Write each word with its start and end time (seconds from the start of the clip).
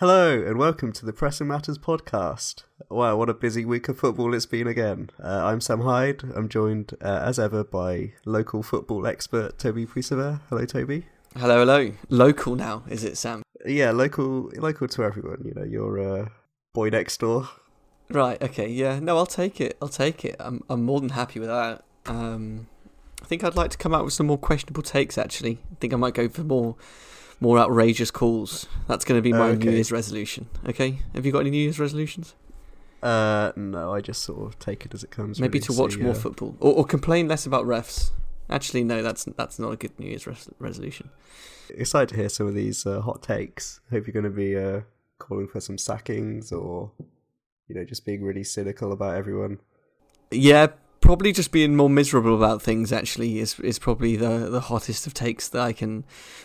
Hello 0.00 0.32
and 0.32 0.56
welcome 0.56 0.92
to 0.92 1.04
the 1.04 1.12
Pressing 1.12 1.48
Matters 1.48 1.76
podcast. 1.76 2.64
Wow, 2.88 3.16
what 3.16 3.28
a 3.28 3.34
busy 3.34 3.66
week 3.66 3.86
of 3.86 3.98
football 3.98 4.32
it's 4.32 4.46
been 4.46 4.66
again. 4.66 5.10
Uh, 5.22 5.44
I'm 5.44 5.60
Sam 5.60 5.82
Hyde. 5.82 6.22
I'm 6.34 6.48
joined 6.48 6.94
uh, 7.02 7.20
as 7.22 7.38
ever 7.38 7.64
by 7.64 8.14
local 8.24 8.62
football 8.62 9.06
expert 9.06 9.58
Toby 9.58 9.84
Puisever. 9.84 10.40
Hello, 10.48 10.64
Toby. 10.64 11.04
Hello, 11.36 11.58
hello. 11.58 11.92
Local 12.08 12.56
now, 12.56 12.82
is 12.88 13.04
it, 13.04 13.18
Sam? 13.18 13.42
Yeah, 13.66 13.90
local, 13.90 14.50
local 14.56 14.88
to 14.88 15.04
everyone. 15.04 15.42
You 15.44 15.52
know, 15.54 15.64
you're 15.64 16.00
uh, 16.00 16.28
boy 16.72 16.88
next 16.88 17.20
door. 17.20 17.50
Right. 18.08 18.40
Okay. 18.40 18.70
Yeah. 18.70 19.00
No, 19.00 19.18
I'll 19.18 19.26
take 19.26 19.60
it. 19.60 19.76
I'll 19.82 19.88
take 19.88 20.24
it. 20.24 20.36
I'm 20.40 20.64
I'm 20.70 20.82
more 20.82 21.00
than 21.00 21.10
happy 21.10 21.40
with 21.40 21.50
that. 21.50 21.84
Um, 22.06 22.68
I 23.22 23.26
think 23.26 23.44
I'd 23.44 23.54
like 23.54 23.70
to 23.72 23.76
come 23.76 23.92
out 23.92 24.06
with 24.06 24.14
some 24.14 24.28
more 24.28 24.38
questionable 24.38 24.82
takes. 24.82 25.18
Actually, 25.18 25.58
I 25.70 25.74
think 25.74 25.92
I 25.92 25.96
might 25.96 26.14
go 26.14 26.26
for 26.30 26.42
more 26.42 26.76
more 27.40 27.58
outrageous 27.58 28.10
calls. 28.10 28.66
That's 28.86 29.04
going 29.04 29.18
to 29.18 29.22
be 29.22 29.32
my 29.32 29.50
Okay. 29.50 29.64
New 29.64 29.70
Year's 29.72 29.90
resolution. 29.90 30.48
Okay. 30.68 31.00
Have 31.14 31.24
you 31.26 31.32
got 31.32 31.40
any 31.40 31.50
New 31.50 31.58
Year's 31.62 31.80
resolutions? 31.80 32.34
Uh, 33.02 33.52
no, 33.56 33.94
I 33.94 34.00
just 34.02 34.22
sort 34.22 34.46
of 34.46 34.58
take 34.58 34.84
it 34.84 34.92
as 34.92 35.02
it 35.02 35.10
comes. 35.10 35.40
Maybe 35.40 35.58
really. 35.58 35.66
to 35.66 35.72
watch 35.72 35.94
See, 35.94 36.02
more 36.02 36.12
uh, 36.12 36.14
football 36.16 36.54
or, 36.60 36.74
or 36.74 36.84
complain 36.84 37.28
less 37.28 37.46
about 37.46 37.64
refs. 37.64 38.10
Actually, 38.50 38.84
no. 38.84 39.02
That's 39.02 39.24
that's 39.24 39.58
not 39.58 39.72
a 39.72 39.76
good 39.76 39.98
New 39.98 40.08
Year's 40.08 40.26
res- 40.26 40.50
resolution. 40.58 41.08
Excited 41.70 42.10
to 42.10 42.16
hear 42.16 42.28
some 42.28 42.46
of 42.46 42.54
these 42.54 42.84
uh, 42.84 43.00
hot 43.00 43.22
takes. 43.22 43.80
Hope 43.90 44.06
you're 44.06 44.12
going 44.12 44.24
to 44.24 44.30
be 44.30 44.56
uh, 44.56 44.80
calling 45.18 45.46
for 45.48 45.60
some 45.60 45.78
sackings 45.78 46.52
or, 46.52 46.90
you 47.68 47.74
know, 47.76 47.84
just 47.84 48.04
being 48.04 48.22
really 48.22 48.42
cynical 48.44 48.92
about 48.92 49.14
everyone. 49.14 49.60
Yeah, 50.32 50.68
probably 51.10 51.32
just 51.32 51.50
being 51.50 51.74
more 51.74 51.90
miserable 51.90 52.36
about 52.36 52.62
things 52.62 52.92
actually 52.92 53.40
is 53.40 53.58
is 53.58 53.80
probably 53.80 54.14
the 54.14 54.48
the 54.48 54.60
hottest 54.60 55.08
of 55.08 55.12
takes 55.12 55.48
that 55.48 55.60
I 55.60 55.72
can 55.72 56.04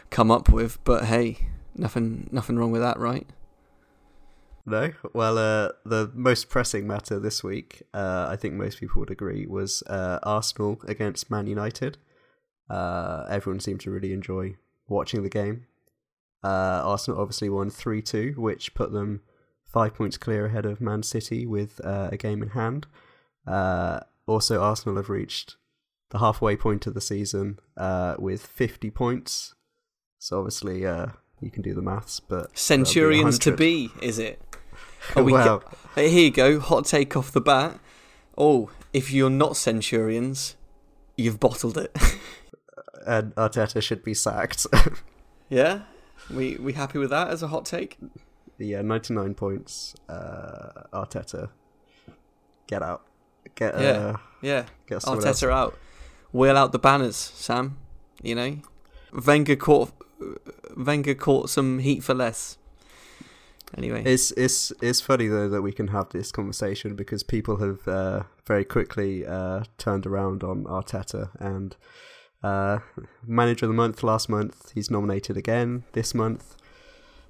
come 0.09 0.31
up 0.31 0.49
with. 0.49 0.83
But 0.83 1.05
hey, 1.05 1.38
nothing 1.75 2.27
nothing 2.31 2.58
wrong 2.58 2.71
with 2.71 2.81
that, 2.81 2.97
right? 2.97 3.27
No. 4.66 4.91
Well, 5.13 5.38
uh, 5.38 5.69
the 5.86 6.09
most 6.16 6.49
pressing 6.49 6.88
matter 6.88 7.19
this 7.19 7.43
week, 7.43 7.83
uh, 7.93 8.25
I 8.27 8.38
think 8.38 8.55
most 8.55 8.80
people 8.80 9.02
would 9.02 9.11
agree, 9.11 9.45
was 9.45 9.83
uh, 9.83 10.17
Arsenal 10.23 10.81
against 10.88 11.30
Man 11.30 11.45
United. 11.45 11.99
Uh, 12.67 13.27
everyone 13.30 13.59
seemed 13.59 13.81
to 13.81 13.91
really 13.91 14.13
enjoy 14.13 14.55
watching 14.88 15.21
the 15.21 15.30
game. 15.30 15.67
Uh, 16.43 16.81
Arsenal 16.83 17.21
obviously 17.21 17.49
won 17.49 17.69
3 17.69 18.02
2, 18.02 18.33
which 18.38 18.73
put 18.73 18.91
them 18.91 19.21
five 19.63 19.93
points 19.93 20.17
clear 20.17 20.47
ahead 20.47 20.66
of 20.66 20.81
Man 20.81 21.03
City 21.03 21.45
with 21.45 21.80
uh, 21.86 22.09
a 22.11 22.17
game 22.17 22.41
in 22.41 22.49
hand. 22.49 22.88
Uh, 24.28 24.31
also, 24.31 24.62
Arsenal 24.62 24.98
have 24.98 25.09
reached 25.09 25.56
the 26.09 26.20
halfway 26.20 26.56
point 26.56 26.88
of 26.88 26.94
the 26.94 27.02
season 27.02 27.59
uh, 27.78 28.16
with 28.20 28.45
50 28.45 28.92
points. 28.92 29.56
So, 30.20 30.40
obviously, 30.40 30.86
uh, 30.86 31.08
you 31.40 31.52
can 31.52 31.62
do 31.62 31.73
the 31.73 31.82
maths, 31.82 32.20
but. 32.20 32.52
be 32.52 32.58
Centurions 32.58 33.40
to 33.40 33.56
be, 33.56 33.90
is 34.02 34.20
it? 34.20 34.42
Are 35.16 35.23
we 35.23 35.34
well, 35.34 35.64
Hey, 35.94 36.09
Here 36.09 36.26
you 36.26 36.32
go, 36.32 36.59
hot 36.59 36.86
take 36.86 37.16
off 37.16 37.32
the 37.32 37.42
bat. 37.42 37.80
Oh, 38.38 38.72
if 38.92 39.12
you're 39.12 39.30
not 39.30 39.56
Centurions, 39.56 40.56
you've 41.16 41.39
bottled 41.39 41.78
it. 41.78 41.95
and 43.06 43.34
Arteta 43.36 43.82
should 43.82 44.04
be 44.04 44.14
sacked. 44.14 44.66
yeah, 45.50 45.82
we 46.30 46.56
we 46.58 46.73
happy 46.73 46.98
with 46.98 47.12
that 47.12 47.30
as 47.30 47.44
a 47.44 47.48
hot 47.48 47.66
take? 47.66 47.98
yeah, 48.58 48.82
99 48.82 49.36
points. 49.36 49.95
Uh, 50.10 50.84
Arteta, 50.94 51.50
get 52.67 52.82
out. 52.82 53.06
Get, 53.56 53.75
uh, 53.75 53.80
Yeah. 53.81 54.16
Yeah, 54.42 54.66
get 54.88 55.02
someone 55.02 55.25
else. 55.25 55.42
Arteta 55.42 55.52
out. 55.52 55.78
Wheel 56.31 56.58
out 56.58 56.72
the 56.72 56.80
banners, 56.80 57.16
Sam. 57.16 57.77
You 58.21 58.36
know, 58.36 58.58
Wenger 59.26 59.55
caught 59.55 59.92
Wenger 60.77 61.16
caught 61.16 61.49
some 61.49 61.80
heat 61.80 62.04
for 62.04 62.14
less. 62.14 62.58
Anyway, 63.77 64.04
It's 64.05 64.32
it's 64.32 64.71
it's 64.82 65.02
funny 65.02 65.27
though 65.27 65.49
that 65.49 65.61
we 65.61 65.71
can 65.71 65.88
have 65.88 66.10
this 66.10 66.32
conversation 66.32 66.95
because 66.95 67.23
people 67.23 67.58
have 67.58 67.88
uh, 67.88 68.23
very 68.45 68.64
quickly 68.64 69.26
uh, 69.26 69.64
turned 69.77 70.05
around 70.05 70.43
on 70.43 70.66
Arteta 70.66 71.30
and 71.39 71.76
uh, 72.43 72.80
manager 73.26 73.66
of 73.66 73.70
the 73.70 73.76
month 73.76 74.04
last 74.04 74.30
month. 74.30 74.72
He's 74.73 74.92
nominated 74.92 75.36
again 75.37 75.83
this 75.93 76.14
month. 76.14 76.55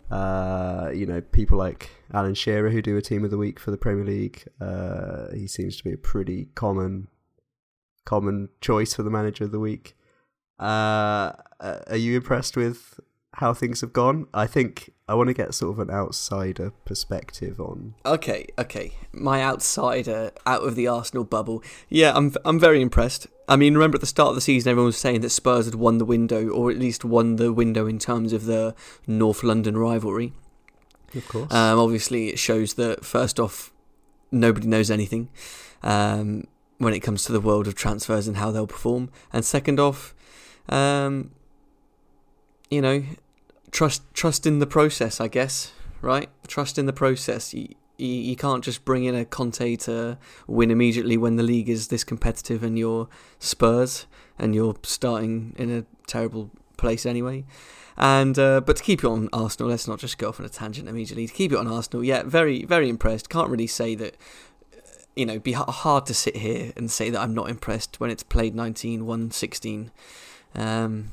Uh, 0.10 0.92
you 0.94 1.06
know, 1.06 1.22
people 1.22 1.58
like 1.58 1.90
Alan 2.14 2.36
Shearer 2.36 2.70
who 2.70 2.82
do 2.82 2.98
a 2.98 3.02
team 3.02 3.24
of 3.24 3.32
the 3.32 3.38
week 3.38 3.60
for 3.60 3.72
the 3.72 3.78
Premier 3.78 4.06
League. 4.06 4.44
Uh, 4.62 5.32
he 5.34 5.48
seems 5.48 5.78
to 5.78 5.84
be 5.84 5.94
a 5.94 5.98
pretty 5.98 6.50
common 6.56 7.08
common 8.06 8.50
choice 8.62 8.94
for 8.94 9.02
the 9.02 9.10
manager 9.10 9.46
of 9.46 9.52
the 9.52 9.60
week. 9.60 9.98
Uh, 10.60 11.34
are 11.60 11.98
you 11.98 12.16
impressed 12.16 12.56
with 12.56 13.00
how 13.36 13.54
things 13.54 13.82
have 13.82 13.94
gone? 13.94 14.28
I 14.34 14.48
think 14.48 14.92
I 15.08 15.14
want 15.14 15.28
to 15.28 15.34
get 15.34 15.54
sort 15.54 15.74
of 15.74 15.80
an 15.80 15.94
outsider 15.94 16.72
perspective 16.86 17.60
on. 17.60 17.96
okay, 18.06 18.48
okay. 18.58 18.94
My 19.12 19.44
outsider 19.44 20.32
out 20.46 20.64
of 20.64 20.76
the 20.76 20.88
Arsenal 20.88 21.24
bubble. 21.24 21.64
Yeah, 21.90 22.14
I'm 22.16 22.34
I'm 22.46 22.60
very 22.60 22.82
impressed. 22.82 23.28
I 23.48 23.56
mean, 23.56 23.74
remember 23.76 23.98
at 23.98 24.02
the 24.02 24.08
start 24.08 24.30
of 24.30 24.36
the 24.36 24.42
season, 24.42 24.72
everyone 24.72 24.88
was 24.88 24.98
saying 24.98 25.22
that 25.22 25.30
Spurs 25.30 25.66
had 25.66 25.76
won 25.76 25.98
the 25.98 26.06
window, 26.06 26.50
or 26.50 26.72
at 26.72 26.78
least 26.78 27.06
won 27.06 27.36
the 27.36 27.54
window 27.54 27.88
in 27.88 28.00
terms 28.00 28.34
of 28.34 28.46
the 28.46 28.74
North 29.06 29.44
London 29.44 29.78
rivalry. 29.78 30.34
Of 31.14 31.28
course. 31.28 31.54
Um, 31.54 31.78
obviously, 31.78 32.30
it 32.30 32.40
shows 32.40 32.74
that 32.76 33.06
first 33.06 33.40
off, 33.40 33.72
nobody 34.32 34.68
knows 34.68 34.90
anything 34.90 35.30
um, 35.84 36.46
when 36.78 36.94
it 36.94 37.02
comes 37.02 37.24
to 37.26 37.32
the 37.32 37.40
world 37.40 37.68
of 37.68 37.76
transfers 37.76 38.28
and 38.28 38.38
how 38.38 38.52
they'll 38.52 38.68
perform, 38.68 39.12
and 39.32 39.46
second 39.46 39.80
off, 39.80 40.16
um, 40.70 41.32
you 42.70 42.82
know, 42.82 43.04
trust 43.76 44.02
trust 44.14 44.48
in 44.48 44.60
the 44.60 44.66
process. 44.66 45.20
I 45.20 45.28
guess 45.28 45.74
right. 46.02 46.30
Trust 46.48 46.78
in 46.78 46.86
the 46.86 46.94
process. 46.94 47.54
You, 47.54 47.68
you, 47.98 48.08
you 48.08 48.36
can't 48.36 48.64
just 48.64 48.86
bring 48.86 49.04
in 49.04 49.16
a 49.16 49.26
Conte 49.26 49.76
to 49.76 50.18
win 50.48 50.72
immediately 50.72 51.18
when 51.18 51.36
the 51.36 51.44
league 51.44 51.70
is 51.70 51.90
this 51.90 52.04
competitive 52.04 52.64
and 52.64 52.80
you're 52.80 53.08
Spurs 53.40 54.08
and 54.40 54.56
you're 54.56 54.76
starting 54.84 55.54
in 55.58 55.70
a 55.72 55.86
terrible 56.08 56.52
place 56.78 57.06
anyway. 57.06 57.46
And 57.98 58.40
uh, 58.40 58.62
but 58.62 58.78
to 58.78 58.84
keep 58.84 59.04
it 59.04 59.08
on 59.08 59.30
Arsenal, 59.34 59.70
let's 59.70 59.88
not 59.88 60.00
just 60.00 60.18
go 60.18 60.30
off 60.30 60.40
on 60.40 60.46
a 60.46 60.50
tangent 60.50 60.88
immediately. 60.88 61.28
To 61.28 61.34
keep 61.34 61.52
it 61.52 61.58
on 61.58 61.68
Arsenal, 61.68 62.04
yeah, 62.04 62.24
very 62.24 62.64
very 62.66 62.90
impressed. 62.90 63.30
Can't 63.30 63.50
really 63.50 63.68
say 63.68 63.94
that. 63.96 64.16
uh, 64.74 64.80
You 65.16 65.26
know, 65.26 65.40
be 65.40 65.54
hard 65.54 66.06
to 66.06 66.14
sit 66.14 66.38
here 66.38 66.72
and 66.78 66.90
say 66.90 67.10
that 67.10 67.22
I'm 67.22 67.34
not 67.34 67.50
impressed 67.50 68.00
when 68.00 68.10
it's 68.10 68.24
played 68.24 68.54
19, 68.56 69.06
won 69.06 69.32
16. 69.32 69.92
Um, 70.56 71.12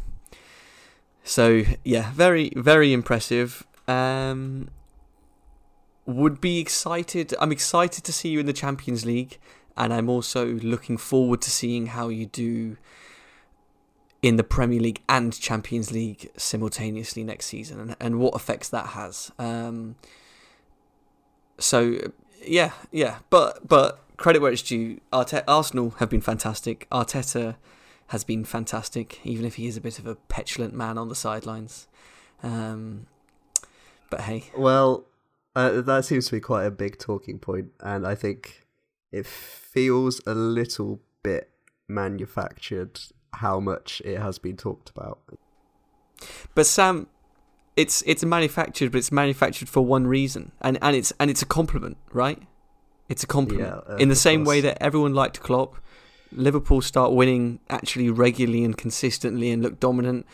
so 1.24 1.62
yeah, 1.84 2.12
very 2.12 2.52
very 2.56 2.92
impressive. 2.92 3.66
Um, 3.88 4.68
would 6.06 6.40
be 6.40 6.58
excited. 6.58 7.34
I'm 7.40 7.52
excited 7.52 8.04
to 8.04 8.12
see 8.12 8.28
you 8.30 8.40
in 8.40 8.46
the 8.46 8.52
Champions 8.52 9.04
League, 9.06 9.38
and 9.76 9.92
I'm 9.92 10.08
also 10.08 10.46
looking 10.46 10.96
forward 10.96 11.40
to 11.42 11.50
seeing 11.50 11.86
how 11.86 12.08
you 12.08 12.26
do 12.26 12.76
in 14.20 14.36
the 14.36 14.44
Premier 14.44 14.80
League 14.80 15.02
and 15.08 15.38
Champions 15.38 15.90
League 15.90 16.30
simultaneously 16.36 17.24
next 17.24 17.46
season, 17.46 17.80
and, 17.80 17.96
and 18.00 18.18
what 18.18 18.34
effects 18.34 18.68
that 18.68 18.88
has. 18.88 19.32
Um, 19.38 19.96
so 21.58 21.98
yeah, 22.44 22.72
yeah, 22.90 23.18
but 23.30 23.66
but 23.66 24.00
credit 24.16 24.40
where 24.40 24.52
it's 24.52 24.62
due. 24.62 25.00
Arsenal 25.12 25.90
have 25.98 26.08
been 26.08 26.20
fantastic. 26.20 26.88
Arteta 26.90 27.56
has 28.08 28.24
been 28.24 28.44
fantastic, 28.44 29.20
even 29.24 29.44
if 29.44 29.54
he 29.54 29.66
is 29.66 29.76
a 29.76 29.80
bit 29.80 29.98
of 29.98 30.06
a 30.06 30.14
petulant 30.14 30.74
man 30.74 30.98
on 30.98 31.08
the 31.08 31.14
sidelines. 31.14 31.88
Um, 32.42 33.06
but 34.10 34.22
hey, 34.22 34.50
well, 34.56 35.06
uh, 35.54 35.80
that 35.80 36.04
seems 36.04 36.26
to 36.26 36.32
be 36.32 36.40
quite 36.40 36.64
a 36.64 36.70
big 36.70 36.98
talking 36.98 37.38
point, 37.38 37.68
and 37.80 38.06
I 38.06 38.14
think 38.14 38.66
it 39.10 39.26
feels 39.26 40.20
a 40.26 40.34
little 40.34 41.00
bit 41.22 41.50
manufactured 41.88 43.00
how 43.34 43.60
much 43.60 44.02
it 44.04 44.18
has 44.18 44.38
been 44.38 44.56
talked 44.56 44.90
about. 44.90 45.20
But 46.54 46.66
Sam, 46.66 47.08
it's 47.76 48.02
it's 48.06 48.24
manufactured, 48.24 48.92
but 48.92 48.98
it's 48.98 49.12
manufactured 49.12 49.68
for 49.68 49.84
one 49.84 50.06
reason, 50.06 50.52
and 50.60 50.78
and 50.82 50.96
it's 50.96 51.12
and 51.18 51.30
it's 51.30 51.42
a 51.42 51.46
compliment, 51.46 51.96
right? 52.12 52.42
It's 53.08 53.22
a 53.22 53.26
compliment. 53.26 53.82
Yeah, 53.86 53.94
uh, 53.94 53.96
In 53.96 54.08
the 54.08 54.16
same 54.16 54.44
way 54.44 54.60
that 54.60 54.82
everyone 54.82 55.12
liked 55.14 55.40
Klopp, 55.40 55.76
Liverpool 56.34 56.80
start 56.80 57.12
winning 57.12 57.60
actually 57.68 58.10
regularly 58.10 58.64
and 58.64 58.76
consistently 58.76 59.50
and 59.50 59.62
look 59.62 59.80
dominant, 59.80 60.26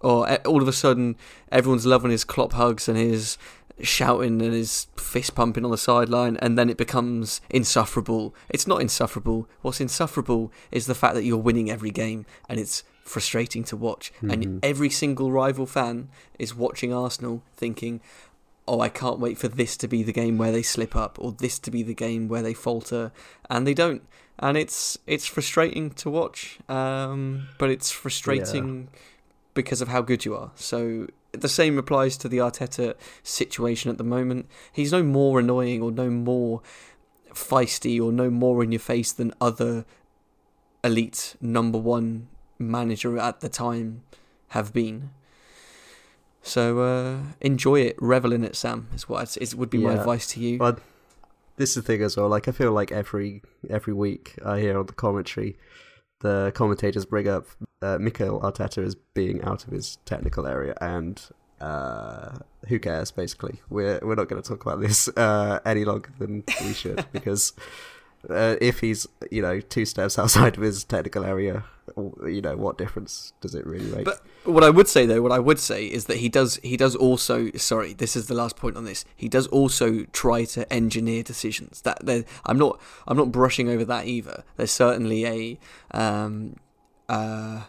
or 0.00 0.28
uh, 0.28 0.38
all 0.46 0.62
of 0.62 0.68
a 0.68 0.72
sudden 0.72 1.16
everyone's 1.50 1.86
loving 1.86 2.10
his 2.10 2.24
Klopp 2.24 2.54
hugs 2.54 2.88
and 2.88 2.98
his 2.98 3.38
shouting 3.80 4.42
and 4.42 4.52
his 4.52 4.86
fist 4.96 5.34
pumping 5.34 5.64
on 5.64 5.70
the 5.70 5.78
sideline, 5.78 6.36
and 6.38 6.58
then 6.58 6.68
it 6.68 6.76
becomes 6.76 7.40
insufferable. 7.50 8.34
It's 8.48 8.66
not 8.66 8.80
insufferable. 8.80 9.48
What's 9.62 9.80
insufferable 9.80 10.52
is 10.70 10.86
the 10.86 10.94
fact 10.94 11.14
that 11.14 11.24
you're 11.24 11.36
winning 11.36 11.70
every 11.70 11.90
game, 11.90 12.26
and 12.48 12.60
it's 12.60 12.84
frustrating 13.04 13.64
to 13.64 13.76
watch. 13.76 14.12
Mhm. 14.22 14.32
And 14.32 14.64
every 14.64 14.90
single 14.90 15.32
rival 15.32 15.66
fan 15.66 16.08
is 16.38 16.54
watching 16.54 16.92
Arsenal 16.92 17.42
thinking, 17.56 18.00
oh, 18.68 18.80
I 18.80 18.88
can't 18.88 19.18
wait 19.18 19.38
for 19.38 19.48
this 19.48 19.76
to 19.78 19.88
be 19.88 20.04
the 20.04 20.12
game 20.12 20.38
where 20.38 20.52
they 20.52 20.62
slip 20.62 20.94
up, 20.94 21.18
or 21.20 21.32
this 21.32 21.58
to 21.60 21.70
be 21.70 21.82
the 21.82 21.94
game 21.94 22.28
where 22.28 22.42
they 22.42 22.54
falter, 22.54 23.10
and 23.50 23.66
they 23.66 23.74
don't. 23.74 24.02
And 24.38 24.56
it's 24.56 24.98
it's 25.06 25.26
frustrating 25.26 25.90
to 25.90 26.10
watch, 26.10 26.58
um, 26.68 27.48
but 27.58 27.70
it's 27.70 27.90
frustrating 27.90 28.88
because 29.54 29.80
of 29.80 29.88
how 29.88 30.02
good 30.02 30.24
you 30.24 30.34
are. 30.34 30.50
So 30.56 31.06
the 31.32 31.48
same 31.48 31.78
applies 31.78 32.16
to 32.18 32.28
the 32.28 32.38
Arteta 32.38 32.94
situation 33.22 33.90
at 33.90 33.98
the 33.98 34.04
moment. 34.04 34.46
He's 34.72 34.92
no 34.92 35.02
more 35.02 35.38
annoying 35.38 35.82
or 35.82 35.90
no 35.92 36.10
more 36.10 36.62
feisty 37.32 38.02
or 38.02 38.12
no 38.12 38.30
more 38.30 38.62
in 38.62 38.72
your 38.72 38.80
face 38.80 39.12
than 39.12 39.32
other 39.40 39.84
elite 40.84 41.36
number 41.40 41.78
one 41.78 42.28
manager 42.58 43.18
at 43.18 43.40
the 43.40 43.48
time 43.48 44.02
have 44.48 44.72
been. 44.72 45.10
So 46.42 46.80
uh, 46.80 47.18
enjoy 47.40 47.80
it, 47.82 47.96
revel 48.00 48.32
in 48.32 48.44
it, 48.44 48.56
Sam. 48.56 48.88
Is 48.94 49.08
what 49.08 49.36
it 49.36 49.54
would 49.54 49.70
be 49.70 49.78
my 49.78 49.94
advice 49.94 50.26
to 50.28 50.40
you. 50.40 50.58
Well, 50.58 50.78
this 51.56 51.70
is 51.70 51.76
the 51.76 51.82
thing 51.82 52.02
as 52.02 52.16
well. 52.16 52.28
Like 52.28 52.48
I 52.48 52.52
feel 52.52 52.72
like 52.72 52.92
every 52.92 53.42
every 53.68 53.94
week 53.94 54.38
I 54.44 54.60
hear 54.60 54.78
on 54.78 54.86
the 54.86 54.92
commentary, 54.92 55.56
the 56.20 56.52
commentators 56.54 57.04
bring 57.04 57.28
up 57.28 57.46
uh, 57.80 57.98
Mikel 57.98 58.40
Arteta 58.40 58.84
as 58.84 58.94
being 59.14 59.42
out 59.42 59.66
of 59.66 59.72
his 59.72 59.98
technical 60.04 60.46
area, 60.46 60.74
and 60.80 61.22
uh, 61.60 62.38
who 62.68 62.78
cares? 62.78 63.10
Basically, 63.10 63.60
we're 63.70 64.00
we're 64.02 64.14
not 64.14 64.28
going 64.28 64.42
to 64.42 64.48
talk 64.48 64.62
about 64.64 64.80
this 64.80 65.08
uh, 65.16 65.60
any 65.64 65.84
longer 65.84 66.10
than 66.18 66.44
we 66.62 66.72
should 66.72 67.06
because. 67.12 67.52
Uh, 68.28 68.56
if 68.60 68.80
he's, 68.80 69.06
you 69.30 69.42
know, 69.42 69.60
two 69.60 69.84
steps 69.84 70.18
outside 70.18 70.56
of 70.56 70.62
his 70.62 70.84
technical 70.84 71.24
area, 71.24 71.64
you 71.96 72.40
know, 72.40 72.56
what 72.56 72.78
difference 72.78 73.32
does 73.40 73.54
it 73.54 73.66
really 73.66 73.90
make? 73.90 74.04
But 74.04 74.22
what 74.44 74.64
I 74.64 74.70
would 74.70 74.88
say 74.88 75.06
though, 75.06 75.20
what 75.22 75.32
I 75.32 75.38
would 75.38 75.58
say 75.58 75.86
is 75.86 76.06
that 76.06 76.18
he 76.18 76.28
does 76.28 76.58
he 76.62 76.76
does 76.76 76.94
also 76.94 77.50
sorry, 77.52 77.92
this 77.92 78.16
is 78.16 78.26
the 78.26 78.34
last 78.34 78.56
point 78.56 78.76
on 78.76 78.84
this. 78.84 79.04
He 79.16 79.28
does 79.28 79.46
also 79.48 80.04
try 80.12 80.44
to 80.46 80.70
engineer 80.72 81.22
decisions. 81.22 81.82
That 81.82 81.98
I'm 82.46 82.58
not 82.58 82.80
I'm 83.06 83.16
not 83.16 83.32
brushing 83.32 83.68
over 83.68 83.84
that 83.84 84.06
either. 84.06 84.44
There's 84.56 84.70
certainly 84.70 85.26
a 85.26 85.58
um 85.90 86.56
uh 87.08 87.62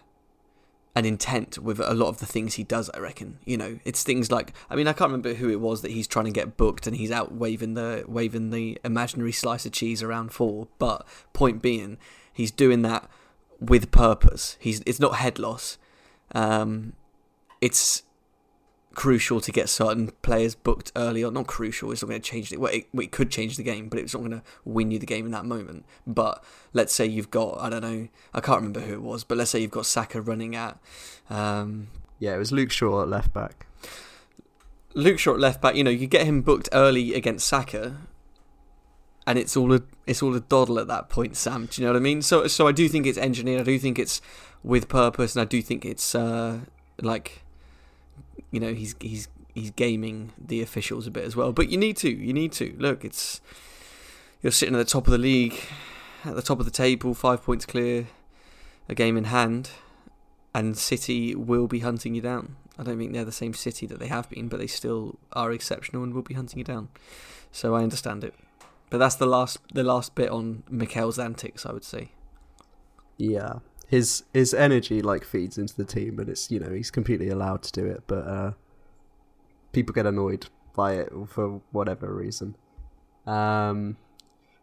an 0.95 1.06
intent 1.06 1.57
with 1.57 1.80
a 1.80 1.94
lot 1.94 2.10
of 2.10 2.19
the 2.19 2.25
things 2.25 2.54
he 2.54 2.63
does, 2.63 2.90
I 2.94 3.00
reckon. 3.00 3.40
You 3.45 3.57
know, 3.57 3.80
it's 3.84 4.04
things 4.04 4.31
like 4.31 4.54
I 4.69 4.75
mean, 4.75 4.88
I 4.88 4.94
can't 4.94 5.10
remember 5.10 5.34
who 5.34 5.50
it 5.50 5.60
was 5.60 5.81
that 5.81 5.92
he's 5.92 6.07
trying 6.07 6.25
to 6.25 6.31
get 6.31 6.57
booked 6.57 6.86
and 6.86 6.95
he's 6.95 7.12
out 7.12 7.34
waving 7.34 7.74
the 7.74 8.06
waving 8.07 8.51
the 8.51 8.80
imaginary 8.84 9.31
slice 9.31 9.66
of 9.66 9.72
cheese 9.72 10.04
around 10.04 10.31
for, 10.31 10.68
but 10.78 11.07
point 11.34 11.62
being, 11.62 11.98
he's 12.31 12.51
doing 12.51 12.84
that 12.84 13.10
with 13.60 13.92
purpose. 13.92 14.57
He's 14.60 14.81
it's 14.86 15.00
not 15.00 15.16
head 15.16 15.40
loss. 15.40 15.78
Um, 16.36 16.94
it's 17.62 18.04
crucial 18.95 19.42
to 19.42 19.51
get 19.51 19.69
certain 19.69 20.12
players 20.22 20.56
booked 20.56 20.92
early 20.95 21.24
on. 21.24 21.34
Not 21.34 21.48
crucial. 21.48 21.92
It's 21.92 22.01
not 22.01 22.10
going 22.10 22.22
to 22.22 22.30
change 22.30 22.51
it. 22.51 22.60
Well, 22.60 22.74
it, 22.74 22.88
well, 22.94 23.04
it 23.04 23.12
could 23.12 23.31
change 23.31 23.57
the 23.57 23.63
game, 23.63 23.90
but 23.90 24.00
it's 24.00 24.13
not 24.13 24.19
going 24.19 24.31
to 24.31 24.44
win 24.66 24.92
you 24.92 25.00
the 25.00 25.06
game 25.06 25.25
in 25.25 25.31
that 25.31 25.45
moment. 25.45 25.86
But 26.06 26.44
let's 26.74 26.94
say 26.94 27.06
you've 27.06 27.31
got 27.31 27.60
I 27.60 27.69
don't 27.69 27.81
know. 27.81 28.07
I 28.34 28.42
can't 28.42 28.57
remember 28.57 28.81
who 28.81 28.94
it 28.94 29.01
was, 29.01 29.24
but 29.24 29.38
let's 29.38 29.51
say 29.51 29.60
you've 29.60 29.72
got 29.72 29.86
Saka 29.86 30.22
running 30.22 30.56
at. 30.56 30.78
Um, 31.30 31.88
yeah, 32.19 32.36
it 32.36 32.40
was 32.40 32.51
Luke 32.51 32.72
Shaw 32.72 33.01
at 33.01 33.10
left 33.10 33.34
back. 33.34 33.68
Luke 34.94 35.19
Shaw 35.19 35.34
at 35.34 35.39
left 35.39 35.62
back, 35.62 35.75
you 35.75 35.84
know, 35.84 35.89
you 35.89 36.06
get 36.07 36.25
him 36.25 36.42
booked 36.42 36.69
early 36.72 37.16
against 37.16 37.48
Saka, 37.48 37.98
and 39.25 39.39
it's 39.39 39.57
all 39.57 39.74
a 39.74 39.81
it's 40.06 40.22
all 40.22 40.36
a 40.36 40.39
doddle 40.39 40.80
at 40.80 40.88
that 40.88 41.10
point, 41.10 41.36
Sam. 41.36 41.66
Do 41.66 41.81
you 41.81 41.88
know 41.88 41.94
what 41.94 41.98
I 41.98 42.04
mean? 42.04 42.22
So 42.22 42.48
so 42.48 42.68
I 42.68 42.72
do 42.72 42.88
think 42.88 43.06
it's 43.06 43.18
engineered. 43.18 43.62
I 43.62 43.63
do 43.63 43.80
think 43.80 43.98
it's 43.98 44.22
with 44.63 44.88
purpose, 44.88 45.36
and 45.36 45.42
I 45.42 45.46
do 45.46 45.62
think 45.62 45.86
it's 45.86 46.16
uh, 46.16 46.62
like, 47.01 47.43
you 48.51 48.59
know, 48.59 48.74
he's 48.74 48.95
he's 49.00 49.27
he's 49.53 49.71
gaming 49.71 50.31
the 50.38 50.62
officials 50.62 51.07
a 51.07 51.12
bit 51.12 51.24
as 51.24 51.35
well. 51.35 51.51
But 51.51 51.69
you 51.69 51.77
need 51.77 51.97
to, 51.97 52.09
you 52.09 52.33
need 52.33 52.51
to 52.53 52.75
look. 52.77 53.06
It's 53.06 53.41
you're 54.41 54.51
sitting 54.51 54.75
at 54.75 54.80
the 54.80 54.85
top 54.85 55.07
of 55.07 55.12
the 55.12 55.18
league, 55.18 55.59
at 56.25 56.35
the 56.35 56.41
top 56.41 56.59
of 56.59 56.65
the 56.65 56.71
table, 56.71 57.13
five 57.13 57.44
points 57.44 57.65
clear, 57.65 58.07
a 58.89 58.95
game 58.95 59.18
in 59.18 59.25
hand, 59.25 59.71
and 60.53 60.77
City 60.77 61.35
will 61.35 61.68
be 61.68 61.80
hunting 61.80 62.15
you 62.15 62.21
down. 62.21 62.56
I 62.77 62.83
don't 62.83 62.97
think 62.97 63.13
they're 63.13 63.24
the 63.24 63.31
same 63.31 63.53
City 63.53 63.85
that 63.88 64.00
they 64.00 64.07
have 64.07 64.30
been, 64.30 64.47
but 64.47 64.59
they 64.59 64.68
still 64.68 65.19
are 65.33 65.51
exceptional 65.51 66.03
and 66.03 66.13
will 66.13 66.24
be 66.24 66.33
hunting 66.33 66.57
you 66.57 66.65
down. 66.65 66.89
So 67.51 67.75
I 67.75 67.83
understand 67.83 68.24
it. 68.24 68.33
But 68.89 68.97
that's 68.97 69.15
the 69.15 69.25
last 69.25 69.57
the 69.74 69.83
last 69.83 70.15
bit 70.15 70.29
on 70.29 70.63
Mikel's 70.69 71.19
antics, 71.19 71.65
I 71.65 71.71
would 71.71 71.83
say. 71.83 72.12
Yeah, 73.18 73.59
his 73.94 74.24
his 74.34 74.56
energy 74.56 75.04
like 75.04 75.24
feeds 75.24 75.60
into 75.60 75.75
the 75.75 75.86
team, 75.86 76.18
and 76.18 76.28
it's 76.28 76.50
you 76.50 76.60
know 76.60 76.72
he's 76.72 76.90
completely 76.90 77.30
allowed 77.30 77.62
to 77.62 77.72
do 77.72 77.86
it, 77.86 78.01
but 78.07 78.28
uh, 78.28 78.51
people 79.72 79.94
get 79.94 80.07
annoyed 80.07 80.48
by 80.75 80.94
it 80.94 81.10
for 81.28 81.62
whatever 81.72 82.12
reason. 82.12 82.56
Um, 83.28 83.98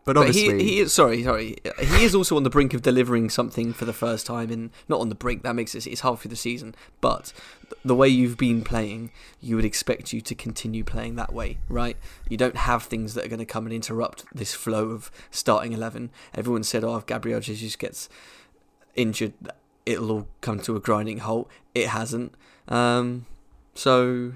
but 0.04 0.14
But 0.14 0.26
obviously, 0.26 0.64
he, 0.64 0.70
he 0.70 0.80
is 0.80 0.92
sorry, 0.92 1.22
sorry. 1.22 1.56
He 1.78 2.04
is 2.04 2.16
also 2.16 2.36
on 2.36 2.42
the 2.42 2.50
brink 2.50 2.74
of 2.74 2.82
delivering 2.82 3.30
something 3.30 3.72
for 3.72 3.84
the 3.84 3.92
first 3.92 4.26
time, 4.26 4.50
and 4.50 4.70
not 4.88 4.98
on 4.98 5.08
the 5.08 5.14
brink. 5.14 5.44
That 5.44 5.54
makes 5.54 5.76
it 5.76 5.86
it's 5.86 6.00
half 6.00 6.22
through 6.22 6.30
the 6.30 6.36
season. 6.36 6.74
But 7.00 7.32
the 7.84 7.94
way 7.94 8.08
you've 8.08 8.36
been 8.36 8.62
playing, 8.62 9.12
you 9.40 9.54
would 9.54 9.64
expect 9.64 10.12
you 10.12 10.20
to 10.22 10.34
continue 10.34 10.82
playing 10.82 11.14
that 11.16 11.32
way, 11.32 11.58
right? 11.68 11.96
You 12.28 12.36
don't 12.36 12.56
have 12.56 12.82
things 12.82 13.14
that 13.14 13.24
are 13.24 13.28
going 13.28 13.38
to 13.38 13.44
come 13.44 13.64
and 13.66 13.72
interrupt 13.72 14.24
this 14.34 14.54
flow 14.54 14.90
of 14.90 15.12
starting 15.30 15.72
eleven. 15.72 16.10
Everyone 16.34 16.64
said, 16.64 16.82
"Oh, 16.82 16.96
if 16.96 17.06
Gabriel 17.06 17.38
Jesus 17.38 17.76
gets 17.76 18.08
injured, 18.94 19.32
it'll 19.86 20.10
all 20.10 20.28
come 20.40 20.60
to 20.60 20.76
a 20.76 20.80
grinding 20.80 21.18
halt." 21.18 21.48
It 21.74 21.88
hasn't. 21.88 22.34
Um, 22.68 23.26
so 23.74 24.32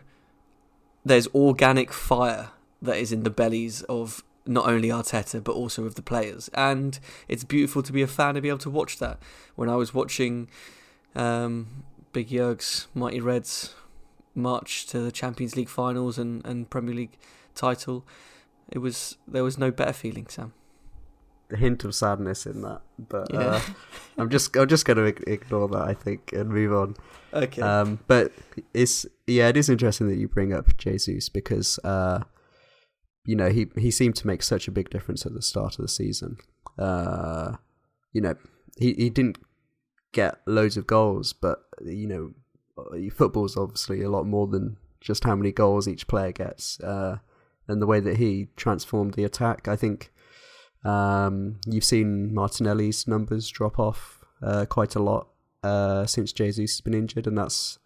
there's 1.05 1.29
organic 1.35 1.93
fire 1.93 2.51
that 2.81 2.97
is 2.97 3.13
in 3.13 3.23
the 3.23 3.31
bellies 3.31 3.83
of 3.83 4.23
not 4.47 4.67
only 4.67 4.89
Arteta 4.89 5.43
but 5.43 5.53
also 5.53 5.85
of 5.85 5.95
the 5.95 6.03
players, 6.03 6.51
and 6.55 6.99
it's 7.29 7.45
beautiful 7.45 7.83
to 7.83 7.93
be 7.93 8.03
a 8.03 8.07
fan 8.07 8.37
and 8.37 8.43
be 8.43 8.49
able 8.49 8.59
to 8.59 8.71
watch 8.71 8.99
that. 8.99 9.19
When 9.55 9.69
I 9.69 9.77
was 9.77 9.95
watching 9.95 10.49
um, 11.15 11.85
Big 12.13 12.29
Jurg's 12.29 12.89
Mighty 12.95 13.21
Reds 13.21 13.75
march 14.35 14.87
to 14.87 14.99
the 15.01 15.13
Champions 15.13 15.57
League 15.57 15.69
finals 15.69 16.19
and, 16.19 16.45
and 16.45 16.69
Premier 16.69 16.95
League 16.95 17.17
title, 17.55 18.05
it 18.71 18.79
was 18.79 19.17
there 19.27 19.45
was 19.45 19.59
no 19.59 19.71
better 19.71 19.93
feeling, 19.93 20.27
Sam. 20.29 20.53
Hint 21.57 21.85
of 21.85 21.95
sadness 21.95 22.47
in 22.47 22.63
that, 22.63 22.81
but 22.99 23.33
Yeah. 23.33 23.39
uh, 23.41 23.61
I'm 24.19 24.31
just 24.31 24.57
I'm 24.57 24.69
just 24.69 24.85
going 24.85 24.97
to 24.97 25.31
ignore 25.31 25.69
that 25.69 25.83
I 25.89 25.95
think 25.95 26.33
and 26.33 26.51
move 26.51 26.73
on. 26.73 26.97
okay. 27.33 27.61
Um, 27.63 27.99
but 28.07 28.33
it's 28.73 29.07
yeah, 29.27 29.49
it 29.49 29.57
is 29.57 29.69
interesting 29.69 30.09
that 30.09 30.17
you 30.17 30.29
bring 30.29 30.53
up 30.53 30.77
Jesus 30.77 31.29
because 31.29 31.79
uh, 31.85 32.21
you 33.25 33.37
know 33.37 33.51
he 33.51 33.67
he 33.77 33.91
seemed 33.91 34.17
to 34.17 34.27
make 34.27 34.43
such 34.43 34.69
a 34.69 34.73
big 34.73 34.91
difference 34.91 35.25
at 35.27 35.35
the 35.35 35.43
start 35.43 35.79
of 35.79 35.83
the 35.83 35.89
season. 35.89 36.37
Uh, 36.79 37.57
you 38.13 38.21
know 38.21 38.35
he 38.79 38.95
he 38.95 39.11
didn't 39.11 39.39
get 40.13 40.39
loads 40.47 40.77
of 40.77 40.87
goals, 40.87 41.33
but 41.33 41.61
you 41.85 42.07
know 42.07 42.33
football's 43.13 43.57
obviously 43.57 44.03
a 44.03 44.11
lot 44.11 44.27
more 44.27 44.47
than 44.49 44.77
just 45.01 45.25
how 45.25 45.37
many 45.37 45.53
goals 45.53 45.87
each 45.87 46.07
player 46.07 46.33
gets. 46.33 46.81
Uh, 46.81 47.19
and 47.69 47.81
the 47.81 47.87
way 47.87 48.01
that 48.01 48.17
he 48.19 48.49
transformed 48.57 49.15
the 49.15 49.25
attack, 49.25 49.69
I 49.69 49.77
think. 49.77 50.11
Um, 50.85 51.61
you've 51.67 51.85
seen 51.85 52.35
Martinelli's 52.35 53.09
numbers 53.09 53.49
drop 53.49 53.79
off 53.79 54.25
uh, 54.43 54.67
quite 54.67 54.95
a 54.95 55.03
lot 55.03 55.29
uh, 55.63 56.07
since 56.07 56.33
Jesus 56.33 56.73
has 56.73 56.81
been 56.81 56.95
injured, 56.95 57.27
and 57.27 57.39
that's 57.39 57.79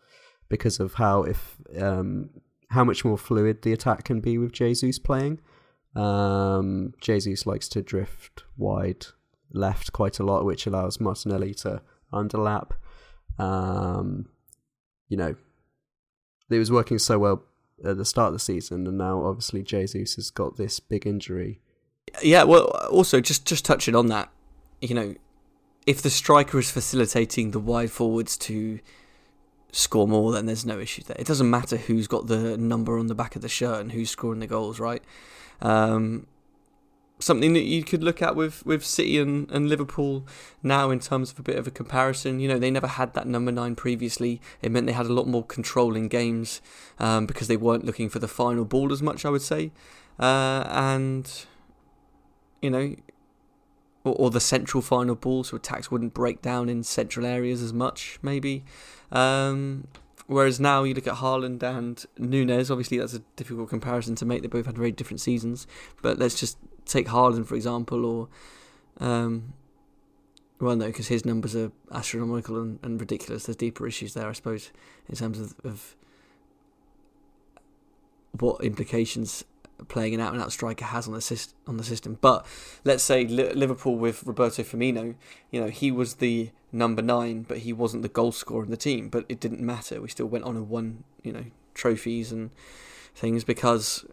because 0.48 0.80
of 0.80 0.94
how 0.94 1.22
if 1.22 1.56
um, 1.80 2.30
how 2.70 2.84
much 2.84 3.04
more 3.04 3.18
fluid 3.18 3.62
the 3.62 3.72
attack 3.72 4.04
can 4.04 4.20
be 4.20 4.38
with 4.38 4.52
Jesus 4.52 4.98
playing. 4.98 5.40
Um, 5.94 6.94
Jesus 7.00 7.46
likes 7.46 7.68
to 7.70 7.82
drift 7.82 8.44
wide 8.56 9.06
left 9.52 9.92
quite 9.92 10.18
a 10.18 10.24
lot, 10.24 10.44
which 10.44 10.66
allows 10.66 11.00
Martinelli 11.00 11.54
to 11.54 11.80
underlap. 12.12 12.72
Um, 13.38 14.28
you 15.08 15.16
know, 15.16 15.36
it 16.50 16.58
was 16.58 16.72
working 16.72 16.98
so 16.98 17.18
well 17.18 17.44
at 17.84 17.96
the 17.96 18.04
start 18.04 18.28
of 18.28 18.32
the 18.34 18.38
season, 18.38 18.86
and 18.86 18.98
now 18.98 19.24
obviously 19.24 19.62
Jesus 19.62 20.16
has 20.16 20.30
got 20.30 20.56
this 20.56 20.80
big 20.80 21.06
injury. 21.06 21.60
Yeah, 22.22 22.44
well, 22.44 22.66
also 22.90 23.20
just 23.20 23.46
just 23.46 23.64
touching 23.64 23.94
on 23.94 24.06
that, 24.08 24.30
you 24.80 24.94
know, 24.94 25.14
if 25.86 26.02
the 26.02 26.10
striker 26.10 26.58
is 26.58 26.70
facilitating 26.70 27.52
the 27.52 27.60
wide 27.60 27.90
forwards 27.90 28.36
to 28.38 28.80
score 29.72 30.08
more, 30.08 30.32
then 30.32 30.46
there's 30.46 30.66
no 30.66 30.78
issue 30.78 31.02
there. 31.02 31.16
It 31.18 31.26
doesn't 31.26 31.48
matter 31.48 31.76
who's 31.76 32.06
got 32.06 32.26
the 32.26 32.56
number 32.56 32.98
on 32.98 33.06
the 33.06 33.14
back 33.14 33.36
of 33.36 33.42
the 33.42 33.48
shirt 33.48 33.80
and 33.80 33.92
who's 33.92 34.10
scoring 34.10 34.40
the 34.40 34.46
goals, 34.46 34.80
right? 34.80 35.02
Um, 35.60 36.26
something 37.18 37.52
that 37.52 37.62
you 37.62 37.82
could 37.82 38.02
look 38.02 38.22
at 38.22 38.36
with, 38.36 38.64
with 38.64 38.84
City 38.84 39.18
and, 39.18 39.50
and 39.50 39.68
Liverpool 39.68 40.26
now 40.62 40.90
in 40.90 41.00
terms 41.00 41.32
of 41.32 41.38
a 41.38 41.42
bit 41.42 41.56
of 41.56 41.66
a 41.66 41.70
comparison. 41.70 42.40
You 42.40 42.48
know, 42.48 42.58
they 42.58 42.70
never 42.70 42.86
had 42.86 43.14
that 43.14 43.26
number 43.26 43.50
nine 43.50 43.74
previously. 43.74 44.40
It 44.62 44.70
meant 44.70 44.86
they 44.86 44.92
had 44.92 45.06
a 45.06 45.12
lot 45.12 45.26
more 45.26 45.44
control 45.44 45.96
in 45.96 46.08
games 46.08 46.60
um, 46.98 47.26
because 47.26 47.48
they 47.48 47.56
weren't 47.56 47.84
looking 47.84 48.08
for 48.08 48.18
the 48.18 48.28
final 48.28 48.64
ball 48.64 48.92
as 48.92 49.02
much, 49.02 49.24
I 49.24 49.30
would 49.30 49.42
say. 49.42 49.72
Uh, 50.18 50.64
and 50.68 51.46
you 52.62 52.70
know, 52.70 52.94
or, 54.04 54.14
or 54.14 54.30
the 54.30 54.40
central 54.40 54.82
final 54.82 55.14
ball, 55.14 55.44
so 55.44 55.56
attacks 55.56 55.90
wouldn't 55.90 56.14
break 56.14 56.42
down 56.42 56.68
in 56.68 56.82
central 56.82 57.26
areas 57.26 57.62
as 57.62 57.72
much, 57.72 58.18
maybe. 58.22 58.64
Um, 59.10 59.88
whereas 60.26 60.60
now 60.60 60.84
you 60.84 60.94
look 60.94 61.06
at 61.06 61.16
Haaland 61.16 61.62
and 61.62 62.04
Núñez, 62.18 62.70
obviously 62.70 62.98
that's 62.98 63.14
a 63.14 63.22
difficult 63.36 63.68
comparison 63.68 64.14
to 64.16 64.24
make. 64.24 64.42
They 64.42 64.48
both 64.48 64.66
had 64.66 64.76
very 64.76 64.92
different 64.92 65.20
seasons, 65.20 65.66
but 66.02 66.18
let's 66.18 66.38
just 66.38 66.58
take 66.84 67.06
Haaland 67.08 67.46
for 67.46 67.54
example, 67.54 68.04
or 68.04 68.28
um, 68.98 69.54
well, 70.60 70.74
no, 70.74 70.86
because 70.86 71.08
his 71.08 71.24
numbers 71.24 71.54
are 71.54 71.70
astronomical 71.92 72.60
and, 72.60 72.78
and 72.82 73.00
ridiculous. 73.00 73.44
There's 73.44 73.56
deeper 73.56 73.86
issues 73.86 74.14
there, 74.14 74.28
I 74.28 74.32
suppose, 74.32 74.72
in 75.08 75.14
terms 75.14 75.38
of, 75.38 75.54
of 75.64 75.96
what 78.32 78.62
implications 78.64 79.44
playing 79.86 80.14
an 80.14 80.20
out 80.20 80.32
and 80.32 80.42
out 80.42 80.50
striker 80.50 80.84
has 80.84 81.06
on 81.06 81.14
the 81.14 81.20
syst- 81.20 81.54
on 81.66 81.76
the 81.76 81.84
system. 81.84 82.18
But 82.20 82.44
let's 82.84 83.04
say 83.04 83.24
Liverpool 83.26 83.96
with 83.96 84.24
Roberto 84.24 84.62
Firmino, 84.62 85.14
you 85.50 85.60
know, 85.60 85.68
he 85.68 85.92
was 85.92 86.14
the 86.14 86.50
number 86.72 87.02
nine, 87.02 87.42
but 87.42 87.58
he 87.58 87.72
wasn't 87.72 88.02
the 88.02 88.08
goal 88.08 88.32
scorer 88.32 88.64
in 88.64 88.70
the 88.70 88.76
team. 88.76 89.08
But 89.08 89.24
it 89.28 89.40
didn't 89.40 89.60
matter. 89.60 90.00
We 90.00 90.08
still 90.08 90.26
went 90.26 90.44
on 90.44 90.56
and 90.56 90.68
won, 90.68 91.04
you 91.22 91.32
know, 91.32 91.44
trophies 91.74 92.32
and 92.32 92.50
things 93.14 93.44
because 93.44 94.04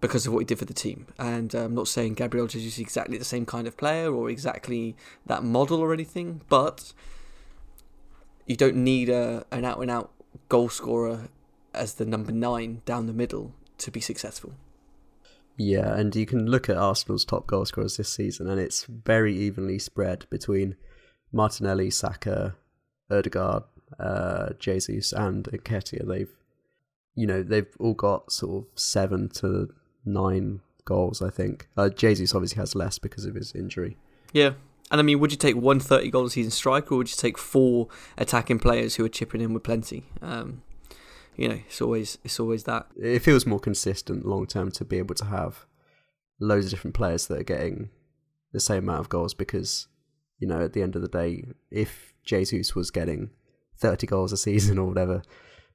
because 0.00 0.26
of 0.26 0.32
what 0.32 0.38
he 0.38 0.44
did 0.46 0.58
for 0.58 0.64
the 0.64 0.74
team. 0.74 1.06
And 1.18 1.54
uh, 1.54 1.64
I'm 1.64 1.74
not 1.74 1.88
saying 1.88 2.14
Gabriel 2.14 2.46
Jesus 2.46 2.74
is 2.74 2.78
exactly 2.78 3.18
the 3.18 3.24
same 3.24 3.44
kind 3.44 3.66
of 3.66 3.76
player 3.76 4.14
or 4.14 4.30
exactly 4.30 4.96
that 5.26 5.44
model 5.44 5.78
or 5.80 5.92
anything, 5.92 6.40
but 6.48 6.92
you 8.46 8.56
don't 8.56 8.76
need 8.76 9.08
a 9.08 9.44
an 9.50 9.64
out 9.64 9.78
and 9.78 9.90
out 9.90 10.10
goal 10.48 10.68
scorer 10.68 11.28
as 11.74 11.94
the 11.94 12.04
number 12.04 12.32
nine 12.32 12.82
down 12.84 13.06
the 13.06 13.12
middle 13.12 13.54
to 13.80 13.90
be 13.90 14.00
successful. 14.00 14.54
Yeah, 15.56 15.94
and 15.94 16.14
you 16.16 16.24
can 16.24 16.46
look 16.46 16.70
at 16.70 16.76
Arsenal's 16.76 17.24
top 17.24 17.46
goal 17.46 17.66
scorers 17.66 17.96
this 17.96 18.08
season, 18.08 18.48
and 18.48 18.58
it's 18.58 18.84
very 18.84 19.36
evenly 19.36 19.78
spread 19.78 20.24
between 20.30 20.76
Martinelli, 21.32 21.90
Saka, 21.90 22.56
Odegaard, 23.10 23.64
uh, 23.98 24.50
Jesus, 24.58 25.12
and 25.12 25.44
Nketiah. 25.44 26.06
They've, 26.06 26.30
you 27.14 27.26
know, 27.26 27.42
they've 27.42 27.68
all 27.78 27.94
got 27.94 28.32
sort 28.32 28.64
of 28.64 28.78
seven 28.78 29.28
to 29.40 29.74
nine 30.04 30.60
goals. 30.86 31.20
I 31.20 31.30
think 31.30 31.68
uh, 31.76 31.90
Jesus 31.90 32.34
obviously 32.34 32.58
has 32.60 32.74
less 32.74 32.98
because 32.98 33.26
of 33.26 33.34
his 33.34 33.52
injury. 33.54 33.98
Yeah, 34.32 34.52
and 34.90 34.98
I 35.00 35.02
mean, 35.02 35.20
would 35.20 35.30
you 35.30 35.36
take 35.36 35.56
one 35.56 35.78
30 35.78 36.10
goal 36.10 36.26
a 36.26 36.30
season 36.30 36.50
striker, 36.50 36.94
or 36.94 36.98
would 36.98 37.10
you 37.10 37.16
take 37.16 37.38
four 37.38 37.88
attacking 38.16 38.58
players 38.60 38.96
who 38.96 39.04
are 39.04 39.10
chipping 39.10 39.40
in 39.40 39.52
with 39.52 39.62
plenty? 39.62 40.04
Um, 40.22 40.62
you 41.40 41.48
know, 41.48 41.58
it's 41.66 41.80
always 41.80 42.18
it's 42.22 42.38
always 42.38 42.64
that. 42.64 42.86
It 43.00 43.20
feels 43.20 43.46
more 43.46 43.58
consistent 43.58 44.26
long 44.26 44.46
term 44.46 44.70
to 44.72 44.84
be 44.84 44.98
able 44.98 45.14
to 45.14 45.24
have 45.24 45.64
loads 46.38 46.66
of 46.66 46.70
different 46.70 46.94
players 46.94 47.26
that 47.28 47.40
are 47.40 47.44
getting 47.44 47.88
the 48.52 48.60
same 48.60 48.84
amount 48.84 49.00
of 49.00 49.08
goals 49.08 49.32
because 49.32 49.88
you 50.38 50.46
know 50.46 50.60
at 50.60 50.74
the 50.74 50.82
end 50.82 50.96
of 50.96 51.02
the 51.02 51.08
day, 51.08 51.46
if 51.70 52.12
Jesus 52.24 52.74
was 52.74 52.90
getting 52.90 53.30
thirty 53.78 54.06
goals 54.06 54.32
a 54.32 54.36
season 54.36 54.76
or 54.78 54.86
whatever, 54.86 55.22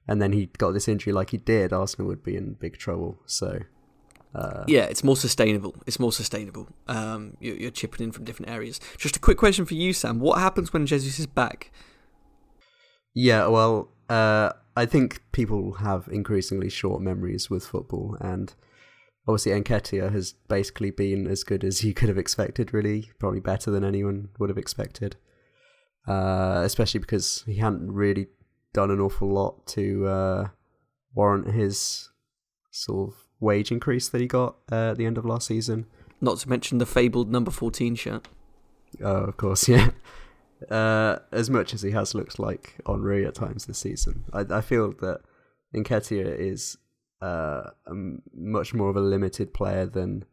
and 0.06 0.22
then 0.22 0.32
he 0.32 0.46
got 0.46 0.70
this 0.70 0.86
injury 0.86 1.12
like 1.12 1.30
he 1.30 1.36
did, 1.36 1.72
Arsenal 1.72 2.06
would 2.06 2.22
be 2.22 2.36
in 2.36 2.54
big 2.54 2.78
trouble. 2.78 3.18
So. 3.26 3.58
Uh, 4.34 4.64
yeah, 4.68 4.82
it's 4.82 5.02
more 5.02 5.16
sustainable. 5.16 5.74
It's 5.86 5.98
more 5.98 6.12
sustainable. 6.12 6.68
Um, 6.88 7.38
you're, 7.40 7.56
you're 7.56 7.70
chipping 7.70 8.04
in 8.04 8.12
from 8.12 8.24
different 8.24 8.52
areas. 8.52 8.78
Just 8.98 9.16
a 9.16 9.18
quick 9.18 9.38
question 9.38 9.64
for 9.64 9.72
you, 9.72 9.94
Sam. 9.94 10.20
What 10.20 10.38
happens 10.38 10.74
when 10.74 10.84
Jesus 10.84 11.18
is 11.18 11.26
back? 11.26 11.72
Yeah, 13.14 13.46
well, 13.46 13.88
uh, 14.10 14.52
I 14.76 14.84
think 14.84 15.22
people 15.32 15.72
have 15.74 16.06
increasingly 16.12 16.68
short 16.68 17.00
memories 17.00 17.48
with 17.48 17.66
football, 17.66 18.16
and 18.20 18.54
obviously 19.26 19.52
Nketiah 19.52 20.12
has 20.12 20.34
basically 20.48 20.90
been 20.90 21.26
as 21.26 21.44
good 21.44 21.64
as 21.64 21.82
you 21.82 21.94
could 21.94 22.10
have 22.10 22.18
expected. 22.18 22.74
Really, 22.74 23.10
probably 23.18 23.40
better 23.40 23.70
than 23.70 23.84
anyone 23.84 24.28
would 24.38 24.50
have 24.50 24.58
expected. 24.58 25.16
Uh, 26.06 26.60
especially 26.64 27.00
because 27.00 27.42
he 27.46 27.56
hadn't 27.56 27.90
really 27.90 28.28
done 28.72 28.90
an 28.90 29.00
awful 29.00 29.28
lot 29.28 29.66
to 29.66 30.06
uh, 30.06 30.48
warrant 31.14 31.52
his 31.52 32.10
sort 32.70 33.08
of 33.08 33.16
wage 33.40 33.72
increase 33.72 34.08
that 34.10 34.20
he 34.20 34.26
got 34.28 34.56
uh, 34.70 34.90
at 34.90 34.98
the 34.98 35.06
end 35.06 35.18
of 35.18 35.24
last 35.24 35.48
season. 35.48 35.86
Not 36.20 36.38
to 36.38 36.48
mention 36.48 36.78
the 36.78 36.86
fabled 36.86 37.32
number 37.32 37.50
fourteen 37.50 37.94
shirt. 37.94 38.28
Oh, 39.02 39.24
of 39.24 39.36
course, 39.38 39.68
yeah 39.68 39.90
uh, 40.70 41.18
as 41.32 41.50
much 41.50 41.74
as 41.74 41.82
he 41.82 41.90
has 41.90 42.14
looked 42.14 42.38
like 42.38 42.76
Henry 42.86 43.26
at 43.26 43.34
times 43.34 43.66
this 43.66 43.78
season. 43.78 44.24
I, 44.32 44.44
I 44.50 44.60
feel 44.60 44.92
that 45.00 45.20
Nketiah 45.74 46.38
is 46.38 46.78
uh, 47.20 47.70
much 48.34 48.74
more 48.74 48.90
of 48.90 48.96
a 48.96 49.00
limited 49.00 49.52
player 49.54 49.86
than 49.86 50.24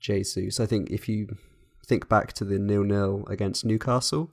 Jesus. 0.00 0.60
I 0.60 0.66
think 0.66 0.90
if 0.90 1.08
you 1.08 1.28
think 1.86 2.08
back 2.08 2.32
to 2.34 2.44
the 2.44 2.58
nil-nil 2.58 3.24
against 3.28 3.64
Newcastle, 3.64 4.30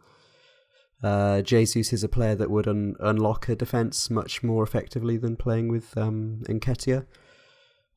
uh, 1.04 1.42
Jesus 1.42 1.94
is 1.94 2.04
a 2.04 2.10
player 2.10 2.36
that 2.36 2.50
would 2.50 2.68
un- 2.68 2.96
unlock 3.00 3.50
a 3.50 3.56
defence 3.56 4.10
much 4.10 4.44
more 4.44 4.64
effectively 4.64 5.18
than 5.18 5.36
playing 5.36 5.68
with 5.68 5.96
um. 5.98 6.44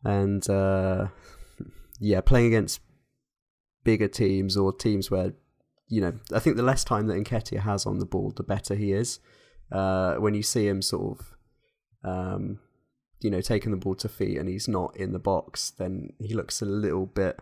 And 0.05 0.49
uh, 0.49 1.09
yeah, 2.01 2.21
playing 2.21 2.49
against 2.49 2.81
bigger 3.85 4.09
teams 4.09 4.57
or 4.57 4.73
teams 4.73 5.11
where 5.11 5.33
you 5.89 6.01
know, 6.01 6.13
I 6.33 6.39
think 6.39 6.57
the 6.57 6.63
less 6.63 6.85
time 6.85 7.07
that 7.07 7.15
Nketiah 7.15 7.61
has 7.61 7.87
on 7.87 7.99
the 7.99 8.07
ball, 8.07 8.33
the 8.35 8.43
better 8.43 8.75
he 8.75 8.93
is. 8.93 9.21
Uh, 9.73 10.15
when 10.17 10.35
you 10.35 10.43
see 10.43 10.67
him 10.67 10.81
sort 10.81 11.19
of, 11.19 11.37
um, 12.11 12.59
you 13.21 13.31
know, 13.31 13.41
taking 13.41 13.71
the 13.71 13.77
ball 13.77 13.95
to 13.97 14.09
feet 14.09 14.39
and 14.39 14.49
he's 14.49 14.69
not 14.69 14.97
in 14.97 15.13
the 15.13 15.19
box, 15.19 15.71
then 15.71 16.13
he 16.19 16.35
looks 16.35 16.63
a 16.63 16.67
little 16.67 17.07
bit 17.07 17.41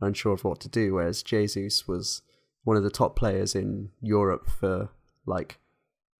unsure 0.00 0.32
of 0.32 0.44
what 0.44 0.60
to 0.60 0.68
do. 0.68 0.94
Whereas 0.94 1.22
Jesus 1.22 1.86
was 1.86 2.22
one 2.64 2.76
of 2.76 2.82
the 2.82 2.90
top 2.90 3.16
players 3.16 3.54
in 3.54 3.90
Europe 4.00 4.48
for 4.48 4.90
like 5.26 5.58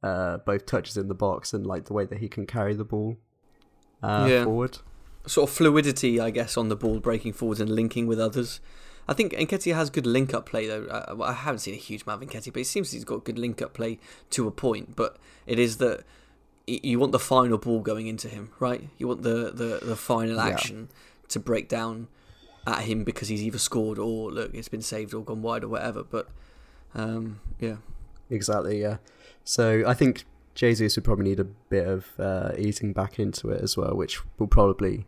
uh, 0.02 0.38
both 0.38 0.66
touches 0.66 0.96
in 0.96 1.08
the 1.08 1.14
box 1.14 1.52
and 1.52 1.66
like 1.66 1.86
the 1.86 1.92
way 1.92 2.04
that 2.04 2.18
he 2.18 2.28
can 2.28 2.46
carry 2.46 2.74
the 2.74 2.84
ball 2.84 3.16
uh, 4.02 4.26
yeah. 4.28 4.44
forward. 4.44 4.78
Sort 5.26 5.48
of 5.48 5.54
fluidity, 5.54 6.18
I 6.18 6.30
guess, 6.30 6.56
on 6.56 6.68
the 6.68 6.76
ball, 6.76 6.98
breaking 6.98 7.34
forwards 7.34 7.60
and 7.60 7.70
linking 7.70 8.06
with 8.06 8.18
others. 8.18 8.60
I 9.08 9.14
think 9.14 9.32
Nketiah 9.32 9.74
has 9.74 9.90
good 9.90 10.06
link 10.06 10.32
up 10.32 10.46
play 10.46 10.66
though. 10.66 10.86
I, 10.86 11.30
I 11.30 11.32
haven't 11.32 11.60
seen 11.60 11.74
a 11.74 11.78
huge 11.78 12.04
amount 12.04 12.22
of 12.22 12.28
Nketiah, 12.28 12.52
but 12.52 12.60
it 12.60 12.66
seems 12.66 12.92
he's 12.92 13.04
got 13.04 13.24
good 13.24 13.38
link 13.38 13.60
up 13.60 13.74
play 13.74 13.98
to 14.30 14.46
a 14.46 14.50
point. 14.50 14.94
But 14.96 15.16
it 15.46 15.58
is 15.58 15.78
that 15.78 16.04
you 16.66 16.98
want 16.98 17.12
the 17.12 17.18
final 17.18 17.58
ball 17.58 17.80
going 17.80 18.06
into 18.06 18.28
him, 18.28 18.50
right? 18.60 18.88
You 18.98 19.08
want 19.08 19.22
the 19.22 19.50
the, 19.52 19.80
the 19.82 19.96
final 19.96 20.40
action 20.40 20.88
yeah. 20.90 21.26
to 21.28 21.40
break 21.40 21.68
down 21.68 22.08
at 22.66 22.82
him 22.82 23.04
because 23.04 23.28
he's 23.28 23.42
either 23.42 23.58
scored 23.58 23.98
or 23.98 24.30
look, 24.30 24.54
it's 24.54 24.68
been 24.68 24.82
saved 24.82 25.14
or 25.14 25.24
gone 25.24 25.42
wide 25.42 25.64
or 25.64 25.68
whatever. 25.68 26.04
But 26.04 26.28
um, 26.94 27.40
yeah, 27.58 27.76
exactly. 28.30 28.80
Yeah. 28.80 28.98
So 29.44 29.82
I 29.86 29.94
think 29.94 30.24
Jesus 30.54 30.96
would 30.96 31.04
probably 31.04 31.24
need 31.24 31.40
a 31.40 31.44
bit 31.44 31.86
of 31.86 32.06
uh, 32.18 32.52
easing 32.58 32.92
back 32.92 33.18
into 33.18 33.50
it 33.50 33.62
as 33.62 33.76
well, 33.76 33.94
which 33.94 34.20
will 34.38 34.46
probably 34.46 35.06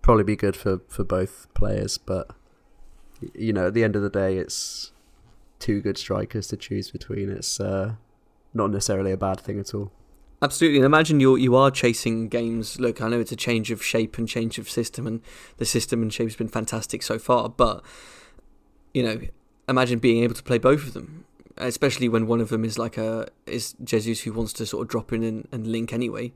probably 0.00 0.24
be 0.24 0.36
good 0.36 0.56
for, 0.56 0.80
for 0.88 1.04
both 1.04 1.46
players. 1.54 1.98
But 1.98 2.30
you 3.34 3.52
know, 3.52 3.68
at 3.68 3.74
the 3.74 3.84
end 3.84 3.96
of 3.96 4.02
the 4.02 4.10
day, 4.10 4.36
it's 4.36 4.92
two 5.58 5.80
good 5.80 5.96
strikers 5.96 6.48
to 6.48 6.56
choose 6.56 6.90
between. 6.90 7.30
It's 7.30 7.60
uh, 7.60 7.94
not 8.52 8.70
necessarily 8.70 9.12
a 9.12 9.16
bad 9.16 9.40
thing 9.40 9.58
at 9.58 9.74
all. 9.74 9.92
Absolutely, 10.42 10.78
and 10.78 10.84
imagine 10.84 11.20
you 11.20 11.36
you 11.36 11.56
are 11.56 11.70
chasing 11.70 12.28
games. 12.28 12.78
Look, 12.78 13.00
I 13.00 13.08
know 13.08 13.20
it's 13.20 13.32
a 13.32 13.36
change 13.36 13.70
of 13.70 13.82
shape 13.82 14.18
and 14.18 14.28
change 14.28 14.58
of 14.58 14.68
system, 14.68 15.06
and 15.06 15.22
the 15.56 15.64
system 15.64 16.02
and 16.02 16.12
shape 16.12 16.26
has 16.26 16.36
been 16.36 16.48
fantastic 16.48 17.02
so 17.02 17.18
far. 17.18 17.48
But 17.48 17.82
you 18.92 19.02
know, 19.02 19.20
imagine 19.68 20.00
being 20.00 20.22
able 20.22 20.34
to 20.34 20.42
play 20.42 20.58
both 20.58 20.86
of 20.86 20.92
them, 20.92 21.24
especially 21.56 22.08
when 22.08 22.26
one 22.26 22.40
of 22.40 22.50
them 22.50 22.64
is 22.64 22.78
like 22.78 22.98
a 22.98 23.28
is 23.46 23.74
Jesus 23.82 24.22
who 24.22 24.32
wants 24.32 24.52
to 24.54 24.66
sort 24.66 24.82
of 24.82 24.88
drop 24.88 25.12
in 25.12 25.22
and, 25.22 25.48
and 25.50 25.66
link 25.66 25.92
anyway. 25.92 26.32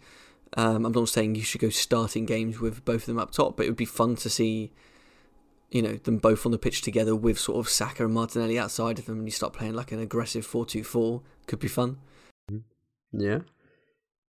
Um, 0.56 0.86
I'm 0.86 0.92
not 0.92 1.10
saying 1.10 1.34
you 1.34 1.42
should 1.42 1.60
go 1.60 1.68
starting 1.68 2.24
games 2.24 2.60
with 2.60 2.84
both 2.86 3.02
of 3.02 3.06
them 3.06 3.18
up 3.18 3.32
top, 3.32 3.58
but 3.58 3.66
it 3.66 3.68
would 3.68 3.76
be 3.76 3.84
fun 3.84 4.16
to 4.16 4.30
see 4.30 4.72
you 5.70 5.82
know 5.82 5.96
them 5.96 6.18
both 6.18 6.46
on 6.46 6.52
the 6.52 6.58
pitch 6.58 6.82
together 6.82 7.14
with 7.14 7.38
sort 7.38 7.58
of 7.58 7.68
Saka 7.68 8.04
and 8.04 8.14
Martinelli 8.14 8.58
outside 8.58 8.98
of 8.98 9.06
them, 9.06 9.18
and 9.18 9.26
you 9.26 9.32
start 9.32 9.52
playing 9.52 9.74
like 9.74 9.92
an 9.92 10.00
aggressive 10.00 10.46
four-two-four. 10.46 11.22
Could 11.46 11.60
be 11.60 11.68
fun. 11.68 11.98
Mm-hmm. 12.50 13.20
Yeah, 13.20 13.38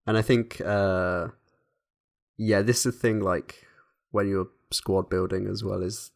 and 0.06 0.16
I 0.16 0.22
think 0.22 0.60
uh, 0.60 1.28
yeah, 2.36 2.62
this 2.62 2.78
is 2.78 2.82
the 2.84 2.92
thing. 2.92 3.20
Like 3.20 3.66
when 4.10 4.28
you're 4.28 4.48
squad 4.70 5.08
building 5.08 5.46
as 5.46 5.64
well 5.64 5.82
is, 5.82 6.10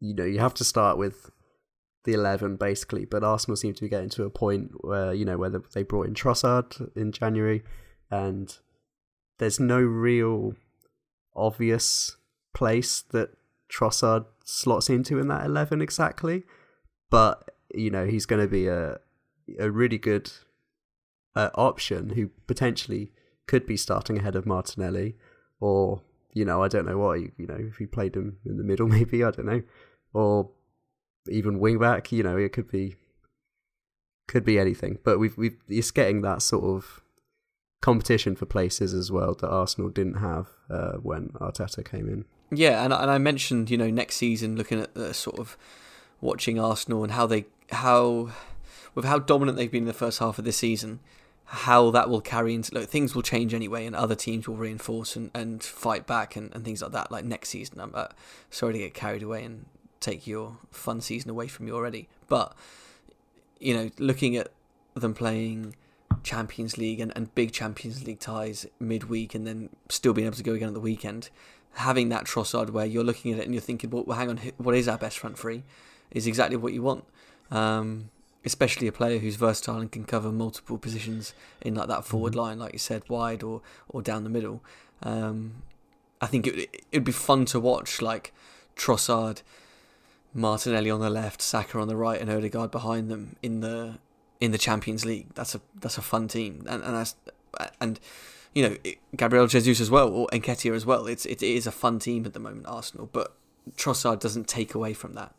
you 0.00 0.14
know 0.14 0.24
you 0.24 0.38
have 0.38 0.54
to 0.54 0.64
start 0.64 0.98
with 0.98 1.30
the 2.04 2.12
11 2.12 2.56
basically 2.56 3.04
but 3.04 3.22
arsenal 3.22 3.56
seem 3.56 3.74
to 3.74 3.82
be 3.82 3.88
getting 3.88 4.08
to 4.08 4.24
a 4.24 4.30
point 4.30 4.72
where 4.80 5.14
you 5.14 5.24
know 5.24 5.38
where 5.38 5.50
they 5.50 5.84
brought 5.84 6.06
in 6.06 6.14
trossard 6.14 6.90
in 6.96 7.12
january 7.12 7.62
and 8.10 8.58
there's 9.38 9.60
no 9.60 9.78
real 9.78 10.54
obvious 11.36 12.16
place 12.54 13.02
that 13.12 13.30
trossard 13.72 14.26
slots 14.44 14.88
into 14.90 15.18
in 15.18 15.28
that 15.28 15.44
11 15.44 15.80
exactly. 15.80 16.44
But, 17.10 17.50
you 17.74 17.90
know, 17.90 18.06
he's 18.06 18.26
going 18.26 18.42
to 18.42 18.48
be 18.48 18.66
a, 18.66 18.98
a 19.58 19.70
really 19.70 19.98
good 19.98 20.30
uh, 21.34 21.50
option 21.54 22.10
who 22.10 22.30
potentially 22.46 23.12
could 23.46 23.66
be 23.66 23.76
starting 23.76 24.18
ahead 24.18 24.36
of 24.36 24.46
Martinelli 24.46 25.16
or, 25.60 26.02
you 26.32 26.44
know, 26.44 26.62
I 26.62 26.68
don't 26.68 26.86
know 26.86 26.98
what, 26.98 27.20
you, 27.20 27.32
know, 27.38 27.58
if 27.58 27.76
he 27.76 27.86
played 27.86 28.16
him 28.16 28.38
in 28.44 28.56
the 28.56 28.64
middle, 28.64 28.86
maybe, 28.88 29.22
I 29.22 29.30
don't 29.30 29.46
know. 29.46 29.62
Or 30.14 30.50
even 31.28 31.60
wing 31.60 31.78
back, 31.78 32.12
you 32.12 32.22
know, 32.22 32.36
it 32.36 32.52
could 32.52 32.70
be 32.70 32.96
could 34.28 34.44
be 34.44 34.58
anything. 34.58 34.98
But 35.04 35.18
we've 35.18 35.36
we've 35.36 35.58
it's 35.68 35.90
getting 35.90 36.22
that 36.22 36.42
sort 36.42 36.64
of 36.64 37.02
competition 37.80 38.36
for 38.36 38.46
places 38.46 38.94
as 38.94 39.10
well 39.10 39.34
that 39.34 39.48
Arsenal 39.48 39.90
didn't 39.90 40.18
have 40.18 40.48
uh, 40.70 40.92
when 40.92 41.28
Arteta 41.40 41.84
came 41.84 42.08
in. 42.08 42.24
Yeah, 42.54 42.84
and 42.84 42.92
and 42.92 43.10
I 43.10 43.18
mentioned 43.18 43.70
you 43.70 43.78
know 43.78 43.90
next 43.90 44.16
season 44.16 44.56
looking 44.56 44.78
at 44.78 44.94
the 44.94 45.14
sort 45.14 45.38
of 45.38 45.56
watching 46.20 46.60
Arsenal 46.60 47.02
and 47.02 47.12
how 47.12 47.26
they 47.26 47.46
how 47.70 48.30
with 48.94 49.06
how 49.06 49.18
dominant 49.18 49.56
they've 49.56 49.70
been 49.70 49.84
in 49.84 49.88
the 49.88 49.94
first 49.94 50.18
half 50.18 50.38
of 50.38 50.44
the 50.44 50.52
season, 50.52 51.00
how 51.46 51.90
that 51.90 52.10
will 52.10 52.20
carry 52.20 52.54
into 52.54 52.74
look, 52.74 52.88
things 52.88 53.14
will 53.14 53.22
change 53.22 53.54
anyway, 53.54 53.86
and 53.86 53.96
other 53.96 54.14
teams 54.14 54.46
will 54.46 54.56
reinforce 54.56 55.16
and, 55.16 55.30
and 55.34 55.62
fight 55.62 56.06
back 56.06 56.36
and, 56.36 56.54
and 56.54 56.62
things 56.62 56.82
like 56.82 56.92
that. 56.92 57.10
Like 57.10 57.24
next 57.24 57.48
season, 57.48 57.80
I'm 57.80 57.92
uh, 57.94 58.08
sorry 58.50 58.74
to 58.74 58.78
get 58.78 58.92
carried 58.92 59.22
away 59.22 59.44
and 59.44 59.64
take 60.00 60.26
your 60.26 60.58
fun 60.70 61.00
season 61.00 61.30
away 61.30 61.48
from 61.48 61.66
you 61.66 61.74
already, 61.74 62.08
but 62.28 62.54
you 63.58 63.74
know, 63.74 63.90
looking 63.98 64.36
at 64.36 64.48
them 64.94 65.14
playing 65.14 65.74
Champions 66.22 66.76
League 66.76 67.00
and, 67.00 67.12
and 67.16 67.34
big 67.34 67.52
Champions 67.52 68.04
League 68.06 68.20
ties 68.20 68.66
midweek, 68.78 69.34
and 69.34 69.46
then 69.46 69.70
still 69.88 70.12
being 70.12 70.26
able 70.26 70.36
to 70.36 70.42
go 70.42 70.52
again 70.52 70.68
at 70.68 70.74
the 70.74 70.80
weekend, 70.80 71.30
having 71.74 72.08
that 72.10 72.24
Trossard 72.24 72.70
where 72.70 72.86
you're 72.86 73.04
looking 73.04 73.32
at 73.32 73.38
it 73.38 73.44
and 73.44 73.54
you're 73.54 73.60
thinking, 73.60 73.90
well, 73.90 74.16
hang 74.16 74.28
on, 74.28 74.38
what 74.58 74.74
is 74.74 74.88
our 74.88 74.98
best 74.98 75.18
front 75.18 75.38
three? 75.38 75.62
Is 76.10 76.26
exactly 76.26 76.56
what 76.56 76.72
you 76.72 76.82
want. 76.82 77.04
Um, 77.50 78.10
especially 78.44 78.86
a 78.86 78.92
player 78.92 79.18
who's 79.18 79.36
versatile 79.36 79.78
and 79.78 79.90
can 79.90 80.04
cover 80.04 80.32
multiple 80.32 80.78
positions 80.78 81.32
in 81.60 81.74
like 81.74 81.88
that 81.88 82.04
forward 82.04 82.32
mm-hmm. 82.32 82.40
line, 82.40 82.58
like 82.58 82.72
you 82.72 82.78
said, 82.78 83.02
wide 83.08 83.42
or 83.42 83.60
or 83.88 84.02
down 84.02 84.24
the 84.24 84.30
middle. 84.30 84.62
Um, 85.02 85.62
I 86.20 86.26
think 86.26 86.46
it 86.46 86.84
it'd 86.90 87.04
be 87.04 87.12
fun 87.12 87.44
to 87.46 87.60
watch, 87.60 88.02
like 88.02 88.32
Trossard, 88.76 89.42
Martinelli 90.34 90.90
on 90.90 91.00
the 91.00 91.10
left, 91.10 91.42
Saka 91.42 91.78
on 91.78 91.88
the 91.88 91.96
right, 91.96 92.20
and 92.20 92.30
Odegaard 92.30 92.70
behind 92.70 93.10
them 93.10 93.36
in 93.42 93.60
the 93.60 93.98
in 94.40 94.50
the 94.50 94.58
Champions 94.58 95.04
League. 95.04 95.34
That's 95.34 95.54
a 95.54 95.60
that's 95.80 95.98
a 95.98 96.02
fun 96.02 96.28
team, 96.28 96.64
and 96.68 96.82
and 96.82 96.96
that's 96.96 97.14
and 97.80 98.00
you 98.54 98.68
know 98.68 98.76
Gabriel 99.16 99.46
Jesus 99.46 99.80
as 99.80 99.90
well 99.90 100.08
or 100.08 100.26
Nketiah 100.28 100.74
as 100.74 100.86
well. 100.86 101.06
It's 101.06 101.26
it 101.26 101.42
is 101.42 101.66
a 101.66 101.72
fun 101.72 101.98
team 101.98 102.24
at 102.26 102.32
the 102.32 102.40
moment, 102.40 102.66
Arsenal, 102.66 103.08
but 103.12 103.36
Trossard 103.76 104.20
doesn't 104.20 104.48
take 104.48 104.74
away 104.74 104.92
from 104.92 105.14
that. 105.14 105.34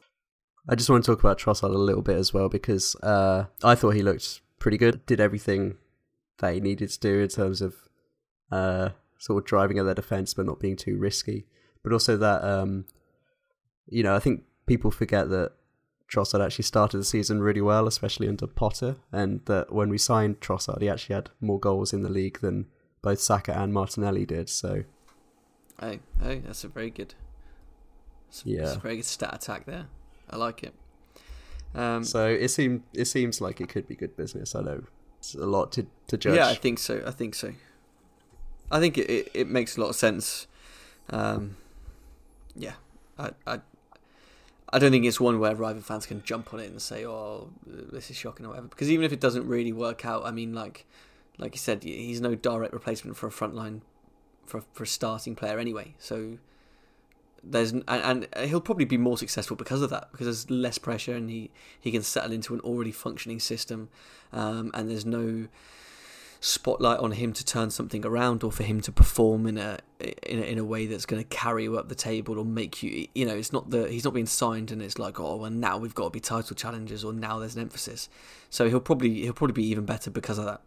I 0.67 0.75
just 0.75 0.89
want 0.89 1.03
to 1.03 1.11
talk 1.11 1.19
about 1.19 1.39
Trossard 1.39 1.73
a 1.73 1.77
little 1.77 2.01
bit 2.01 2.17
as 2.17 2.33
well 2.33 2.47
because 2.47 2.95
uh, 2.97 3.45
I 3.63 3.75
thought 3.75 3.91
he 3.91 4.01
looked 4.01 4.41
pretty 4.59 4.77
good. 4.77 5.05
Did 5.05 5.19
everything 5.19 5.77
that 6.39 6.53
he 6.53 6.61
needed 6.61 6.89
to 6.89 6.99
do 6.99 7.19
in 7.19 7.27
terms 7.27 7.61
of 7.61 7.75
uh, 8.51 8.89
sort 9.17 9.43
of 9.43 9.47
driving 9.47 9.77
at 9.77 9.85
their 9.85 9.93
defense, 9.93 10.33
but 10.33 10.45
not 10.45 10.59
being 10.59 10.75
too 10.75 10.97
risky. 10.97 11.45
But 11.83 11.93
also 11.93 12.17
that 12.17 12.43
um, 12.43 12.85
you 13.87 14.03
know 14.03 14.15
I 14.15 14.19
think 14.19 14.43
people 14.65 14.89
forget 14.89 15.29
that 15.29 15.51
Trossard 16.11 16.45
actually 16.45 16.63
started 16.63 16.97
the 16.97 17.03
season 17.05 17.41
really 17.41 17.61
well, 17.61 17.87
especially 17.87 18.27
under 18.27 18.47
Potter, 18.47 18.97
and 19.11 19.43
that 19.45 19.73
when 19.73 19.89
we 19.89 19.97
signed 19.97 20.39
Trossard, 20.39 20.81
he 20.81 20.89
actually 20.89 21.15
had 21.15 21.29
more 21.41 21.59
goals 21.59 21.91
in 21.91 22.03
the 22.03 22.09
league 22.09 22.39
than 22.39 22.67
both 23.03 23.19
Saka 23.19 23.55
and 23.55 23.71
Martinelli 23.71 24.25
did. 24.25 24.49
So, 24.49 24.85
hey, 25.79 25.99
hey, 26.19 26.39
that's 26.39 26.63
a 26.63 26.67
very 26.67 26.89
good, 26.89 27.13
that's, 28.27 28.43
yeah, 28.43 28.61
that's 28.61 28.77
a 28.77 28.79
very 28.79 28.95
good 28.95 29.05
stat 29.05 29.35
attack 29.35 29.65
there. 29.65 29.85
I 30.31 30.37
like 30.37 30.63
it. 30.63 30.73
Um, 31.75 32.03
so 32.03 32.27
it 32.27 32.49
seems 32.49 32.81
it 32.93 33.05
seems 33.05 33.41
like 33.41 33.61
it 33.61 33.69
could 33.69 33.87
be 33.87 33.95
good 33.95 34.15
business. 34.15 34.55
I 34.55 34.61
know 34.61 34.83
it's 35.19 35.35
a 35.35 35.45
lot 35.45 35.71
to 35.73 35.85
to 36.07 36.17
judge. 36.17 36.35
Yeah, 36.35 36.47
I 36.47 36.55
think 36.55 36.79
so. 36.79 37.03
I 37.05 37.11
think 37.11 37.35
so. 37.35 37.53
I 38.71 38.79
think 38.79 38.97
it 38.97 39.09
it, 39.09 39.31
it 39.33 39.47
makes 39.47 39.77
a 39.77 39.81
lot 39.81 39.89
of 39.89 39.95
sense. 39.95 40.47
Um, 41.09 41.57
yeah, 42.55 42.73
I, 43.19 43.31
I 43.45 43.59
I 44.69 44.79
don't 44.79 44.91
think 44.91 45.05
it's 45.05 45.19
one 45.19 45.39
where 45.39 45.53
rival 45.55 45.81
fans 45.81 46.05
can 46.05 46.23
jump 46.23 46.53
on 46.53 46.59
it 46.59 46.69
and 46.69 46.81
say, 46.81 47.05
"Oh, 47.05 47.49
this 47.65 48.09
is 48.09 48.17
shocking" 48.17 48.45
or 48.45 48.49
whatever. 48.49 48.67
Because 48.67 48.89
even 48.89 49.05
if 49.05 49.11
it 49.11 49.19
doesn't 49.19 49.47
really 49.47 49.73
work 49.73 50.05
out, 50.05 50.25
I 50.25 50.31
mean, 50.31 50.53
like 50.53 50.85
like 51.37 51.53
you 51.55 51.59
said, 51.59 51.83
he's 51.83 52.21
no 52.21 52.35
direct 52.35 52.73
replacement 52.73 53.17
for 53.17 53.27
a 53.27 53.31
frontline 53.31 53.81
for 54.45 54.63
for 54.73 54.83
a 54.83 54.87
starting 54.87 55.35
player 55.35 55.59
anyway. 55.59 55.95
So 55.99 56.37
there's 57.43 57.71
and, 57.71 57.83
and, 57.87 58.27
he'll 58.45 58.61
probably 58.61 58.85
be 58.85 58.97
more 58.97 59.17
successful 59.17 59.55
because 59.55 59.81
of 59.81 59.89
that 59.89 60.11
because 60.11 60.25
there's 60.25 60.49
less 60.49 60.77
pressure 60.77 61.15
and 61.15 61.29
he 61.29 61.51
he 61.79 61.91
can 61.91 62.01
settle 62.01 62.31
into 62.31 62.53
an 62.53 62.59
already 62.61 62.91
functioning 62.91 63.39
system 63.39 63.89
um, 64.31 64.71
and 64.73 64.89
there's 64.89 65.05
no 65.05 65.47
spotlight 66.39 66.99
on 66.99 67.11
him 67.11 67.31
to 67.31 67.45
turn 67.45 67.69
something 67.69 68.05
around 68.05 68.43
or 68.43 68.51
for 68.51 68.63
him 68.63 68.81
to 68.81 68.91
perform 68.91 69.47
in 69.47 69.57
a 69.57 69.77
in 70.23 70.39
a, 70.39 70.41
in 70.41 70.57
a 70.57 70.63
way 70.63 70.85
that's 70.85 71.05
going 71.05 71.21
to 71.21 71.27
carry 71.29 71.63
you 71.63 71.77
up 71.77 71.87
the 71.87 71.95
table 71.95 72.37
or 72.37 72.45
make 72.45 72.83
you 72.83 73.07
you 73.15 73.25
know 73.25 73.33
it's 73.33 73.53
not 73.53 73.69
the 73.69 73.89
he's 73.89 74.03
not 74.03 74.13
being 74.13 74.25
signed 74.25 74.71
and 74.71 74.81
it's 74.81 74.97
like 74.97 75.19
oh 75.19 75.37
well 75.37 75.51
now 75.51 75.77
we've 75.77 75.95
got 75.95 76.05
to 76.05 76.09
be 76.09 76.19
title 76.19 76.55
challengers 76.55 77.03
or 77.03 77.13
now 77.13 77.39
there's 77.39 77.55
an 77.55 77.61
emphasis 77.61 78.09
so 78.49 78.67
he'll 78.67 78.81
probably 78.81 79.21
he'll 79.21 79.33
probably 79.33 79.53
be 79.53 79.65
even 79.65 79.85
better 79.85 80.11
because 80.11 80.37
of 80.37 80.45
that 80.45 80.61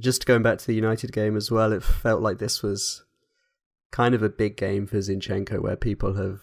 just 0.00 0.26
going 0.26 0.42
back 0.42 0.58
to 0.58 0.66
the 0.66 0.74
United 0.74 1.12
game 1.12 1.36
as 1.36 1.50
well 1.50 1.72
it 1.72 1.82
felt 1.82 2.22
like 2.22 2.38
this 2.38 2.62
was 2.62 3.04
kind 3.94 4.14
of 4.14 4.24
a 4.24 4.28
big 4.28 4.56
game 4.56 4.88
for 4.88 4.96
Zinchenko 4.96 5.60
where 5.62 5.76
people 5.76 6.14
have, 6.14 6.40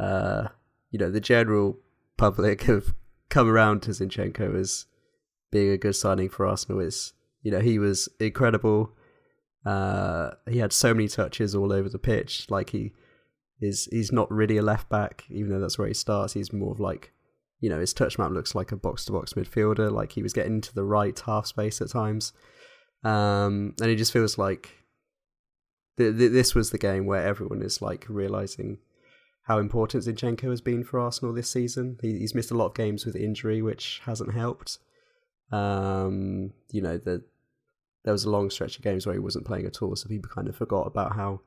uh, 0.00 0.48
you 0.90 0.98
know, 0.98 1.12
the 1.12 1.20
general 1.20 1.78
public 2.16 2.62
have 2.64 2.92
come 3.28 3.48
around 3.48 3.82
to 3.82 3.90
Zinchenko 3.90 4.58
as 4.58 4.86
being 5.52 5.70
a 5.70 5.78
good 5.78 5.94
signing 5.94 6.28
for 6.28 6.44
Arsenal. 6.44 6.80
Is 6.80 7.12
you 7.42 7.52
know 7.52 7.60
he 7.60 7.78
was 7.78 8.08
incredible. 8.18 8.90
Uh, 9.64 10.30
he 10.48 10.58
had 10.58 10.72
so 10.72 10.92
many 10.92 11.06
touches 11.06 11.54
all 11.54 11.72
over 11.72 11.88
the 11.88 11.98
pitch. 12.00 12.46
Like 12.50 12.70
he 12.70 12.92
is, 13.60 13.88
he's 13.90 14.12
not 14.12 14.30
really 14.30 14.56
a 14.56 14.62
left 14.62 14.88
back, 14.88 15.24
even 15.28 15.50
though 15.50 15.60
that's 15.60 15.78
where 15.78 15.88
he 15.88 15.94
starts. 15.94 16.34
He's 16.34 16.52
more 16.52 16.72
of 16.72 16.80
like, 16.80 17.12
you 17.60 17.70
know, 17.70 17.80
his 17.80 17.94
touch 17.94 18.18
map 18.18 18.30
looks 18.30 18.54
like 18.54 18.72
a 18.72 18.76
box 18.76 19.04
to 19.06 19.12
box 19.12 19.32
midfielder. 19.34 19.90
Like 19.90 20.12
he 20.12 20.22
was 20.22 20.32
getting 20.32 20.56
into 20.56 20.74
the 20.74 20.84
right 20.84 21.18
half 21.26 21.46
space 21.46 21.80
at 21.80 21.90
times, 21.90 22.32
um, 23.04 23.74
and 23.80 23.90
it 23.90 23.96
just 23.96 24.12
feels 24.12 24.38
like 24.38 24.74
the, 25.96 26.10
the, 26.10 26.28
this 26.28 26.54
was 26.54 26.70
the 26.70 26.78
game 26.78 27.06
where 27.06 27.26
everyone 27.26 27.62
is 27.62 27.80
like 27.80 28.04
realizing 28.08 28.78
how 29.42 29.58
important 29.58 30.04
Zinchenko 30.04 30.50
has 30.50 30.60
been 30.60 30.84
for 30.84 30.98
Arsenal 30.98 31.32
this 31.32 31.48
season. 31.48 31.98
He, 32.02 32.18
he's 32.18 32.34
missed 32.34 32.50
a 32.50 32.56
lot 32.56 32.66
of 32.66 32.74
games 32.74 33.06
with 33.06 33.14
injury, 33.14 33.62
which 33.62 34.02
hasn't 34.04 34.34
helped. 34.34 34.78
Um, 35.52 36.52
you 36.70 36.82
know, 36.82 36.98
the, 36.98 37.22
there 38.04 38.12
was 38.12 38.24
a 38.24 38.30
long 38.30 38.50
stretch 38.50 38.76
of 38.76 38.82
games 38.82 39.06
where 39.06 39.14
he 39.14 39.20
wasn't 39.20 39.46
playing 39.46 39.66
at 39.66 39.80
all, 39.82 39.94
so 39.94 40.08
people 40.08 40.30
kind 40.34 40.48
of 40.48 40.56
forgot 40.56 40.86
about 40.86 41.14
how 41.14 41.40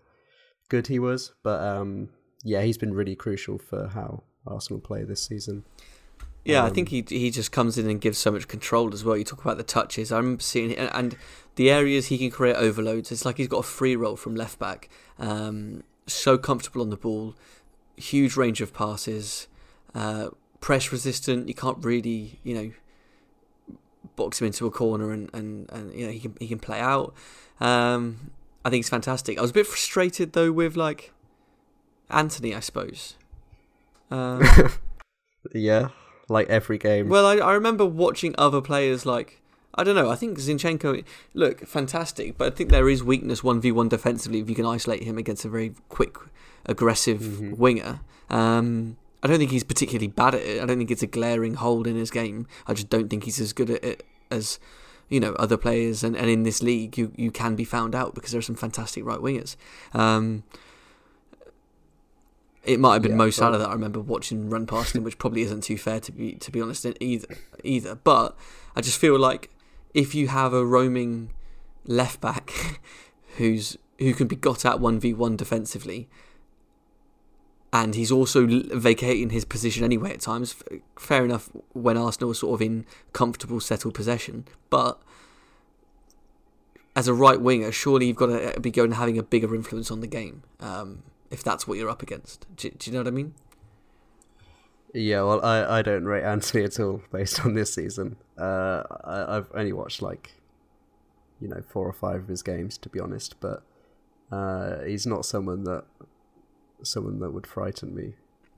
good 0.69 0.87
he 0.87 0.97
was. 0.97 1.33
But 1.43 1.61
um, 1.61 2.09
yeah, 2.43 2.61
he's 2.61 2.77
been 2.77 2.93
really 2.93 3.15
crucial 3.15 3.57
for 3.57 3.87
how 3.87 4.23
Arsenal 4.47 4.79
play 4.79 5.03
this 5.03 5.23
season. 5.23 5.65
Yeah, 6.45 6.61
um, 6.61 6.67
I 6.67 6.69
think 6.69 6.89
he 6.89 7.03
he 7.07 7.31
just 7.31 7.51
comes 7.51 7.77
in 7.77 7.89
and 7.89 7.99
gives 7.99 8.17
so 8.17 8.31
much 8.31 8.47
control 8.47 8.93
as 8.93 9.03
well. 9.03 9.17
You 9.17 9.23
talk 9.23 9.41
about 9.41 9.57
the 9.57 9.63
touches. 9.63 10.11
I 10.11 10.17
remember 10.17 10.41
seeing 10.41 10.75
and, 10.75 10.89
and 10.93 11.17
the 11.55 11.69
areas 11.69 12.07
he 12.07 12.17
can 12.17 12.31
create 12.31 12.55
overloads. 12.55 13.11
It's 13.11 13.25
like 13.25 13.37
he's 13.37 13.47
got 13.47 13.59
a 13.59 13.63
free 13.63 13.95
roll 13.95 14.15
from 14.15 14.35
left 14.35 14.57
back. 14.59 14.89
Um, 15.17 15.83
so 16.07 16.37
comfortable 16.37 16.81
on 16.81 16.89
the 16.89 16.97
ball, 16.97 17.35
huge 17.97 18.35
range 18.35 18.61
of 18.61 18.73
passes, 18.73 19.47
uh, 19.93 20.29
press 20.61 20.91
resistant. 20.91 21.47
You 21.47 21.53
can't 21.53 21.83
really 21.83 22.39
you 22.43 22.53
know 22.55 22.71
box 24.15 24.41
him 24.41 24.47
into 24.47 24.65
a 24.65 24.71
corner 24.71 25.11
and, 25.11 25.29
and, 25.33 25.69
and 25.71 25.93
you 25.93 26.05
know 26.05 26.11
he 26.11 26.19
can 26.19 26.35
he 26.39 26.47
can 26.47 26.59
play 26.59 26.79
out. 26.79 27.13
Um, 27.59 28.31
I 28.63 28.69
think 28.69 28.83
it's 28.83 28.89
fantastic. 28.89 29.37
I 29.37 29.41
was 29.41 29.51
a 29.51 29.53
bit 29.53 29.67
frustrated 29.67 30.33
though 30.33 30.51
with 30.51 30.75
like 30.75 31.11
Antony, 32.09 32.55
I 32.55 32.59
suppose. 32.59 33.15
Um, 34.11 34.41
yeah, 35.53 35.89
like 36.29 36.47
every 36.49 36.77
game. 36.77 37.09
Well, 37.09 37.25
I, 37.25 37.37
I 37.37 37.53
remember 37.53 37.85
watching 37.85 38.35
other 38.37 38.61
players 38.61 39.05
like 39.05 39.41
I 39.75 39.83
don't 39.83 39.95
know. 39.95 40.09
I 40.09 40.15
think 40.15 40.37
Zinchenko 40.37 41.03
look 41.33 41.65
fantastic, 41.65 42.37
but 42.37 42.51
I 42.51 42.55
think 42.55 42.69
there 42.69 42.89
is 42.89 43.03
weakness 43.03 43.43
one 43.43 43.61
v 43.61 43.71
one 43.71 43.87
defensively 43.87 44.39
if 44.39 44.49
you 44.49 44.55
can 44.55 44.65
isolate 44.65 45.03
him 45.03 45.17
against 45.17 45.45
a 45.45 45.49
very 45.49 45.73
quick, 45.89 46.17
aggressive 46.65 47.21
mm-hmm. 47.21 47.55
winger. 47.55 48.01
Um, 48.29 48.97
I 49.21 49.27
don't 49.27 49.37
think 49.37 49.51
he's 49.51 49.63
particularly 49.63 50.07
bad 50.07 50.35
at 50.35 50.41
it. 50.41 50.61
I 50.61 50.65
don't 50.65 50.77
think 50.77 50.91
it's 50.91 51.03
a 51.03 51.07
glaring 51.07 51.55
hole 51.55 51.87
in 51.87 51.95
his 51.95 52.09
game. 52.09 52.47
I 52.67 52.73
just 52.73 52.89
don't 52.89 53.09
think 53.09 53.25
he's 53.25 53.39
as 53.39 53.53
good 53.53 53.69
at 53.69 53.83
it 53.83 54.05
as 54.31 54.59
you 55.07 55.19
know 55.19 55.33
other 55.33 55.57
players. 55.57 56.03
And, 56.03 56.15
and 56.17 56.29
in 56.29 56.43
this 56.43 56.63
league, 56.63 56.97
you 56.97 57.11
you 57.15 57.31
can 57.31 57.55
be 57.55 57.65
found 57.65 57.95
out 57.95 58.15
because 58.15 58.31
there 58.31 58.39
are 58.39 58.43
some 58.43 58.55
fantastic 58.55 59.05
right 59.05 59.19
wingers. 59.19 59.55
Um, 59.93 60.43
it 62.69 62.79
might 62.79 62.93
have 62.93 63.01
been 63.01 63.13
yeah, 63.13 63.17
Mo 63.17 63.29
Salah 63.31 63.57
that 63.57 63.67
I 63.67 63.73
remember 63.73 63.99
watching 63.99 64.47
run 64.47 64.67
past 64.67 64.95
him, 64.95 65.03
which 65.03 65.17
probably 65.17 65.41
isn't 65.41 65.61
too 65.61 65.77
fair 65.77 65.99
to 66.01 66.11
be 66.11 66.33
to 66.33 66.51
be 66.51 66.61
honest 66.61 66.85
either. 66.99 67.35
Either, 67.63 67.95
but 67.95 68.37
I 68.75 68.81
just 68.81 68.99
feel 68.99 69.17
like 69.17 69.49
if 69.95 70.13
you 70.13 70.27
have 70.27 70.53
a 70.53 70.63
roaming 70.63 71.31
left 71.85 72.21
back 72.21 72.79
who's 73.37 73.75
who 73.97 74.13
can 74.13 74.27
be 74.27 74.35
got 74.35 74.65
at 74.65 74.79
one 74.79 74.99
v 74.99 75.15
one 75.15 75.35
defensively, 75.35 76.07
and 77.73 77.95
he's 77.95 78.11
also 78.11 78.45
vacating 78.45 79.31
his 79.31 79.45
position 79.45 79.83
anyway 79.83 80.13
at 80.13 80.21
times. 80.21 80.55
Fair 80.95 81.25
enough 81.25 81.49
when 81.73 81.97
Arsenal 81.97 82.29
are 82.29 82.35
sort 82.35 82.53
of 82.53 82.61
in 82.61 82.85
comfortable, 83.13 83.59
settled 83.59 83.95
possession, 83.95 84.45
but 84.69 85.01
as 86.95 87.07
a 87.07 87.15
right 87.15 87.41
winger, 87.41 87.71
surely 87.71 88.05
you've 88.05 88.15
got 88.15 88.27
to 88.27 88.59
be 88.59 88.69
going 88.69 88.91
having 88.91 89.17
a 89.17 89.23
bigger 89.23 89.55
influence 89.55 89.89
on 89.89 90.01
the 90.01 90.07
game. 90.07 90.43
Um, 90.59 91.01
if 91.31 91.43
that's 91.43 91.67
what 91.67 91.77
you're 91.77 91.89
up 91.89 92.01
against. 92.01 92.45
Do, 92.55 92.69
do, 92.69 92.89
you 92.89 92.93
know 92.93 93.01
what 93.01 93.07
I 93.07 93.11
mean? 93.11 93.33
Yeah, 94.93 95.21
well, 95.21 95.43
I, 95.45 95.79
I 95.79 95.81
don't 95.81 96.05
rate 96.05 96.23
Antony 96.23 96.63
at 96.63 96.79
all 96.79 97.01
based 97.11 97.45
on 97.45 97.53
this 97.53 97.73
season. 97.73 98.17
Uh, 98.37 98.83
I, 99.03 99.37
I've 99.37 99.51
only 99.53 99.73
watched 99.73 100.01
like, 100.01 100.33
you 101.39 101.47
know, 101.47 101.61
four 101.67 101.87
or 101.87 101.93
five 101.93 102.23
of 102.23 102.27
his 102.27 102.41
games 102.41 102.77
to 102.79 102.89
be 102.89 102.99
honest, 102.99 103.39
but 103.39 103.63
uh, 104.31 104.81
he's 104.83 105.05
not 105.05 105.25
someone 105.25 105.63
that 105.63 105.85
someone 106.81 107.19
that 107.19 107.31
would 107.31 107.45
frighten 107.45 107.93
me 107.93 108.13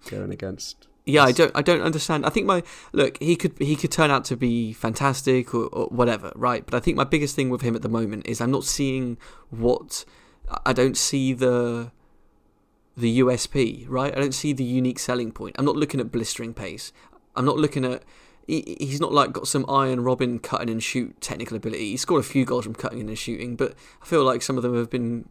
going 0.10 0.32
against 0.32 0.88
yeah, 1.06 1.24
I 1.24 1.32
don't 1.32 1.52
I 1.56 1.62
don't 1.62 1.82
understand. 1.82 2.26
I 2.26 2.30
think 2.30 2.46
my 2.46 2.62
look 2.94 3.18
he 3.22 3.36
could 3.36 3.58
he 3.58 3.76
could 3.76 3.92
turn 3.92 4.12
out 4.12 4.24
to 4.26 4.38
be 4.38 4.72
fantastic 4.72 5.54
or, 5.54 5.66
or 5.68 5.88
whatever, 5.88 6.32
right? 6.36 6.64
But 6.64 6.76
I 6.76 6.80
think 6.80 6.96
my 6.96 7.04
biggest 7.04 7.36
thing 7.36 7.50
with 7.50 7.62
him 7.62 7.76
at 7.76 7.82
the 7.82 7.90
moment 7.90 8.28
is 8.28 8.40
I'm 8.40 8.52
not 8.52 8.64
seeing 8.64 9.18
what 9.50 10.06
I 10.66 10.74
don't 10.74 10.96
see 10.96 11.34
the 11.34 11.92
the 12.98 13.20
USP, 13.20 13.86
right? 13.88 14.16
I 14.16 14.20
don't 14.20 14.34
see 14.34 14.54
the 14.54 14.64
unique 14.64 15.00
selling 15.00 15.32
point. 15.32 15.56
I'm 15.58 15.66
not 15.66 15.76
looking 15.76 16.00
at 16.00 16.12
blistering 16.12 16.54
pace. 16.54 16.92
I'm 17.36 17.46
not 17.46 17.58
looking 17.58 17.86
at 17.86 18.04
he, 18.48 18.76
he's 18.80 19.00
not 19.00 19.14
like 19.14 19.32
got 19.32 19.48
some 19.48 19.66
Arjen 19.68 20.00
Robben 20.00 20.42
cutting 20.42 20.70
and 20.70 20.84
shoot 20.84 21.20
technical 21.22 21.56
ability. 21.58 21.92
He 21.92 21.98
scored 21.98 22.22
a 22.22 22.28
few 22.28 22.46
goals 22.46 22.66
from 22.66 22.76
cutting 22.76 23.00
and 23.00 23.18
shooting, 23.18 23.56
but 23.56 23.76
I 24.02 24.06
feel 24.06 24.24
like 24.24 24.42
some 24.42 24.58
of 24.58 24.64
them 24.64 24.76
have 24.76 24.90
been 24.90 25.30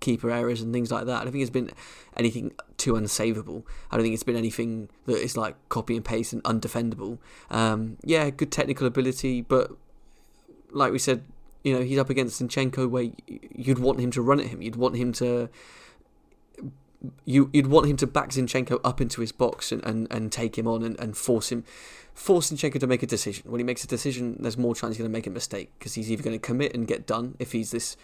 keeper 0.00 0.30
errors 0.30 0.60
and 0.60 0.72
things 0.72 0.90
like 0.90 1.06
that. 1.06 1.20
I 1.20 1.24
don't 1.24 1.32
think 1.32 1.42
it's 1.42 1.50
been 1.50 1.70
anything 2.16 2.52
too 2.76 2.94
unsavable. 2.94 3.64
I 3.90 3.96
don't 3.96 4.04
think 4.04 4.14
it's 4.14 4.22
been 4.22 4.36
anything 4.36 4.88
that 5.06 5.16
is 5.16 5.36
like 5.36 5.56
copy 5.68 5.96
and 5.96 6.04
paste 6.04 6.32
and 6.32 6.42
undefendable. 6.44 7.18
Um, 7.50 7.98
yeah, 8.02 8.30
good 8.30 8.50
technical 8.50 8.86
ability, 8.86 9.42
but 9.42 9.70
like 10.70 10.92
we 10.92 10.98
said, 10.98 11.24
you 11.62 11.74
know, 11.74 11.82
he's 11.82 11.98
up 11.98 12.10
against 12.10 12.42
Zinchenko 12.42 12.88
where 12.88 13.10
you'd 13.54 13.78
want 13.78 14.00
him 14.00 14.10
to 14.12 14.22
run 14.22 14.40
at 14.40 14.46
him. 14.46 14.62
You'd 14.62 14.76
want 14.76 14.96
him 14.96 15.12
to 15.14 15.48
you 17.24 17.50
you'd 17.52 17.66
want 17.66 17.88
him 17.88 17.96
to 17.98 18.06
back 18.06 18.30
Zinchenko 18.30 18.80
up 18.84 19.00
into 19.00 19.20
his 19.20 19.32
box 19.32 19.72
and, 19.72 19.84
and, 19.84 20.06
and 20.10 20.30
take 20.30 20.56
him 20.56 20.66
on 20.66 20.82
and, 20.82 20.98
and 21.00 21.16
force 21.16 21.50
him 21.50 21.64
force 22.14 22.50
Zinchenko 22.50 22.78
to 22.80 22.86
make 22.86 23.02
a 23.02 23.06
decision. 23.06 23.50
When 23.50 23.58
he 23.58 23.64
makes 23.64 23.84
a 23.84 23.86
decision, 23.86 24.36
there's 24.40 24.58
more 24.58 24.74
chance 24.74 24.94
he's 24.94 24.98
going 24.98 25.10
to 25.10 25.16
make 25.16 25.26
a 25.26 25.30
mistake 25.30 25.72
because 25.78 25.94
he's 25.94 26.10
either 26.10 26.22
going 26.22 26.38
to 26.38 26.44
commit 26.44 26.74
and 26.74 26.86
get 26.86 27.06
done 27.06 27.36
if 27.38 27.52
he's 27.52 27.70
this 27.70 27.96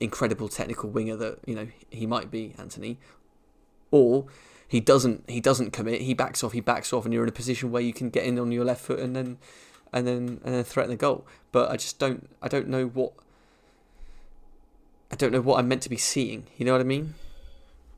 incredible 0.00 0.48
technical 0.48 0.90
winger 0.90 1.16
that 1.16 1.38
you 1.46 1.54
know 1.54 1.68
he 1.90 2.06
might 2.06 2.30
be, 2.30 2.54
Antony, 2.58 2.98
or 3.90 4.26
he 4.66 4.80
doesn't 4.80 5.24
he 5.28 5.40
doesn't 5.40 5.72
commit. 5.72 6.02
He 6.02 6.14
backs 6.14 6.42
off. 6.42 6.52
He 6.52 6.60
backs 6.60 6.92
off, 6.92 7.04
and 7.04 7.14
you're 7.14 7.22
in 7.22 7.28
a 7.28 7.32
position 7.32 7.70
where 7.70 7.82
you 7.82 7.92
can 7.92 8.10
get 8.10 8.24
in 8.24 8.38
on 8.38 8.52
your 8.52 8.64
left 8.64 8.82
foot 8.82 8.98
and 8.98 9.14
then 9.14 9.38
and 9.92 10.06
then 10.06 10.40
and 10.44 10.54
then 10.54 10.64
threaten 10.64 10.90
the 10.90 10.96
goal. 10.96 11.26
But 11.52 11.70
I 11.70 11.76
just 11.76 11.98
don't 11.98 12.28
I 12.42 12.48
don't 12.48 12.68
know 12.68 12.86
what 12.86 13.12
I 15.10 15.16
don't 15.16 15.32
know 15.32 15.40
what 15.40 15.58
I'm 15.58 15.68
meant 15.68 15.82
to 15.82 15.90
be 15.90 15.96
seeing. 15.96 16.46
You 16.56 16.66
know 16.66 16.72
what 16.72 16.80
I 16.80 16.84
mean? 16.84 17.14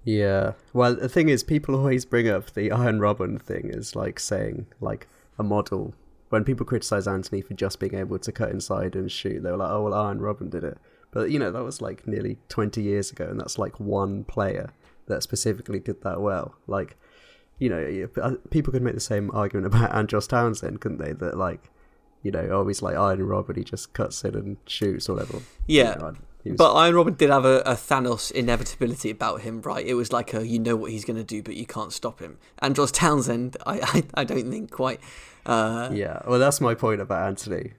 Yeah. 0.06 0.52
Well, 0.72 0.94
the 0.94 1.08
thing 1.08 1.28
is, 1.28 1.42
people 1.42 1.74
always 1.74 2.04
bring 2.04 2.28
up 2.28 2.54
the 2.54 2.70
Arjen 2.70 3.00
Robben 3.00 3.42
thing 3.42 3.72
as 3.74 3.96
like 3.96 4.18
saying 4.20 4.66
like 4.80 5.08
a 5.38 5.42
model. 5.42 5.94
When 6.28 6.44
people 6.44 6.64
criticize 6.64 7.06
Antony 7.06 7.42
for 7.42 7.54
just 7.54 7.80
being 7.80 7.94
able 7.94 8.18
to 8.20 8.32
cut 8.32 8.50
inside 8.50 8.94
and 8.94 9.10
shoot, 9.10 9.42
they 9.42 9.50
were 9.50 9.56
like, 9.56 9.70
"Oh 9.70 9.82
well, 9.82 9.94
Arjen 9.94 10.22
Robben 10.22 10.48
did 10.48 10.62
it." 10.62 10.78
But 11.10 11.30
you 11.30 11.40
know 11.40 11.50
that 11.50 11.64
was 11.64 11.82
like 11.82 12.06
nearly 12.06 12.38
twenty 12.48 12.82
years 12.82 13.10
ago, 13.10 13.26
and 13.26 13.38
that's 13.38 13.58
like 13.58 13.80
one 13.80 14.22
player 14.24 14.70
that 15.06 15.24
specifically 15.24 15.80
did 15.80 16.02
that 16.02 16.20
well. 16.20 16.54
Like, 16.68 16.96
you 17.58 17.68
know, 17.68 18.08
uh, 18.22 18.34
people 18.50 18.72
could 18.72 18.82
make 18.82 18.94
the 18.94 19.00
same 19.00 19.30
argument 19.34 19.66
about 19.74 19.92
Andros 19.92 20.28
Townsend, 20.28 20.80
couldn't 20.80 20.98
they? 20.98 21.12
That 21.14 21.36
like, 21.36 21.70
you 22.22 22.30
know, 22.30 22.48
always 22.56 22.80
like 22.80 22.96
Arjen 22.96 23.26
Robben, 23.26 23.56
he 23.56 23.64
just 23.64 23.92
cuts 23.92 24.24
in 24.24 24.36
and 24.36 24.56
shoots 24.66 25.08
or 25.08 25.14
whatever. 25.14 25.40
Yeah. 25.66 25.94
You 25.94 26.00
know, 26.00 26.14
was... 26.50 26.58
But 26.58 26.74
Arjen 26.74 26.94
Robben 26.94 27.16
did 27.16 27.30
have 27.30 27.44
a, 27.44 27.60
a, 27.60 27.74
Thanos 27.74 28.30
inevitability 28.30 29.10
about 29.10 29.42
him, 29.42 29.62
right? 29.62 29.84
It 29.84 29.94
was 29.94 30.12
like 30.12 30.34
a 30.34 30.46
you 30.46 30.58
know 30.58 30.76
what 30.76 30.90
he's 30.90 31.04
going 31.04 31.16
to 31.16 31.24
do, 31.24 31.42
but 31.42 31.56
you 31.56 31.66
can't 31.66 31.92
stop 31.92 32.20
him. 32.20 32.38
Andros 32.60 32.92
Townsend, 32.92 33.56
I, 33.66 33.80
I, 33.82 34.22
I 34.22 34.24
don't 34.24 34.50
think 34.50 34.70
quite. 34.70 35.00
Uh... 35.44 35.90
Yeah, 35.92 36.20
well, 36.26 36.38
that's 36.38 36.60
my 36.60 36.74
point 36.74 37.00
about 37.00 37.26
Antony. 37.26 37.72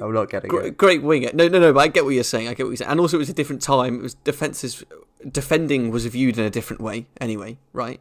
I'm 0.00 0.12
not 0.12 0.30
getting 0.30 0.50
great, 0.50 0.66
it. 0.66 0.76
Great 0.76 1.02
winger. 1.02 1.30
No, 1.32 1.48
no, 1.48 1.58
no. 1.58 1.72
But 1.72 1.80
I 1.80 1.88
get 1.88 2.04
what 2.04 2.14
you're 2.14 2.24
saying. 2.24 2.48
I 2.48 2.54
get 2.54 2.64
what 2.64 2.70
you're 2.70 2.76
saying. 2.76 2.90
And 2.90 3.00
also, 3.00 3.16
it 3.16 3.20
was 3.20 3.30
a 3.30 3.34
different 3.34 3.62
time. 3.62 4.00
It 4.00 4.02
was 4.02 4.14
defenses. 4.14 4.84
Defending 5.26 5.90
was 5.90 6.04
viewed 6.06 6.38
in 6.38 6.44
a 6.44 6.50
different 6.50 6.82
way, 6.82 7.06
anyway. 7.20 7.56
Right. 7.72 8.00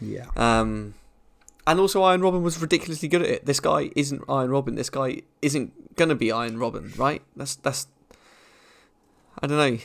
Yeah. 0.00 0.26
Um, 0.36 0.94
and 1.66 1.78
also 1.78 2.02
Arjen 2.02 2.22
Robben 2.22 2.42
was 2.42 2.60
ridiculously 2.60 3.08
good 3.08 3.22
at 3.22 3.28
it. 3.28 3.46
This 3.46 3.60
guy 3.60 3.90
isn't 3.94 4.22
Arjen 4.28 4.50
Robben. 4.50 4.76
This 4.76 4.90
guy 4.90 5.22
isn't 5.40 5.96
gonna 5.96 6.14
be 6.14 6.30
Arjen 6.30 6.56
Robben, 6.56 6.96
right? 6.98 7.22
That's 7.36 7.56
that's. 7.56 7.86
I 9.42 9.46
don't 9.46 9.58
know. 9.58 9.78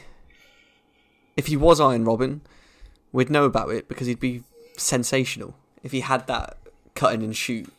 If 1.36 1.48
he 1.48 1.58
was 1.58 1.82
Arjen 1.82 2.06
Robben, 2.06 2.42
we'd 3.12 3.30
know 3.30 3.46
about 3.46 3.72
it 3.72 3.88
because 3.88 4.08
he'd 4.08 4.20
be 4.20 4.44
sensational. 4.78 5.56
If 5.84 5.92
he 5.92 6.02
had 6.02 6.28
that 6.28 6.58
cutting 6.96 7.24
and 7.24 7.36
shoot, 7.36 7.72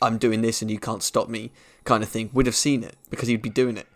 I'm 0.00 0.18
doing 0.18 0.42
this 0.42 0.62
and 0.62 0.70
you 0.70 0.78
can't 0.78 1.02
stop 1.02 1.28
me 1.28 1.50
kind 1.84 2.02
of 2.02 2.08
thing, 2.08 2.30
would 2.32 2.46
have 2.46 2.54
seen 2.54 2.82
it 2.82 2.96
because 3.10 3.28
he'd 3.28 3.42
be 3.42 3.50
doing 3.50 3.76
it. 3.76 3.86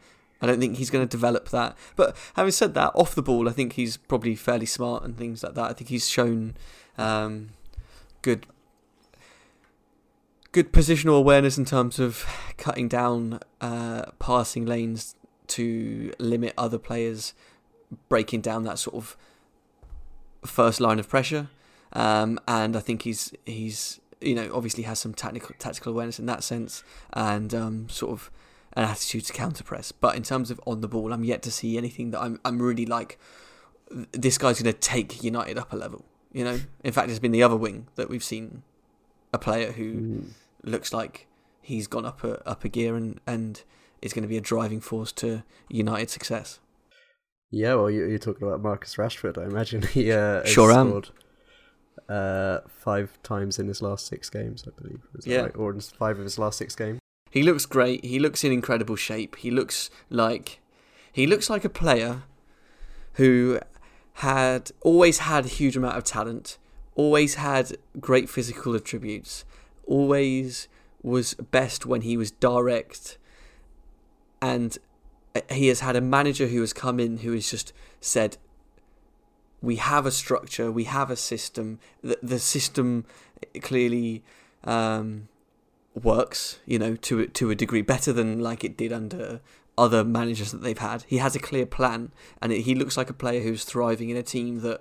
I 0.40 0.46
don't 0.46 0.61
think 0.61 0.76
he's 0.76 0.90
going 0.90 1.07
to 1.07 1.11
develop 1.11 1.48
that. 1.50 1.76
But 1.94 2.16
having 2.35 2.52
said 2.52 2.74
that, 2.74 2.92
off 2.94 3.14
the 3.14 3.22
ball, 3.22 3.48
I 3.48 3.52
think 3.52 3.74
he's 3.74 3.96
probably 3.96 4.35
fairly 4.35 4.66
smart 4.66 5.02
and 5.02 5.16
things 5.16 5.42
like 5.42 5.55
that. 5.55 5.70
I 5.70 5.72
think 5.72 5.88
he's 5.88 6.09
shown 6.09 6.55
um, 6.98 7.50
good 8.22 8.46
good 10.52 10.72
positional 10.72 11.18
awareness 11.18 11.59
in 11.59 11.66
terms 11.66 11.98
of 11.98 12.24
cutting 12.57 12.88
down 12.88 13.40
uh, 13.61 14.07
passing 14.18 14.64
lanes 14.64 15.14
to 15.48 16.12
limit 16.18 16.54
other 16.56 16.78
players 16.78 17.35
breaking 18.09 18.40
down 18.40 18.64
that 18.64 18.78
sort 18.78 18.96
of 18.96 19.16
first 20.44 20.80
line 20.80 20.98
of 20.98 21.09
pressure. 21.09 21.48
Um, 21.92 22.38
and 22.46 22.76
I 22.76 22.80
think 22.80 23.02
he's 23.02 23.32
he's 23.44 24.00
you 24.20 24.35
know, 24.35 24.50
obviously 24.52 24.85
has 24.85 24.98
some 24.98 25.14
technical 25.14 25.54
tactical 25.59 25.92
awareness 25.92 26.18
in 26.18 26.26
that 26.26 26.42
sense, 26.42 26.82
and 27.12 27.54
um, 27.54 27.88
sort 27.88 28.12
of 28.12 28.30
an 28.72 28.85
attitude 28.85 29.24
to 29.26 29.32
counter 29.32 29.64
press. 29.64 29.92
But 29.92 30.16
in 30.16 30.22
terms 30.22 30.50
of 30.50 30.61
on 30.66 30.80
the 30.80 30.88
ball, 30.88 31.12
I'm 31.12 31.24
yet 31.24 31.42
to 31.42 31.50
see 31.50 31.76
anything 31.76 32.11
that 32.12 32.20
I'm 32.20 32.40
I'm 32.44 32.61
really 32.61 32.87
like. 32.87 33.18
This 34.12 34.37
guy's 34.37 34.61
going 34.61 34.72
to 34.72 34.78
take 34.78 35.22
United 35.22 35.59
up 35.59 35.72
a 35.72 35.76
level. 35.76 36.04
You 36.32 36.44
know, 36.44 36.61
in 36.82 36.92
fact, 36.92 37.09
it's 37.09 37.18
been 37.18 37.32
the 37.32 37.42
other 37.42 37.56
wing 37.56 37.88
that 37.94 38.09
we've 38.09 38.24
seen 38.24 38.62
a 39.32 39.38
player 39.38 39.72
who 39.72 39.94
mm. 39.94 40.28
looks 40.64 40.92
like 40.92 41.26
he's 41.62 41.87
gone 41.87 42.04
up 42.04 42.24
a 42.24 42.46
up 42.48 42.64
a 42.64 42.68
gear 42.68 42.96
and 42.96 43.20
and 43.26 43.62
is 44.02 44.12
going 44.12 44.22
to 44.22 44.28
be 44.28 44.37
a 44.37 44.40
driving 44.42 44.80
force 44.80 45.12
to 45.12 45.42
United 45.68 46.11
success. 46.11 46.61
Yeah, 47.50 47.74
well, 47.74 47.90
you're 47.90 48.18
talking 48.18 48.46
about 48.46 48.61
Marcus 48.61 48.96
Rashford. 48.96 49.38
I 49.38 49.44
imagine 49.44 49.82
he 49.82 50.12
uh, 50.12 50.44
sure 50.44 50.72
am 50.72 51.02
uh, 52.09 52.61
five 52.68 53.18
times 53.22 53.59
in 53.59 53.68
his 53.68 53.82
last 53.82 54.06
six 54.06 54.28
games, 54.30 54.64
I 54.66 54.80
believe. 54.80 55.00
yeah. 55.24 55.42
Right? 55.42 55.56
Or 55.56 55.72
in 55.72 55.80
five 55.80 56.18
of 56.18 56.24
his 56.24 56.38
last 56.38 56.59
six 56.59 56.74
games. 56.74 56.98
He 57.30 57.42
looks 57.42 57.66
great. 57.66 58.04
He 58.04 58.18
looks 58.18 58.44
in 58.44 58.52
incredible 58.52 58.96
shape. 58.96 59.37
He 59.37 59.50
looks 59.50 59.90
like 60.11 60.61
he 61.12 61.26
looks 61.26 61.50
like 61.50 61.64
a 61.64 61.68
player 61.68 62.22
who 63.14 63.61
had 64.14 64.70
always 64.82 65.18
had 65.18 65.44
a 65.44 65.48
huge 65.48 65.76
amount 65.76 65.96
of 65.96 66.04
talent, 66.04 66.59
always 66.94 67.35
had 67.35 67.76
great 68.00 68.28
physical 68.28 68.74
attributes, 68.74 69.44
always 69.87 70.68
was 71.02 71.35
best 71.35 71.87
when 71.87 72.02
he 72.02 72.16
was 72.16 72.30
direct, 72.30 73.18
and 74.40 74.79
he 75.51 75.68
has 75.68 75.81
had 75.81 75.96
a 75.96 76.01
manager 76.01 76.46
who 76.46 76.61
has 76.61 76.72
come 76.72 76.99
in 76.99 77.18
who 77.18 77.33
has 77.33 77.51
just 77.51 77.72
said, 78.01 78.37
we 79.62 79.77
have 79.77 80.07
a 80.07 80.11
structure, 80.11 80.70
we 80.70 80.85
have 80.85 81.11
a 81.11 81.16
system. 81.16 81.79
The, 82.03 82.18
the 82.22 82.38
system 82.38 83.05
clearly 83.62 84.22
um, 84.64 85.29
works, 85.94 86.59
you 86.66 86.79
know, 86.79 86.96
to 86.96 87.27
to 87.27 87.51
a 87.51 87.55
degree 87.55 87.83
better 87.83 88.12
than 88.12 88.40
like 88.40 88.64
it 88.64 88.77
did 88.77 88.92
under 88.92 89.40
other 89.79 90.05
managers 90.05 90.53
that 90.53 90.62
they've 90.62 90.79
had. 90.79 91.05
He 91.07 91.18
has 91.18 91.35
a 91.35 91.40
clear 91.40 91.66
plan, 91.66 92.12
and 92.40 92.53
it, 92.53 92.62
he 92.62 92.75
looks 92.75 92.96
like 92.96 93.11
a 93.11 93.14
player 93.14 93.42
who's 93.42 93.64
thriving 93.64 94.11
in 94.11 94.16
a 94.16 94.22
team 94.22 94.61
that 94.61 94.81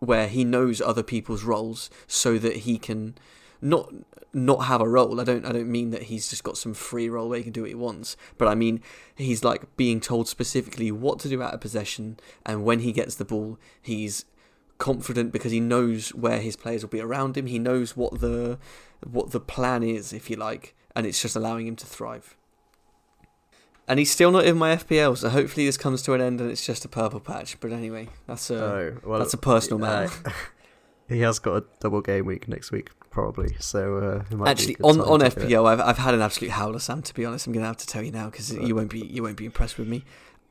where 0.00 0.28
he 0.28 0.44
knows 0.44 0.80
other 0.80 1.02
people's 1.02 1.42
roles, 1.42 1.90
so 2.06 2.38
that 2.38 2.58
he 2.58 2.78
can 2.78 3.14
not 3.60 3.92
not 4.32 4.66
have 4.66 4.80
a 4.80 4.88
role. 4.88 5.20
I 5.20 5.24
don't 5.24 5.44
I 5.44 5.52
don't 5.52 5.70
mean 5.70 5.90
that 5.90 6.04
he's 6.04 6.28
just 6.28 6.44
got 6.44 6.56
some 6.56 6.74
free 6.74 7.08
role 7.08 7.28
where 7.28 7.38
he 7.38 7.44
can 7.44 7.52
do 7.52 7.62
what 7.62 7.70
he 7.70 7.74
wants, 7.74 8.16
but 8.36 8.48
I 8.48 8.54
mean 8.54 8.80
he's 9.14 9.42
like 9.44 9.76
being 9.76 10.00
told 10.00 10.28
specifically 10.28 10.92
what 10.92 11.18
to 11.20 11.28
do 11.28 11.42
out 11.42 11.54
of 11.54 11.60
possession 11.60 12.18
and 12.44 12.64
when 12.64 12.80
he 12.80 12.92
gets 12.92 13.14
the 13.14 13.24
ball, 13.24 13.58
he's 13.80 14.24
confident 14.78 15.32
because 15.32 15.52
he 15.52 15.60
knows 15.60 16.14
where 16.14 16.40
his 16.40 16.56
players 16.56 16.82
will 16.82 16.90
be 16.90 17.00
around 17.00 17.36
him. 17.36 17.46
He 17.46 17.58
knows 17.58 17.96
what 17.96 18.20
the 18.20 18.58
what 19.04 19.30
the 19.30 19.40
plan 19.40 19.82
is, 19.82 20.12
if 20.12 20.30
you 20.30 20.36
like, 20.36 20.74
and 20.96 21.06
it's 21.06 21.20
just 21.20 21.36
allowing 21.36 21.66
him 21.66 21.76
to 21.76 21.86
thrive. 21.86 22.36
And 23.86 23.98
he's 23.98 24.10
still 24.10 24.30
not 24.30 24.44
in 24.44 24.58
my 24.58 24.76
FPL, 24.76 25.16
so 25.16 25.30
hopefully 25.30 25.64
this 25.64 25.78
comes 25.78 26.02
to 26.02 26.12
an 26.12 26.20
end 26.20 26.42
and 26.42 26.50
it's 26.50 26.66
just 26.66 26.84
a 26.84 26.88
purple 26.88 27.20
patch. 27.20 27.58
But 27.58 27.72
anyway, 27.72 28.08
that's 28.26 28.50
a 28.50 28.62
oh, 28.62 28.98
well, 29.04 29.18
that's 29.18 29.32
a 29.32 29.38
personal 29.38 29.78
matter. 29.78 30.12
Uh, 30.26 30.30
he 31.08 31.20
has 31.20 31.38
got 31.38 31.56
a 31.56 31.64
double 31.80 32.02
game 32.02 32.26
week 32.26 32.48
next 32.48 32.70
week 32.70 32.90
probably. 33.10 33.56
So 33.58 34.24
uh, 34.30 34.46
actually, 34.46 34.76
on 34.82 35.00
on 35.00 35.20
FPL, 35.20 35.66
I've 35.66 35.80
I've 35.80 35.98
had 35.98 36.14
an 36.14 36.20
absolute 36.20 36.50
howler, 36.50 36.78
Sam. 36.78 37.02
To 37.02 37.14
be 37.14 37.24
honest, 37.24 37.46
I'm 37.46 37.52
going 37.52 37.62
to 37.62 37.66
have 37.66 37.76
to 37.78 37.86
tell 37.86 38.02
you 38.02 38.12
now 38.12 38.30
because 38.30 38.52
you 38.52 38.74
won't 38.74 38.90
be 38.90 39.00
you 39.00 39.22
won't 39.22 39.36
be 39.36 39.44
impressed 39.44 39.78
with 39.78 39.88
me. 39.88 40.04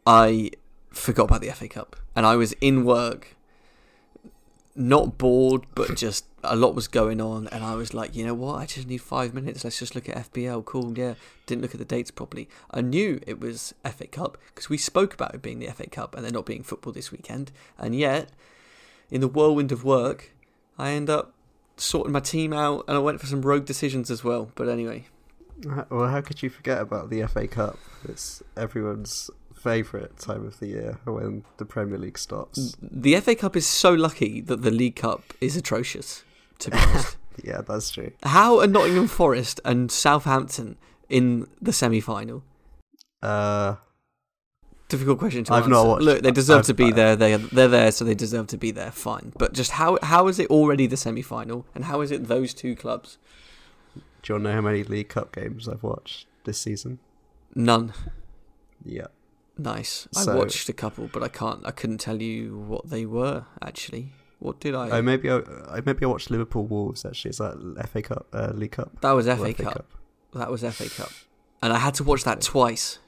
I 0.05 0.51
forgot 0.89 1.25
about 1.25 1.41
the 1.41 1.49
FA 1.51 1.67
Cup, 1.67 1.95
and 2.15 2.25
I 2.25 2.35
was 2.35 2.53
in 2.53 2.85
work, 2.85 3.35
not 4.75 5.17
bored, 5.17 5.65
but 5.75 5.95
just 5.97 6.25
a 6.43 6.55
lot 6.55 6.75
was 6.75 6.87
going 6.87 7.21
on, 7.21 7.47
and 7.47 7.63
I 7.63 7.75
was 7.75 7.93
like, 7.93 8.15
you 8.15 8.25
know 8.25 8.33
what? 8.33 8.55
I 8.55 8.65
just 8.65 8.87
need 8.87 8.99
five 8.99 9.33
minutes. 9.33 9.63
Let's 9.63 9.79
just 9.79 9.95
look 9.95 10.07
at 10.09 10.31
FPL. 10.31 10.65
Cool, 10.65 10.97
yeah. 10.97 11.15
Didn't 11.45 11.61
look 11.61 11.73
at 11.73 11.79
the 11.79 11.85
dates 11.85 12.11
properly. 12.11 12.49
I 12.71 12.81
knew 12.81 13.19
it 13.25 13.39
was 13.39 13.73
FA 13.83 14.07
Cup 14.07 14.37
because 14.47 14.69
we 14.69 14.77
spoke 14.77 15.13
about 15.13 15.35
it 15.35 15.41
being 15.41 15.59
the 15.59 15.67
FA 15.67 15.87
Cup 15.87 16.15
and 16.15 16.23
there 16.23 16.31
not 16.31 16.45
being 16.45 16.63
football 16.63 16.93
this 16.93 17.11
weekend, 17.11 17.51
and 17.77 17.95
yet, 17.95 18.29
in 19.09 19.21
the 19.21 19.27
whirlwind 19.27 19.71
of 19.71 19.83
work, 19.83 20.31
I 20.77 20.91
end 20.91 21.09
up 21.09 21.33
sorted 21.77 22.11
my 22.11 22.19
team 22.19 22.53
out, 22.53 22.85
and 22.87 22.97
I 22.97 22.99
went 22.99 23.19
for 23.19 23.27
some 23.27 23.41
rogue 23.41 23.65
decisions 23.65 24.11
as 24.11 24.23
well. 24.23 24.51
But 24.55 24.69
anyway, 24.69 25.05
well, 25.89 26.07
how 26.07 26.21
could 26.21 26.43
you 26.43 26.49
forget 26.49 26.81
about 26.81 27.09
the 27.09 27.25
FA 27.27 27.47
Cup? 27.47 27.77
It's 28.07 28.43
everyone's 28.55 29.29
favourite 29.55 30.17
time 30.17 30.45
of 30.45 30.59
the 30.59 30.67
year 30.67 30.99
when 31.05 31.43
the 31.57 31.65
Premier 31.65 31.97
League 31.97 32.17
stops. 32.17 32.75
The 32.81 33.19
FA 33.19 33.35
Cup 33.35 33.55
is 33.55 33.65
so 33.67 33.93
lucky 33.93 34.41
that 34.41 34.61
the 34.61 34.71
League 34.71 34.95
Cup 34.95 35.33
is 35.41 35.57
atrocious. 35.57 36.23
To 36.59 36.71
be 36.71 36.77
honest, 36.77 37.17
yeah, 37.43 37.61
that's 37.61 37.91
true. 37.91 38.11
How 38.23 38.59
are 38.59 38.67
Nottingham 38.67 39.07
Forest 39.07 39.59
and 39.63 39.91
Southampton 39.91 40.77
in 41.09 41.47
the 41.61 41.73
semi-final? 41.73 42.43
Uh, 43.21 43.75
difficult 44.87 45.19
question 45.19 45.43
to 45.45 45.53
I've 45.53 45.63
answer. 45.63 45.69
not 45.71 45.87
watched. 45.87 46.03
Look, 46.03 46.21
they 46.21 46.31
deserve 46.31 46.59
I've, 46.59 46.65
to 46.67 46.73
be 46.73 46.91
there. 46.91 47.15
They 47.15 47.35
they're 47.35 47.67
there, 47.67 47.91
so 47.91 48.05
they 48.05 48.15
deserve 48.15 48.47
to 48.47 48.57
be 48.57 48.71
there. 48.71 48.91
Fine, 48.91 49.33
but 49.37 49.53
just 49.53 49.71
how 49.71 49.97
how 50.01 50.27
is 50.27 50.39
it 50.39 50.49
already 50.49 50.87
the 50.87 50.97
semi-final, 50.97 51.65
and 51.75 51.85
how 51.85 52.01
is 52.01 52.11
it 52.11 52.27
those 52.27 52.53
two 52.53 52.75
clubs? 52.75 53.17
Do 53.95 54.01
you 54.23 54.35
want 54.35 54.43
to 54.45 54.49
know 54.49 54.55
how 54.55 54.61
many 54.61 54.83
League 54.83 55.09
Cup 55.09 55.33
games 55.33 55.67
I've 55.67 55.83
watched 55.83 56.27
this 56.43 56.59
season? 56.59 56.99
None. 57.55 57.93
Yeah. 58.83 59.07
Nice. 59.57 60.07
So- 60.11 60.33
I 60.33 60.35
watched 60.35 60.69
a 60.69 60.73
couple, 60.73 61.09
but 61.11 61.23
I 61.23 61.27
can't. 61.29 61.65
I 61.65 61.71
couldn't 61.71 61.99
tell 61.99 62.21
you 62.21 62.57
what 62.57 62.89
they 62.89 63.05
were 63.05 63.45
actually. 63.61 64.13
What 64.39 64.59
did 64.59 64.75
I? 64.75 64.97
I 64.97 65.01
maybe 65.01 65.31
I, 65.31 65.39
I 65.69 65.81
maybe 65.83 66.05
I 66.05 66.07
watched 66.07 66.29
Liverpool 66.29 66.65
Wolves. 66.65 67.05
Actually, 67.05 67.29
is 67.29 67.37
that 67.37 67.87
FA 67.91 68.01
Cup, 68.03 68.27
uh, 68.33 68.51
League 68.53 68.71
Cup? 68.73 69.01
that 69.01 69.11
was 69.13 69.27
Or 69.27 69.35
FA 69.35 69.53
Cup. 69.53 69.85
That 70.33 70.51
was 70.51 70.61
FA 70.61 70.89
Cup, 70.89 71.11
and 71.63 71.73
I 71.73 71.79
had 71.79 71.95
to 71.95 72.03
watch 72.03 72.23
that 72.25 72.41
twice. 72.41 72.99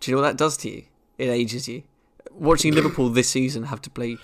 Do 0.00 0.10
you 0.10 0.16
know 0.16 0.22
what 0.22 0.28
that 0.28 0.38
does 0.38 0.56
to 0.58 0.70
you? 0.70 0.84
It 1.18 1.28
ages 1.28 1.68
you. 1.68 1.82
Watching 2.30 2.72
Liverpool 2.72 3.08
this 3.08 3.28
season 3.28 3.64
have 3.64 3.82
to 3.82 3.90
play 3.90 4.16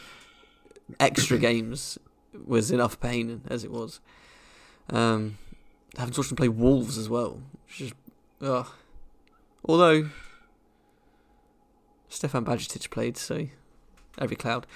extra 1.01 1.39
games 1.39 1.99
was 2.47 2.71
enough 2.71 3.01
pain 3.01 3.43
as 3.49 3.65
it 3.65 3.71
was. 3.71 4.01
Um, 4.91 5.39
having 5.97 6.15
to 6.15 6.21
watch 6.21 6.29
them 6.29 6.37
play 6.37 6.49
Wolves 6.49 6.97
as 6.99 7.09
well. 7.09 7.43
Although 9.65 10.11
Stefan 12.09 12.45
Bajic 12.45 12.91
played, 12.91 13.17
so 13.17 13.49
every 14.19 14.37
cloud. 14.37 14.67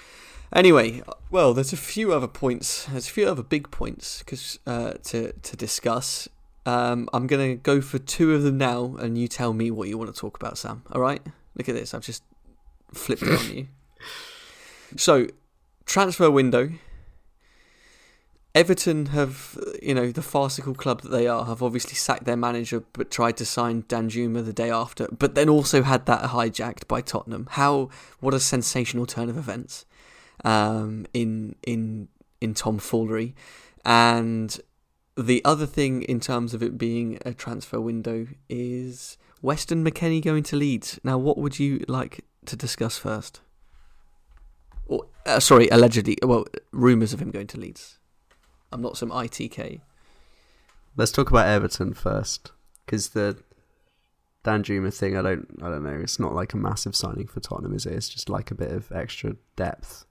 Anyway, 0.51 1.03
well, 1.29 1.53
there's 1.53 1.71
a 1.71 1.77
few 1.77 2.11
other 2.11 2.27
points. 2.27 2.85
There's 2.85 3.07
a 3.07 3.11
few 3.11 3.27
other 3.27 3.43
big 3.43 3.69
points 3.69 4.19
because 4.19 4.59
uh, 4.65 4.93
to 5.03 5.31
to 5.33 5.55
discuss. 5.55 6.27
Um, 6.65 7.07
I'm 7.13 7.27
gonna 7.27 7.55
go 7.55 7.81
for 7.81 7.99
two 7.99 8.33
of 8.33 8.43
them 8.43 8.57
now, 8.57 8.95
and 8.99 9.17
you 9.17 9.27
tell 9.27 9.53
me 9.53 9.69
what 9.71 9.87
you 9.87 9.97
want 9.97 10.13
to 10.13 10.19
talk 10.19 10.35
about, 10.35 10.57
Sam. 10.57 10.83
All 10.91 11.01
right? 11.01 11.21
Look 11.59 11.67
at 11.67 11.75
this. 11.75 11.93
I've 11.93 12.05
just 12.05 12.23
flipped 12.93 13.21
it 13.21 13.37
on 13.37 13.55
you. 13.55 13.67
So, 14.95 15.27
transfer 15.85 16.31
window. 16.31 16.71
Everton 18.55 19.07
have, 19.07 19.57
you 19.83 19.93
know, 19.93 20.09
the 20.11 20.21
farcical 20.21 20.73
club 20.73 21.01
that 21.01 21.09
they 21.09 21.27
are, 21.27 21.45
have 21.45 21.61
obviously 21.61 21.95
sacked 21.95 22.23
their 22.23 22.37
manager, 22.37 22.83
but 22.93 23.11
tried 23.11 23.35
to 23.37 23.45
sign 23.45 23.83
Danjuma 23.83 24.43
the 24.43 24.53
day 24.53 24.71
after, 24.71 25.07
but 25.09 25.35
then 25.35 25.49
also 25.49 25.83
had 25.83 26.05
that 26.05 26.29
hijacked 26.29 26.87
by 26.87 27.01
Tottenham. 27.01 27.47
How? 27.51 27.89
What 28.21 28.33
a 28.33 28.39
sensational 28.39 29.05
turn 29.05 29.29
of 29.29 29.37
events 29.37 29.85
um, 30.45 31.05
in 31.13 31.55
in 31.67 32.07
in 32.39 32.53
tomfoolery, 32.53 33.35
and 33.83 34.59
the 35.17 35.43
other 35.43 35.65
thing 35.65 36.03
in 36.03 36.21
terms 36.21 36.53
of 36.53 36.63
it 36.63 36.77
being 36.77 37.19
a 37.25 37.33
transfer 37.33 37.81
window 37.81 38.27
is 38.47 39.17
Weston 39.41 39.83
McKennie 39.83 40.23
going 40.23 40.43
to 40.43 40.55
Leeds. 40.55 40.99
Now, 41.03 41.17
what 41.17 41.37
would 41.37 41.59
you 41.59 41.83
like 41.87 42.25
to 42.45 42.55
discuss 42.55 42.97
first? 42.97 43.41
Or, 44.87 45.05
uh, 45.25 45.39
sorry, 45.39 45.67
allegedly, 45.69 46.17
well, 46.23 46.45
rumours 46.71 47.13
of 47.13 47.21
him 47.21 47.31
going 47.31 47.47
to 47.47 47.59
Leeds. 47.59 47.99
I'm 48.71 48.81
not 48.81 48.97
some 48.97 49.09
ITK. 49.09 49.81
Let's 50.95 51.11
talk 51.11 51.29
about 51.29 51.47
Everton 51.47 51.93
first, 51.93 52.51
because 52.85 53.09
the 53.09 53.37
Danjuma 54.43 54.93
thing. 54.93 55.17
I 55.17 55.21
don't. 55.21 55.47
I 55.61 55.69
don't 55.69 55.83
know. 55.83 55.99
It's 56.01 56.19
not 56.19 56.33
like 56.33 56.53
a 56.53 56.57
massive 56.57 56.95
signing 56.95 57.27
for 57.27 57.39
Tottenham, 57.39 57.73
is 57.73 57.85
it? 57.85 57.93
It's 57.93 58.09
just 58.09 58.29
like 58.29 58.51
a 58.51 58.55
bit 58.55 58.71
of 58.71 58.91
extra 58.91 59.35
depth. 59.55 60.05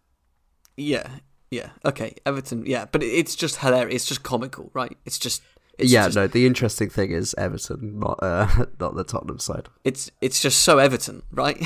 Yeah, 0.77 1.09
yeah, 1.51 1.71
okay, 1.85 2.15
Everton, 2.27 2.65
yeah, 2.67 2.87
but 2.91 3.03
it's 3.03 3.35
just 3.35 3.57
hilarious. 3.57 3.97
It's 3.97 4.07
just 4.07 4.23
comical, 4.23 4.71
right? 4.75 4.97
It's 5.05 5.19
just. 5.19 5.43
It's 5.79 5.93
yeah. 5.93 6.07
just, 6.07 6.17
No. 6.17 6.27
The 6.27 6.47
interesting 6.47 6.91
thing 6.91 7.13
is 7.13 7.35
Everton, 7.39 8.01
not 8.01 8.19
uh, 8.23 8.67
not 8.81 8.97
the 8.97 9.05
Tottenham 9.05 9.39
side. 9.39 9.69
it's 9.85 10.11
it's 10.21 10.41
just 10.41 10.61
so 10.61 10.79
Everton, 10.79 11.23
right? 11.31 11.63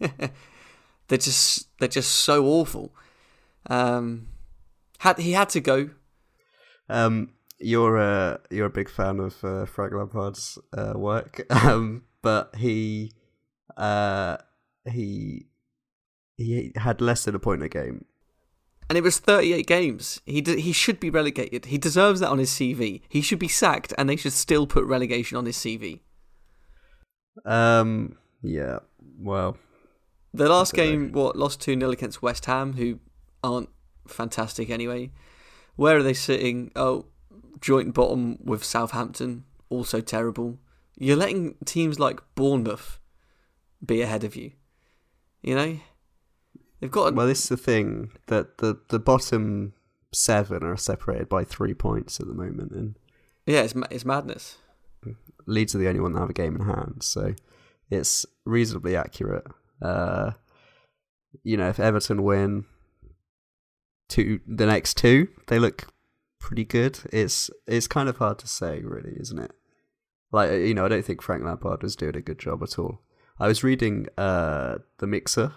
they're 1.08 1.18
just 1.18 1.68
they're 1.78 1.88
just 1.88 2.12
so 2.12 2.46
awful. 2.46 2.94
Um, 3.68 4.28
had 4.98 5.18
he 5.18 5.32
had 5.32 5.48
to 5.50 5.60
go? 5.60 5.90
Um, 6.88 7.30
you're 7.58 7.96
a 7.96 8.40
you're 8.50 8.66
a 8.66 8.70
big 8.70 8.88
fan 8.88 9.20
of 9.20 9.42
uh, 9.44 9.66
Frank 9.66 9.92
Lampard's 9.92 10.58
uh, 10.76 10.92
work, 10.96 11.44
um, 11.64 12.04
but 12.22 12.54
he 12.56 13.12
uh, 13.76 14.38
he 14.90 15.46
he 16.36 16.72
had 16.76 17.00
less 17.00 17.24
than 17.24 17.34
a 17.34 17.38
point 17.38 17.62
a 17.62 17.68
game. 17.68 18.04
And 18.88 18.96
it 18.96 19.02
was 19.02 19.18
38 19.18 19.66
games. 19.66 20.20
He 20.24 20.40
de- 20.40 20.60
he 20.60 20.72
should 20.72 20.98
be 20.98 21.10
relegated. 21.10 21.66
He 21.66 21.76
deserves 21.76 22.20
that 22.20 22.30
on 22.30 22.38
his 22.38 22.50
CV. 22.50 23.02
He 23.08 23.20
should 23.20 23.38
be 23.38 23.48
sacked, 23.48 23.92
and 23.98 24.08
they 24.08 24.16
should 24.16 24.32
still 24.32 24.66
put 24.66 24.84
relegation 24.84 25.36
on 25.36 25.44
his 25.44 25.56
CV. 25.58 26.00
Um, 27.44 28.16
yeah. 28.42 28.78
Well, 29.18 29.58
The 30.32 30.48
last 30.48 30.72
game, 30.74 31.12
what 31.12 31.36
lost 31.36 31.60
two 31.60 31.78
0 31.78 31.90
against 31.90 32.22
West 32.22 32.46
Ham, 32.46 32.74
who 32.74 32.98
aren't 33.42 33.68
fantastic 34.06 34.70
anyway. 34.70 35.10
Where 35.76 35.98
are 35.98 36.02
they 36.02 36.14
sitting? 36.14 36.72
Oh, 36.74 37.06
joint 37.60 37.94
bottom 37.94 38.38
with 38.42 38.64
Southampton, 38.64 39.44
also 39.68 40.00
terrible. 40.00 40.58
You're 40.96 41.16
letting 41.16 41.54
teams 41.64 41.98
like 42.00 42.20
Bournemouth 42.34 42.98
be 43.84 44.00
ahead 44.02 44.24
of 44.24 44.34
you. 44.34 44.52
You 45.42 45.54
know, 45.54 45.78
they've 46.80 46.90
got. 46.90 47.14
well, 47.14 47.26
this 47.26 47.42
is 47.42 47.48
the 47.48 47.56
thing 47.56 48.12
that 48.26 48.58
the 48.58 48.80
the 48.88 48.98
bottom 48.98 49.74
seven 50.12 50.62
are 50.62 50.76
separated 50.76 51.28
by 51.28 51.44
three 51.44 51.74
points 51.74 52.20
at 52.20 52.26
the 52.26 52.34
moment, 52.34 52.72
and 52.72 52.96
yeah, 53.46 53.62
it's 53.62 53.74
it's 53.90 54.04
madness. 54.04 54.58
Leeds 55.46 55.74
are 55.74 55.78
the 55.78 55.88
only 55.88 56.00
one 56.00 56.12
that 56.12 56.20
have 56.20 56.30
a 56.30 56.34
game 56.34 56.56
in 56.56 56.66
hand, 56.66 57.02
so 57.02 57.34
it's 57.90 58.26
reasonably 58.44 58.96
accurate. 58.96 59.46
Uh, 59.80 60.32
you 61.42 61.56
know, 61.56 61.68
if 61.68 61.80
Everton 61.80 62.22
win 62.22 62.64
two, 64.08 64.40
the 64.46 64.66
next 64.66 64.96
two, 64.96 65.28
they 65.46 65.58
look 65.58 65.92
pretty 66.38 66.64
good. 66.64 66.98
It's 67.12 67.50
it's 67.66 67.86
kind 67.86 68.08
of 68.08 68.18
hard 68.18 68.38
to 68.40 68.48
say, 68.48 68.80
really, 68.82 69.16
isn't 69.18 69.38
it? 69.38 69.52
Like 70.32 70.50
you 70.50 70.74
know, 70.74 70.84
I 70.84 70.88
don't 70.88 71.04
think 71.04 71.22
Frank 71.22 71.44
Lampard 71.44 71.82
was 71.82 71.96
doing 71.96 72.16
a 72.16 72.22
good 72.22 72.38
job 72.38 72.62
at 72.62 72.78
all. 72.78 73.00
I 73.40 73.46
was 73.46 73.62
reading 73.62 74.08
uh, 74.18 74.78
the 74.98 75.06
Mixer 75.06 75.52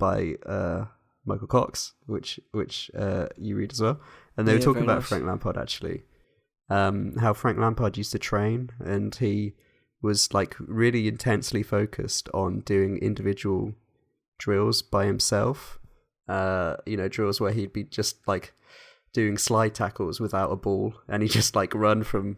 by 0.00 0.34
uh, 0.44 0.86
Michael 1.24 1.46
Cox, 1.46 1.92
which 2.06 2.40
which 2.50 2.90
uh, 2.98 3.26
you 3.36 3.54
read 3.54 3.70
as 3.70 3.80
well, 3.80 4.00
and 4.36 4.48
they 4.48 4.54
were 4.54 4.58
talking 4.58 4.82
about 4.82 4.98
nice. 4.98 5.08
Frank 5.08 5.24
Lampard 5.24 5.56
actually 5.56 6.02
um, 6.70 7.16
how 7.16 7.34
Frank 7.34 7.58
Lampard 7.58 7.98
used 7.98 8.12
to 8.12 8.18
train, 8.18 8.70
and 8.78 9.14
he 9.16 9.54
was 10.00 10.32
like 10.32 10.54
really 10.60 11.08
intensely 11.08 11.62
focused 11.62 12.28
on 12.32 12.60
doing 12.60 12.96
individual 12.98 13.74
drills 14.38 14.80
by 14.80 15.04
himself. 15.04 15.78
Uh, 16.28 16.76
you 16.86 16.96
know, 16.96 17.08
drills 17.08 17.40
where 17.40 17.52
he'd 17.52 17.72
be 17.72 17.82
just 17.82 18.26
like 18.28 18.54
doing 19.12 19.36
slide 19.36 19.74
tackles 19.74 20.20
without 20.20 20.52
a 20.52 20.56
ball, 20.56 20.94
and 21.08 21.22
he 21.22 21.28
just 21.28 21.56
like 21.56 21.74
run 21.74 22.04
from 22.04 22.36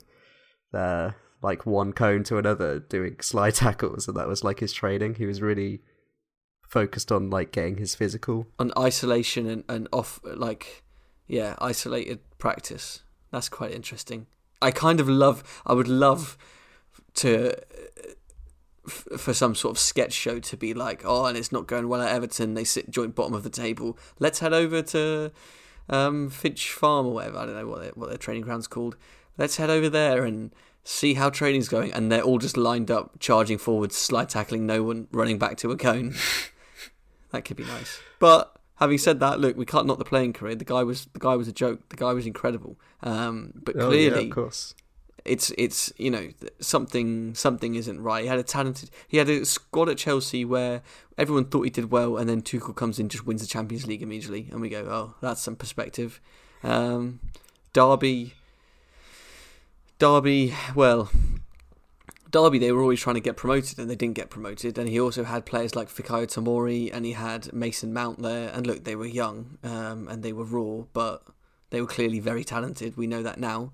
uh, 0.73 1.11
like 1.43 1.67
one 1.67 1.93
cone 1.93 2.25
to 2.25 2.39
another 2.39 2.79
doing 2.79 3.17
slide 3.21 3.55
tackles, 3.57 4.09
and 4.09 4.17
that 4.17 4.29
was 4.29 4.43
like 4.43 4.61
his 4.61 4.73
training. 4.73 5.17
He 5.17 5.27
was 5.27 5.43
really 5.43 5.83
focused 6.73 7.13
on 7.13 7.29
like 7.29 7.53
getting 7.53 7.77
his 7.77 7.95
physical. 7.95 8.47
on 8.59 8.73
isolation 8.79 9.47
and, 9.47 9.63
and 9.69 9.87
off 9.93 10.21
like 10.25 10.83
yeah 11.29 11.55
isolated 11.59 12.19
practice. 12.39 13.03
That's 13.31 13.51
quite 13.51 13.73
interesting. 13.73 14.27
I 14.63 14.71
kind 14.71 15.01
of 15.01 15.09
love 15.09 15.63
i 15.67 15.73
would 15.73 15.89
love 15.89 16.39
to 17.15 17.55
for 18.89 19.35
some 19.35 19.55
sort 19.55 19.73
of 19.73 19.79
sketch 19.79 20.13
show 20.13 20.39
to 20.39 20.57
be 20.57 20.73
like 20.73 21.03
oh 21.05 21.27
and 21.27 21.37
it's 21.37 21.53
not 21.53 21.67
going 21.67 21.89
well 21.89 22.01
at 22.01 22.11
everton. 22.11 22.55
They 22.55 22.65
sit 22.65 22.91
joint 22.91 23.15
bottom 23.15 23.35
of 23.35 23.43
the 23.43 23.51
table. 23.51 23.99
Let's 24.19 24.39
head 24.39 24.55
over 24.55 24.81
to 24.81 25.31
um, 25.91 26.31
finch 26.31 26.73
farm 26.73 27.07
or 27.07 27.13
whatever. 27.13 27.37
I 27.37 27.47
don't 27.47 27.57
know 27.57 27.67
what, 27.67 27.83
their 27.83 27.93
what 27.95 28.09
their 28.09 28.19
training 28.19 28.45
ground's 28.45 28.67
called. 28.67 28.97
Let's 29.37 29.59
head 29.59 29.69
over 29.69 29.91
there 29.91 30.25
and 30.25 30.55
see 30.85 31.15
how 31.15 31.29
training's 31.29 31.69
going. 31.69 31.93
And 31.93 32.11
they're 32.11 32.23
all 32.23 32.39
just 32.39 32.57
lined 32.57 32.91
up 32.91 33.19
charging 33.21 33.59
forward 33.59 33.93
slide 33.93 34.31
tackling 34.31 34.67
no 34.67 34.83
one 34.83 35.09
running 35.13 35.39
back 35.39 35.59
to 35.59 35.71
a 35.71 35.77
cone 35.77 36.15
that 37.33 37.45
could 37.45 37.57
be 37.57 37.65
nice. 37.65 37.99
But 38.19 38.55
having 38.77 38.99
said 38.99 39.21
that, 39.21 39.41
look, 39.41 39.57
we 39.57 39.67
can't 39.67 39.87
knock 39.87 39.99
the 39.99 40.05
playing 40.05 40.33
career. 40.33 40.55
The 40.55 40.65
guy 40.65 40.83
was 40.85 41.07
the 41.13 41.19
guy 41.19 41.35
was 41.37 41.49
a 41.49 41.53
joke. 41.53 41.89
The 41.89 41.97
guy 41.97 42.13
was 42.13 42.27
incredible. 42.27 42.79
Um, 43.03 43.53
but 43.55 43.75
Oh, 43.77 43.81
yeah, 43.81 43.87
clearly, 43.89 44.25
of 44.29 44.31
course. 44.35 44.75
it's 45.25 45.53
it's 45.59 45.93
you 45.97 46.11
know 46.11 46.29
something 46.61 47.35
something 47.35 47.75
isn't 47.75 48.01
right. 48.01 48.23
He 48.23 48.29
had 48.29 48.39
a 48.39 48.43
talented. 48.43 48.91
He 49.09 49.17
had 49.19 49.29
a 49.29 49.45
squad 49.45 49.89
at 49.89 49.99
Chelsea 49.99 50.45
where 50.45 50.83
everyone 51.19 51.47
thought 51.47 51.63
he 51.63 51.71
did 51.71 51.91
well, 51.91 52.17
and 52.17 52.29
then 52.29 52.43
Tuchel 52.43 52.75
comes 52.75 52.99
in, 52.99 53.09
just 53.09 53.27
wins 53.27 53.41
the 53.41 53.47
Champions 53.49 53.87
League 53.87 54.03
immediately, 54.03 54.49
and 54.51 54.61
we 54.61 54.69
go, 54.69 54.87
oh, 54.89 55.15
that's 55.21 55.41
some 55.41 55.57
perspective. 55.57 56.21
Um, 56.65 57.21
Derby, 57.73 58.35
Derby, 59.99 60.55
well, 60.75 61.11
Derby, 62.33 62.59
they 62.59 62.73
were 62.73 62.81
always 62.81 63.01
trying 63.01 63.15
to 63.15 63.21
get 63.21 63.37
promoted 63.37 63.79
and 63.79 63.89
they 63.89 63.95
didn't 63.95 64.17
get 64.17 64.31
promoted. 64.31 64.79
And 64.79 64.89
he 64.89 64.99
also 64.99 65.23
had 65.25 65.45
players 65.45 65.77
like 65.77 65.89
Fikayo 65.89 66.27
Tomori 66.27 66.91
and 66.93 67.05
he 67.05 67.13
had 67.13 67.53
Mason 67.53 67.93
Mount 67.93 68.23
there. 68.23 68.51
And 68.53 68.67
look, 68.67 68.85
they 68.85 68.97
were 68.97 69.07
young 69.07 69.59
um, 69.63 70.09
and 70.09 70.23
they 70.23 70.33
were 70.33 70.45
raw, 70.45 70.85
but 70.95 71.25
they 71.71 71.81
were 71.83 71.87
clearly 71.87 72.21
very 72.21 72.43
talented. 72.43 72.97
We 72.97 73.07
know 73.07 73.23
that 73.23 73.39
now. 73.39 73.73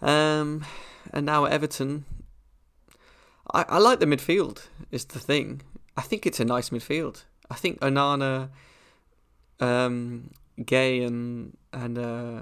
Um, 0.00 0.64
and 1.12 1.26
now 1.26 1.46
at 1.46 1.52
Everton, 1.52 2.04
I, 3.52 3.64
I 3.68 3.78
like 3.78 3.98
the 3.98 4.06
midfield, 4.06 4.68
is 4.92 5.04
the 5.04 5.18
thing. 5.18 5.62
I 5.96 6.02
think 6.02 6.26
it's 6.26 6.40
a 6.40 6.44
nice 6.44 6.70
midfield. 6.70 7.24
I 7.50 7.56
think 7.56 7.80
Onana, 7.80 8.50
um, 9.58 10.30
Gueye, 10.60 11.04
and, 11.04 11.56
and 11.72 11.98
uh, 11.98 12.40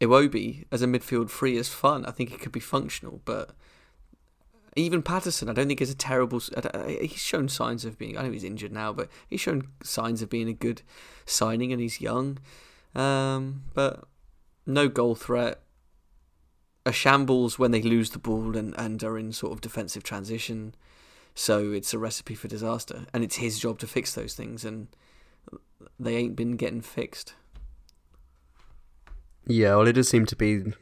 Iwobi 0.00 0.64
as 0.72 0.80
a 0.80 0.86
midfield 0.86 1.28
free 1.28 1.58
is 1.58 1.68
fun. 1.68 2.06
I 2.06 2.10
think 2.12 2.32
it 2.32 2.40
could 2.40 2.52
be 2.52 2.60
functional, 2.60 3.20
but 3.26 3.50
even 4.76 5.02
Patterson, 5.02 5.48
I 5.48 5.52
don't 5.52 5.68
think 5.68 5.80
is 5.80 5.90
a 5.90 5.94
terrible. 5.94 6.40
He's 6.86 7.12
shown 7.12 7.48
signs 7.48 7.84
of 7.84 7.98
being. 7.98 8.18
I 8.18 8.22
know 8.22 8.32
he's 8.32 8.44
injured 8.44 8.72
now, 8.72 8.92
but 8.92 9.08
he's 9.28 9.40
shown 9.40 9.68
signs 9.82 10.22
of 10.22 10.28
being 10.28 10.48
a 10.48 10.52
good 10.52 10.82
signing, 11.26 11.72
and 11.72 11.80
he's 11.80 12.00
young. 12.00 12.38
Um, 12.94 13.64
but 13.74 14.04
no 14.66 14.88
goal 14.88 15.14
threat. 15.14 15.60
A 16.86 16.92
shambles 16.92 17.58
when 17.58 17.70
they 17.70 17.80
lose 17.80 18.10
the 18.10 18.18
ball 18.18 18.56
and, 18.56 18.74
and 18.76 19.02
are 19.02 19.16
in 19.16 19.32
sort 19.32 19.52
of 19.52 19.62
defensive 19.62 20.02
transition. 20.02 20.74
So 21.34 21.72
it's 21.72 21.94
a 21.94 21.98
recipe 21.98 22.34
for 22.34 22.48
disaster, 22.48 23.06
and 23.12 23.24
it's 23.24 23.36
his 23.36 23.58
job 23.58 23.78
to 23.80 23.86
fix 23.86 24.14
those 24.14 24.34
things, 24.34 24.64
and 24.64 24.88
they 25.98 26.16
ain't 26.16 26.36
been 26.36 26.56
getting 26.56 26.80
fixed. 26.80 27.34
Yeah, 29.46 29.76
well, 29.76 29.86
it 29.86 29.92
does 29.92 30.08
seem 30.08 30.26
to 30.26 30.36
be 30.36 30.72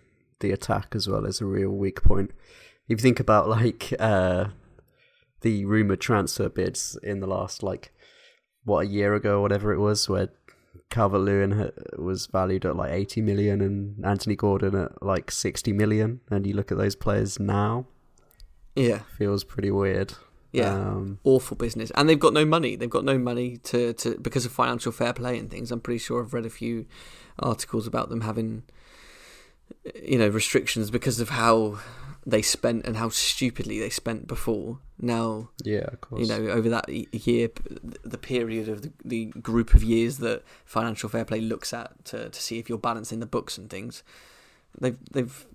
the 0.40 0.50
attack 0.50 0.94
as 0.94 1.08
well 1.08 1.26
as 1.26 1.40
a 1.40 1.46
real 1.46 1.70
weak 1.70 2.02
point 2.02 2.32
if 2.88 2.98
you 2.98 3.02
think 3.02 3.20
about 3.20 3.48
like 3.48 3.92
uh, 3.98 4.46
the 5.40 5.64
rumored 5.64 6.00
transfer 6.00 6.48
bids 6.48 6.98
in 7.02 7.20
the 7.20 7.26
last 7.26 7.62
like 7.62 7.92
what 8.64 8.80
a 8.80 8.86
year 8.86 9.14
ago 9.14 9.38
or 9.38 9.42
whatever 9.42 9.72
it 9.72 9.78
was, 9.78 10.08
where 10.08 10.28
Calvert 10.90 11.20
Lewin 11.20 11.72
was 11.98 12.26
valued 12.26 12.64
at 12.64 12.76
like 12.76 12.92
80 12.92 13.22
million 13.22 13.60
and 13.60 14.04
Anthony 14.04 14.36
Gordon 14.36 14.74
at 14.76 15.02
like 15.02 15.30
60 15.30 15.72
million, 15.72 16.20
and 16.30 16.46
you 16.46 16.54
look 16.54 16.70
at 16.70 16.78
those 16.78 16.94
players 16.94 17.40
now, 17.40 17.86
yeah, 18.76 19.00
feels 19.18 19.44
pretty 19.44 19.70
weird. 19.70 20.14
Yeah, 20.52 20.74
um, 20.74 21.18
awful 21.24 21.56
business, 21.56 21.90
and 21.94 22.08
they've 22.08 22.18
got 22.20 22.34
no 22.34 22.44
money. 22.44 22.76
They've 22.76 22.90
got 22.90 23.04
no 23.04 23.18
money 23.18 23.56
to, 23.64 23.94
to 23.94 24.18
because 24.18 24.44
of 24.44 24.52
financial 24.52 24.92
fair 24.92 25.14
play 25.14 25.38
and 25.38 25.50
things. 25.50 25.72
I'm 25.72 25.80
pretty 25.80 25.98
sure 25.98 26.22
I've 26.22 26.34
read 26.34 26.46
a 26.46 26.50
few 26.50 26.86
articles 27.38 27.86
about 27.86 28.10
them 28.10 28.20
having, 28.20 28.64
you 30.02 30.18
know, 30.18 30.28
restrictions 30.28 30.90
because 30.90 31.20
of 31.20 31.30
how 31.30 31.78
they 32.24 32.42
spent 32.42 32.86
and 32.86 32.96
how 32.96 33.08
stupidly 33.08 33.80
they 33.80 33.90
spent 33.90 34.26
before. 34.26 34.78
Now, 34.98 35.50
yeah, 35.64 35.86
of 35.92 36.00
course. 36.00 36.22
You 36.22 36.28
know, 36.28 36.50
over 36.50 36.68
that 36.68 36.88
year, 36.88 37.50
the 38.04 38.18
period 38.18 38.68
of 38.68 38.82
the, 38.82 38.92
the 39.04 39.24
group 39.26 39.74
of 39.74 39.82
years 39.82 40.18
that 40.18 40.42
financial 40.64 41.08
fair 41.08 41.24
play 41.24 41.40
looks 41.40 41.72
at 41.72 42.04
to, 42.06 42.28
to 42.28 42.42
see 42.42 42.58
if 42.58 42.68
you're 42.68 42.78
balancing 42.78 43.20
the 43.20 43.26
books 43.26 43.58
and 43.58 43.68
things, 43.68 44.04
they've 44.80 44.98
they've 45.10 45.46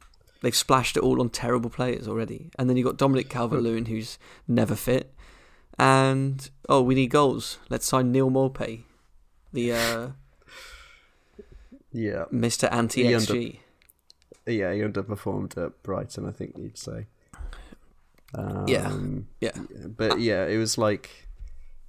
they've 0.42 0.56
splashed 0.56 0.98
it 0.98 1.04
all 1.04 1.22
on 1.22 1.30
terrible 1.30 1.70
players 1.70 2.08
already. 2.08 2.52
And 2.60 2.70
then 2.70 2.76
you've 2.76 2.86
got 2.88 2.98
Dominic 2.98 3.30
Calvert 3.30 3.62
Lewin, 3.62 3.86
who's 3.86 4.18
never 4.48 4.76
fit. 4.76 5.14
And 5.80 6.50
oh, 6.68 6.82
we 6.82 6.96
need 6.96 7.12
goals. 7.12 7.60
Let's 7.70 7.86
sign 7.86 8.12
Neal 8.12 8.30
Maupay, 8.30 8.82
the 9.54 9.72
uh, 9.72 10.08
yeah, 11.94 12.26
Mister 12.30 12.68
Anti 12.68 13.06
XG 13.06 13.60
yeah, 14.48 14.74
he 14.74 14.80
underperformed 14.82 15.58
at 15.64 15.82
Brighton. 15.84 16.28
I 16.28 16.32
think 16.32 16.58
you'd 16.58 16.78
say. 16.78 17.08
Um, 18.36 18.66
yeah, 18.68 18.92
yeah, 19.40 19.52
but 19.86 20.20
yeah, 20.20 20.46
it 20.46 20.58
was 20.58 20.78
like, 20.78 21.28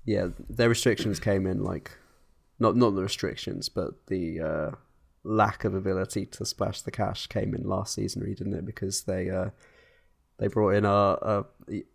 yeah, 0.04 0.28
their 0.48 0.68
restrictions 0.68 1.18
came 1.18 1.46
in 1.46 1.64
like, 1.64 1.90
not 2.58 2.76
not 2.76 2.94
the 2.94 3.02
restrictions, 3.02 3.68
but 3.68 4.06
the 4.06 4.40
uh, 4.40 4.70
lack 5.24 5.64
of 5.64 5.74
ability 5.74 6.26
to 6.26 6.46
splash 6.46 6.82
the 6.82 6.90
cash 6.90 7.26
came 7.26 7.54
in 7.54 7.62
last 7.64 7.94
season, 7.94 8.22
really, 8.22 8.34
didn't 8.34 8.54
it? 8.54 8.64
Because 8.64 9.02
they 9.02 9.30
uh, 9.30 9.50
they 10.38 10.46
brought 10.46 10.74
in 10.74 10.86
our 10.86 11.18
uh, 11.22 11.42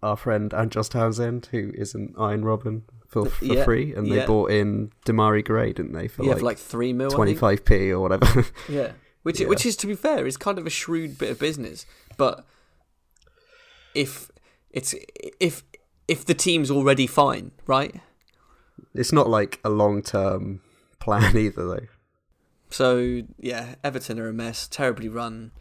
our 0.02 0.18
friend 0.18 0.54
Andros 0.54 0.90
Townsend, 0.90 1.48
who 1.52 1.72
is 1.74 1.96
an 1.96 2.14
Arjen 2.18 2.44
Robben, 2.44 2.82
for, 3.08 3.26
for 3.26 3.46
yeah, 3.46 3.64
free, 3.64 3.94
and 3.94 4.12
they 4.12 4.18
yeah. 4.18 4.26
bought 4.26 4.52
in 4.52 4.92
Demarai 5.06 5.44
Gray, 5.44 5.72
didn't 5.72 5.94
they? 5.94 6.08
For 6.08 6.24
yeah, 6.24 6.32
like, 6.32 6.40
for 6.40 6.46
like 6.46 6.58
three 6.58 6.94
mil, 6.94 7.12
twenty 7.12 7.36
five 7.36 7.64
p 7.64 7.92
or 7.92 8.00
whatever. 8.00 8.46
yeah, 8.70 8.92
which 9.24 9.40
yeah. 9.40 9.48
which 9.48 9.66
is 9.66 9.76
to 9.78 9.88
be 9.88 9.96
fair 9.96 10.26
is 10.28 10.38
kind 10.38 10.58
of 10.58 10.68
a 10.68 10.70
shrewd 10.70 11.18
bit 11.18 11.32
of 11.32 11.40
business. 11.40 11.86
But 12.18 12.46
if 13.96 14.32
it's 14.72 14.96
if 15.40 15.64
if 16.08 16.26
the 16.26 16.34
team's 16.34 16.70
already 16.70 17.08
fine, 17.08 17.52
right? 17.66 17.96
It's 18.94 19.12
not 19.12 19.30
like 19.30 19.60
a 19.64 19.70
long 19.70 20.02
term 20.02 20.62
plan 21.00 21.36
either, 21.38 21.66
though. 21.66 21.88
So 22.70 23.22
yeah, 23.40 23.76
Everton 23.84 24.20
are 24.20 24.28
a 24.28 24.34
mess, 24.34 24.68
terribly 24.68 25.10
run. 25.10 25.52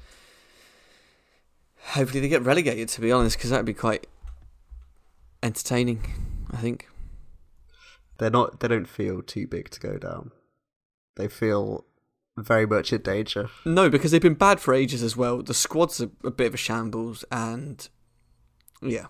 Hopefully 1.90 2.20
they 2.20 2.28
get 2.28 2.42
relegated. 2.42 2.88
To 2.90 3.00
be 3.00 3.12
honest, 3.12 3.36
because 3.36 3.50
that'd 3.50 3.66
be 3.66 3.74
quite 3.74 4.06
entertaining. 5.42 6.46
I 6.50 6.56
think 6.56 6.88
they're 8.18 8.30
not. 8.30 8.60
They 8.60 8.68
don't 8.68 8.88
feel 8.88 9.22
too 9.22 9.46
big 9.46 9.70
to 9.70 9.80
go 9.80 9.98
down. 9.98 10.32
They 11.16 11.28
feel 11.28 11.84
very 12.36 12.66
much 12.66 12.92
in 12.92 13.02
danger. 13.02 13.50
No, 13.64 13.90
because 13.90 14.10
they've 14.10 14.20
been 14.20 14.34
bad 14.34 14.60
for 14.60 14.74
ages 14.74 15.02
as 15.02 15.16
well. 15.16 15.42
The 15.42 15.54
squad's 15.54 16.00
a, 16.00 16.10
a 16.24 16.30
bit 16.30 16.48
of 16.48 16.54
a 16.54 16.58
shambles, 16.58 17.24
and 17.30 17.88
yeah, 18.80 19.06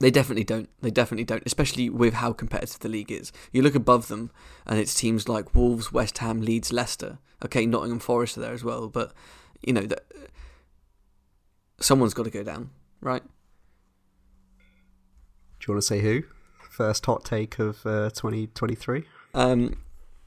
they 0.00 0.10
definitely 0.10 0.44
don't. 0.44 0.68
They 0.80 0.90
definitely 0.90 1.24
don't, 1.24 1.42
especially 1.46 1.88
with 1.88 2.14
how 2.14 2.32
competitive 2.32 2.80
the 2.80 2.88
league 2.88 3.12
is. 3.12 3.32
You 3.52 3.62
look 3.62 3.74
above 3.74 4.08
them, 4.08 4.30
and 4.66 4.78
it's 4.78 4.94
teams 4.94 5.28
like 5.28 5.54
Wolves, 5.54 5.92
West 5.92 6.18
Ham, 6.18 6.40
Leeds, 6.40 6.72
Leicester. 6.72 7.18
Okay, 7.44 7.66
Nottingham 7.66 8.00
Forest 8.00 8.38
are 8.38 8.40
there 8.40 8.52
as 8.52 8.64
well, 8.64 8.88
but 8.88 9.12
you 9.62 9.72
know 9.72 9.86
that 9.86 10.04
someone's 11.80 12.14
got 12.14 12.24
to 12.24 12.30
go 12.30 12.42
down, 12.42 12.70
right? 13.00 13.22
Do 15.60 15.68
you 15.68 15.74
want 15.74 15.82
to 15.82 15.86
say 15.86 16.00
who? 16.00 16.24
First 16.70 17.06
hot 17.06 17.24
take 17.24 17.58
of 17.58 17.86
uh, 17.86 18.10
2023? 18.10 19.04
Um, 19.34 19.76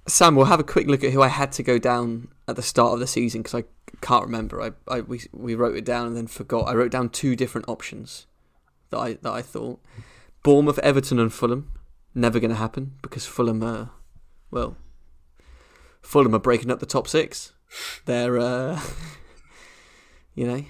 Sam, 0.07 0.35
we'll 0.35 0.45
have 0.45 0.59
a 0.59 0.63
quick 0.63 0.87
look 0.87 1.03
at 1.03 1.11
who 1.11 1.21
I 1.21 1.27
had 1.27 1.51
to 1.53 1.63
go 1.63 1.77
down 1.77 2.29
at 2.47 2.55
the 2.55 2.61
start 2.61 2.93
of 2.93 2.99
the 2.99 3.07
season 3.07 3.41
because 3.41 3.55
I 3.55 3.65
can't 4.01 4.25
remember. 4.25 4.61
I, 4.61 4.71
I 4.87 5.01
we, 5.01 5.21
we 5.33 5.53
wrote 5.53 5.75
it 5.75 5.85
down 5.85 6.07
and 6.07 6.15
then 6.15 6.27
forgot. 6.27 6.67
I 6.67 6.73
wrote 6.73 6.91
down 6.91 7.09
two 7.09 7.35
different 7.35 7.67
options 7.67 8.25
that 8.89 8.97
I 8.97 9.13
that 9.13 9.31
I 9.31 9.41
thought: 9.41 9.81
Bournemouth, 10.43 10.79
Everton, 10.79 11.19
and 11.19 11.31
Fulham. 11.33 11.71
Never 12.15 12.39
going 12.39 12.51
to 12.51 12.55
happen 12.55 12.93
because 13.03 13.27
Fulham 13.27 13.61
are, 13.61 13.91
well, 14.49 14.75
Fulham 16.01 16.33
are 16.33 16.39
breaking 16.39 16.71
up 16.71 16.79
the 16.79 16.87
top 16.87 17.07
six. 17.07 17.51
They're, 18.05 18.39
uh, 18.39 18.81
you 20.33 20.47
know, 20.47 20.63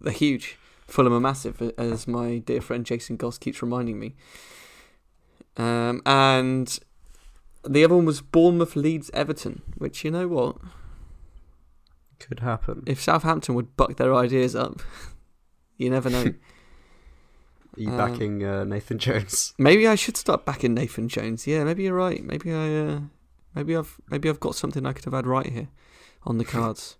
they're 0.00 0.12
huge. 0.12 0.58
Fulham 0.86 1.12
are 1.12 1.20
massive, 1.20 1.72
as 1.78 2.06
my 2.06 2.38
dear 2.38 2.60
friend 2.60 2.84
Jason 2.84 3.16
Goss 3.16 3.38
keeps 3.38 3.62
reminding 3.62 3.98
me. 3.98 4.14
Um, 5.56 6.02
and 6.06 6.78
the 7.68 7.84
other 7.84 7.96
one 7.96 8.06
was 8.06 8.20
Bournemouth, 8.20 8.76
Leeds, 8.76 9.10
Everton, 9.12 9.62
which 9.76 10.04
you 10.04 10.10
know 10.10 10.28
what 10.28 10.56
could 12.18 12.40
happen 12.40 12.82
if 12.86 13.00
Southampton 13.00 13.54
would 13.54 13.76
buck 13.76 13.96
their 13.96 14.14
ideas 14.14 14.54
up. 14.54 14.80
you 15.76 15.90
never 15.90 16.10
know. 16.10 16.34
Are 17.76 17.80
you 17.80 17.90
um, 17.90 17.96
backing 17.96 18.44
uh, 18.44 18.64
Nathan 18.64 18.98
Jones? 18.98 19.54
Maybe 19.58 19.86
I 19.86 19.94
should 19.94 20.16
start 20.16 20.44
backing 20.44 20.74
Nathan 20.74 21.08
Jones. 21.08 21.46
Yeah, 21.46 21.62
maybe 21.62 21.84
you're 21.84 21.94
right. 21.94 22.22
Maybe 22.22 22.52
I, 22.52 22.76
uh, 22.76 23.00
maybe 23.54 23.76
I've, 23.76 24.00
maybe 24.10 24.28
I've 24.28 24.40
got 24.40 24.56
something 24.56 24.84
I 24.84 24.92
could 24.92 25.04
have 25.04 25.14
had 25.14 25.26
right 25.26 25.46
here 25.46 25.68
on 26.24 26.38
the 26.38 26.44
cards. 26.44 26.96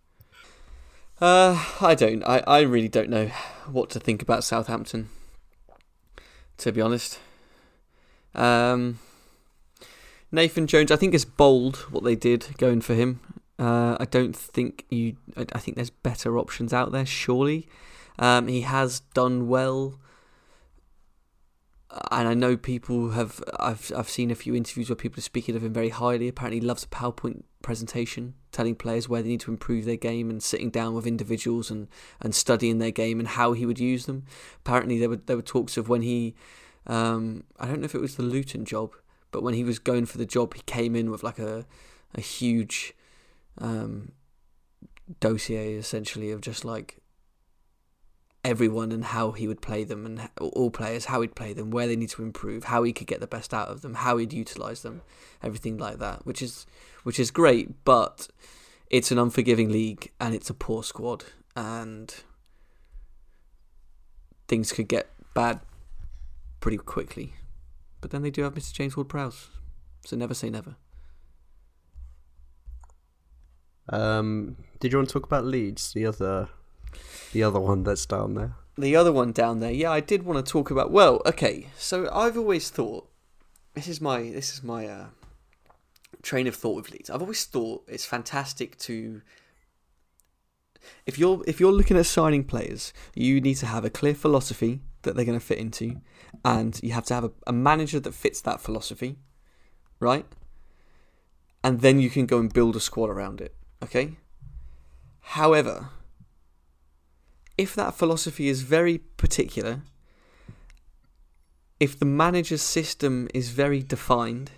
uh, 1.20 1.72
I 1.80 1.96
don't. 1.96 2.22
I, 2.22 2.44
I 2.46 2.60
really 2.60 2.88
don't 2.88 3.10
know 3.10 3.32
what 3.68 3.90
to 3.90 4.00
think 4.00 4.22
about 4.22 4.44
Southampton. 4.44 5.08
To 6.58 6.70
be 6.70 6.80
honest, 6.80 7.18
um, 8.34 9.00
Nathan 10.32 10.66
Jones, 10.66 10.90
I 10.90 10.96
think 10.96 11.14
it's 11.14 11.24
bold 11.24 11.76
what 11.90 12.04
they 12.04 12.14
did 12.14 12.46
going 12.58 12.80
for 12.80 12.94
him. 12.94 13.20
Uh, 13.58 13.96
I 14.00 14.04
don't 14.04 14.34
think 14.34 14.86
you. 14.90 15.16
I, 15.36 15.44
I, 15.52 15.58
think 15.58 15.76
there's 15.76 15.90
better 15.90 16.38
options 16.38 16.72
out 16.72 16.92
there. 16.92 17.04
Surely, 17.04 17.68
um, 18.18 18.48
he 18.48 18.62
has 18.62 19.00
done 19.12 19.48
well, 19.48 19.98
and 22.10 22.26
I 22.26 22.32
know 22.32 22.56
people 22.56 23.10
have. 23.10 23.42
I've 23.58 23.92
I've 23.94 24.08
seen 24.08 24.30
a 24.30 24.34
few 24.34 24.54
interviews 24.54 24.88
where 24.88 24.96
people 24.96 25.18
are 25.18 25.22
speaking 25.22 25.56
of 25.56 25.64
him 25.64 25.74
very 25.74 25.90
highly. 25.90 26.26
Apparently, 26.26 26.60
he 26.60 26.66
loves 26.66 26.84
a 26.84 26.86
PowerPoint 26.86 27.42
presentation, 27.60 28.32
telling 28.50 28.76
players 28.76 29.10
where 29.10 29.20
they 29.20 29.28
need 29.28 29.40
to 29.40 29.50
improve 29.50 29.84
their 29.84 29.96
game 29.96 30.30
and 30.30 30.42
sitting 30.42 30.70
down 30.70 30.94
with 30.94 31.06
individuals 31.06 31.70
and, 31.70 31.88
and 32.22 32.34
studying 32.34 32.78
their 32.78 32.90
game 32.90 33.18
and 33.18 33.28
how 33.28 33.52
he 33.52 33.66
would 33.66 33.78
use 33.78 34.06
them. 34.06 34.24
Apparently, 34.60 34.98
there 34.98 35.10
were 35.10 35.16
there 35.16 35.36
were 35.36 35.42
talks 35.42 35.76
of 35.76 35.88
when 35.88 36.00
he. 36.00 36.34
Um, 36.86 37.44
I 37.58 37.66
don't 37.66 37.80
know 37.80 37.84
if 37.84 37.94
it 37.94 38.00
was 38.00 38.16
the 38.16 38.22
Luton 38.22 38.64
job 38.64 38.94
but 39.30 39.42
when 39.42 39.54
he 39.54 39.64
was 39.64 39.78
going 39.78 40.06
for 40.06 40.18
the 40.18 40.26
job, 40.26 40.54
he 40.54 40.62
came 40.62 40.96
in 40.96 41.10
with 41.10 41.22
like 41.22 41.38
a 41.38 41.66
a 42.14 42.20
huge 42.20 42.94
um, 43.58 44.12
dossier 45.18 45.74
essentially 45.74 46.30
of 46.30 46.40
just 46.40 46.64
like 46.64 46.98
everyone 48.44 48.90
and 48.90 49.04
how 49.04 49.32
he 49.32 49.46
would 49.46 49.60
play 49.60 49.84
them 49.84 50.06
and 50.06 50.28
all 50.40 50.70
players 50.70 51.06
how 51.06 51.20
he'd 51.20 51.34
play 51.34 51.52
them 51.52 51.70
where 51.70 51.86
they 51.86 51.96
need 51.96 52.08
to 52.08 52.22
improve 52.22 52.64
how 52.64 52.82
he 52.82 52.92
could 52.92 53.06
get 53.06 53.20
the 53.20 53.26
best 53.26 53.52
out 53.52 53.68
of 53.68 53.82
them 53.82 53.94
how 53.94 54.16
he'd 54.16 54.32
utilize 54.32 54.80
them 54.82 55.02
everything 55.42 55.76
like 55.76 55.98
that 55.98 56.24
which 56.24 56.40
is 56.40 56.64
which 57.02 57.20
is 57.20 57.30
great 57.30 57.84
but 57.84 58.28
it's 58.88 59.10
an 59.10 59.18
unforgiving 59.18 59.70
league 59.70 60.10
and 60.18 60.34
it's 60.34 60.48
a 60.48 60.54
poor 60.54 60.82
squad 60.82 61.24
and 61.54 62.22
things 64.48 64.72
could 64.72 64.88
get 64.88 65.10
bad 65.34 65.60
pretty 66.60 66.78
quickly 66.78 67.34
but 68.00 68.10
then 68.10 68.22
they 68.22 68.30
do 68.30 68.42
have 68.42 68.54
Mr. 68.54 68.72
James 68.72 68.96
Ward-Prowse 68.96 69.50
so 70.04 70.16
never 70.16 70.34
say 70.34 70.50
never 70.50 70.76
um, 73.88 74.56
did 74.78 74.92
you 74.92 74.98
want 74.98 75.08
to 75.08 75.12
talk 75.12 75.24
about 75.24 75.44
Leeds 75.44 75.92
the 75.92 76.06
other 76.06 76.48
the 77.32 77.42
other 77.42 77.60
one 77.60 77.84
that's 77.84 78.06
down 78.06 78.34
there. 78.34 78.54
The 78.76 78.96
other 78.96 79.12
one 79.12 79.32
down 79.32 79.60
there, 79.60 79.70
yeah, 79.70 79.90
I 79.90 80.00
did 80.00 80.24
want 80.24 80.44
to 80.44 80.50
talk 80.50 80.70
about. 80.70 80.90
Well, 80.90 81.22
okay, 81.26 81.68
so 81.76 82.08
I've 82.12 82.36
always 82.36 82.70
thought 82.70 83.08
this 83.74 83.88
is 83.88 84.00
my 84.00 84.22
this 84.22 84.52
is 84.54 84.62
my 84.62 84.86
uh, 84.86 85.06
train 86.22 86.46
of 86.46 86.56
thought 86.56 86.76
with 86.76 86.90
Leeds. 86.90 87.10
I've 87.10 87.20
always 87.20 87.44
thought 87.44 87.84
it's 87.88 88.04
fantastic 88.04 88.78
to 88.78 89.22
if 91.06 91.18
you're 91.18 91.42
if 91.46 91.60
you're 91.60 91.72
looking 91.72 91.96
at 91.96 92.06
signing 92.06 92.44
players, 92.44 92.92
you 93.14 93.40
need 93.40 93.56
to 93.56 93.66
have 93.66 93.84
a 93.84 93.90
clear 93.90 94.14
philosophy 94.14 94.80
that 95.02 95.16
they're 95.16 95.24
going 95.24 95.38
to 95.38 95.44
fit 95.44 95.58
into, 95.58 96.00
and 96.44 96.80
you 96.82 96.92
have 96.92 97.04
to 97.06 97.14
have 97.14 97.24
a, 97.24 97.32
a 97.46 97.52
manager 97.52 98.00
that 98.00 98.14
fits 98.14 98.40
that 98.42 98.60
philosophy, 98.60 99.18
right? 99.98 100.26
And 101.62 101.80
then 101.80 102.00
you 102.00 102.10
can 102.10 102.26
go 102.26 102.38
and 102.38 102.52
build 102.52 102.76
a 102.76 102.80
squad 102.80 103.10
around 103.10 103.40
it. 103.40 103.54
Okay. 103.82 104.16
However, 105.20 105.90
if 107.58 107.74
that 107.74 107.94
philosophy 107.94 108.48
is 108.48 108.62
very 108.62 108.98
particular, 108.98 109.82
if 111.78 111.98
the 111.98 112.06
manager's 112.06 112.62
system 112.62 113.28
is 113.34 113.50
very 113.50 113.82
defined, 113.82 114.50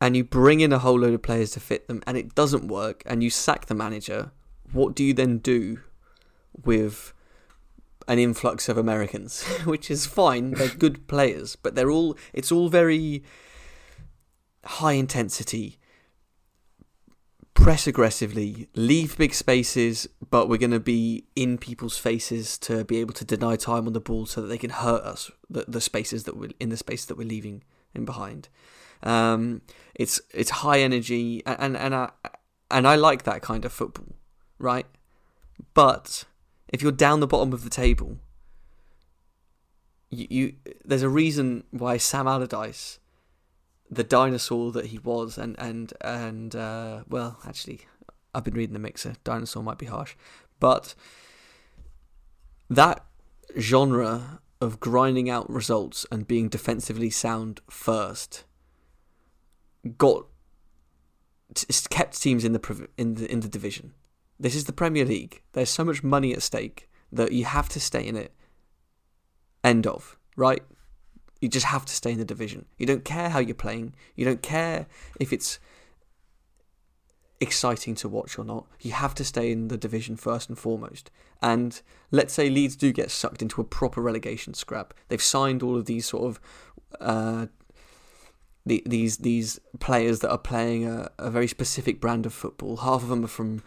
and 0.00 0.16
you 0.16 0.24
bring 0.24 0.60
in 0.60 0.72
a 0.72 0.78
whole 0.78 0.98
load 0.98 1.14
of 1.14 1.22
players 1.22 1.52
to 1.52 1.60
fit 1.60 1.88
them 1.88 2.02
and 2.06 2.16
it 2.16 2.34
doesn't 2.34 2.68
work, 2.68 3.02
and 3.06 3.22
you 3.22 3.30
sack 3.30 3.66
the 3.66 3.74
manager, 3.74 4.30
what 4.72 4.94
do 4.94 5.02
you 5.02 5.14
then 5.14 5.38
do 5.38 5.80
with 6.64 7.12
an 8.08 8.18
influx 8.18 8.68
of 8.68 8.78
Americans? 8.78 9.42
Which 9.64 9.90
is 9.90 10.06
fine, 10.06 10.52
they're 10.52 10.68
good 10.68 11.06
players, 11.08 11.56
but 11.56 11.74
they're 11.74 11.90
all, 11.90 12.16
it's 12.32 12.52
all 12.52 12.68
very 12.68 13.24
high 14.64 14.92
intensity 14.92 15.78
press 17.56 17.86
aggressively, 17.86 18.68
leave 18.74 19.16
big 19.16 19.34
spaces, 19.34 20.06
but 20.30 20.48
we're 20.48 20.58
going 20.58 20.70
to 20.70 20.78
be 20.78 21.24
in 21.34 21.58
people's 21.58 21.98
faces 21.98 22.58
to 22.58 22.84
be 22.84 22.98
able 22.98 23.14
to 23.14 23.24
deny 23.24 23.56
time 23.56 23.86
on 23.86 23.92
the 23.92 24.00
ball 24.00 24.26
so 24.26 24.40
that 24.40 24.46
they 24.48 24.58
can 24.58 24.70
hurt 24.70 25.02
us. 25.02 25.30
The, 25.50 25.64
the 25.66 25.80
spaces 25.80 26.24
that 26.24 26.36
we're 26.36 26.50
in 26.60 26.68
the 26.68 26.76
space 26.76 27.04
that 27.06 27.16
we're 27.16 27.26
leaving 27.26 27.64
in 27.94 28.04
behind. 28.04 28.48
Um, 29.02 29.62
it's 29.94 30.20
it's 30.32 30.50
high 30.50 30.80
energy, 30.80 31.42
and 31.44 31.76
and 31.76 31.94
I 31.94 32.10
and 32.70 32.86
I 32.86 32.94
like 32.94 33.24
that 33.24 33.42
kind 33.42 33.64
of 33.64 33.72
football, 33.72 34.14
right? 34.58 34.86
But 35.74 36.24
if 36.68 36.82
you're 36.82 36.92
down 36.92 37.20
the 37.20 37.26
bottom 37.26 37.52
of 37.52 37.64
the 37.64 37.70
table, 37.70 38.18
you, 40.10 40.26
you 40.30 40.52
there's 40.84 41.02
a 41.02 41.08
reason 41.08 41.64
why 41.70 41.96
Sam 41.96 42.26
Allardyce 42.26 42.98
the 43.90 44.04
dinosaur 44.04 44.72
that 44.72 44.86
he 44.86 44.98
was, 44.98 45.38
and 45.38 45.56
and 45.58 45.92
and 46.00 46.54
uh, 46.54 47.04
well, 47.08 47.38
actually, 47.46 47.80
I've 48.34 48.44
been 48.44 48.54
reading 48.54 48.72
the 48.72 48.78
mixer. 48.78 49.14
Dinosaur 49.24 49.62
might 49.62 49.78
be 49.78 49.86
harsh, 49.86 50.14
but 50.60 50.94
that 52.68 53.04
genre 53.58 54.40
of 54.60 54.80
grinding 54.80 55.30
out 55.30 55.48
results 55.48 56.06
and 56.10 56.26
being 56.26 56.48
defensively 56.48 57.10
sound 57.10 57.60
first 57.70 58.44
got 59.98 60.26
kept 61.90 62.20
teams 62.20 62.44
in 62.44 62.52
the 62.52 62.88
in 62.96 63.14
the 63.14 63.30
in 63.30 63.40
the 63.40 63.48
division. 63.48 63.92
This 64.38 64.54
is 64.54 64.64
the 64.64 64.72
Premier 64.72 65.04
League. 65.04 65.42
There's 65.52 65.70
so 65.70 65.84
much 65.84 66.02
money 66.02 66.32
at 66.32 66.42
stake 66.42 66.88
that 67.12 67.32
you 67.32 67.44
have 67.44 67.68
to 67.70 67.80
stay 67.80 68.06
in 68.06 68.16
it. 68.16 68.32
End 69.64 69.86
of 69.86 70.18
right. 70.36 70.62
You 71.40 71.48
just 71.48 71.66
have 71.66 71.84
to 71.86 71.92
stay 71.92 72.12
in 72.12 72.18
the 72.18 72.24
division. 72.24 72.66
You 72.78 72.86
don't 72.86 73.04
care 73.04 73.30
how 73.30 73.38
you're 73.38 73.54
playing. 73.54 73.94
You 74.14 74.24
don't 74.24 74.42
care 74.42 74.86
if 75.20 75.32
it's 75.32 75.58
exciting 77.40 77.94
to 77.96 78.08
watch 78.08 78.38
or 78.38 78.44
not. 78.44 78.66
You 78.80 78.92
have 78.92 79.14
to 79.16 79.24
stay 79.24 79.52
in 79.52 79.68
the 79.68 79.76
division 79.76 80.16
first 80.16 80.48
and 80.48 80.58
foremost. 80.58 81.10
And 81.42 81.80
let's 82.10 82.32
say 82.32 82.48
Leeds 82.48 82.76
do 82.76 82.92
get 82.92 83.10
sucked 83.10 83.42
into 83.42 83.60
a 83.60 83.64
proper 83.64 84.00
relegation 84.00 84.54
scrap. 84.54 84.94
They've 85.08 85.22
signed 85.22 85.62
all 85.62 85.76
of 85.76 85.84
these 85.84 86.06
sort 86.06 86.24
of 86.24 86.40
uh, 87.00 87.46
the, 88.64 88.82
these 88.86 89.18
these 89.18 89.60
players 89.78 90.20
that 90.20 90.30
are 90.30 90.38
playing 90.38 90.86
a, 90.86 91.10
a 91.18 91.30
very 91.30 91.46
specific 91.46 92.00
brand 92.00 92.26
of 92.26 92.32
football. 92.32 92.78
Half 92.78 93.02
of 93.02 93.08
them 93.08 93.24
are 93.24 93.28
from 93.28 93.62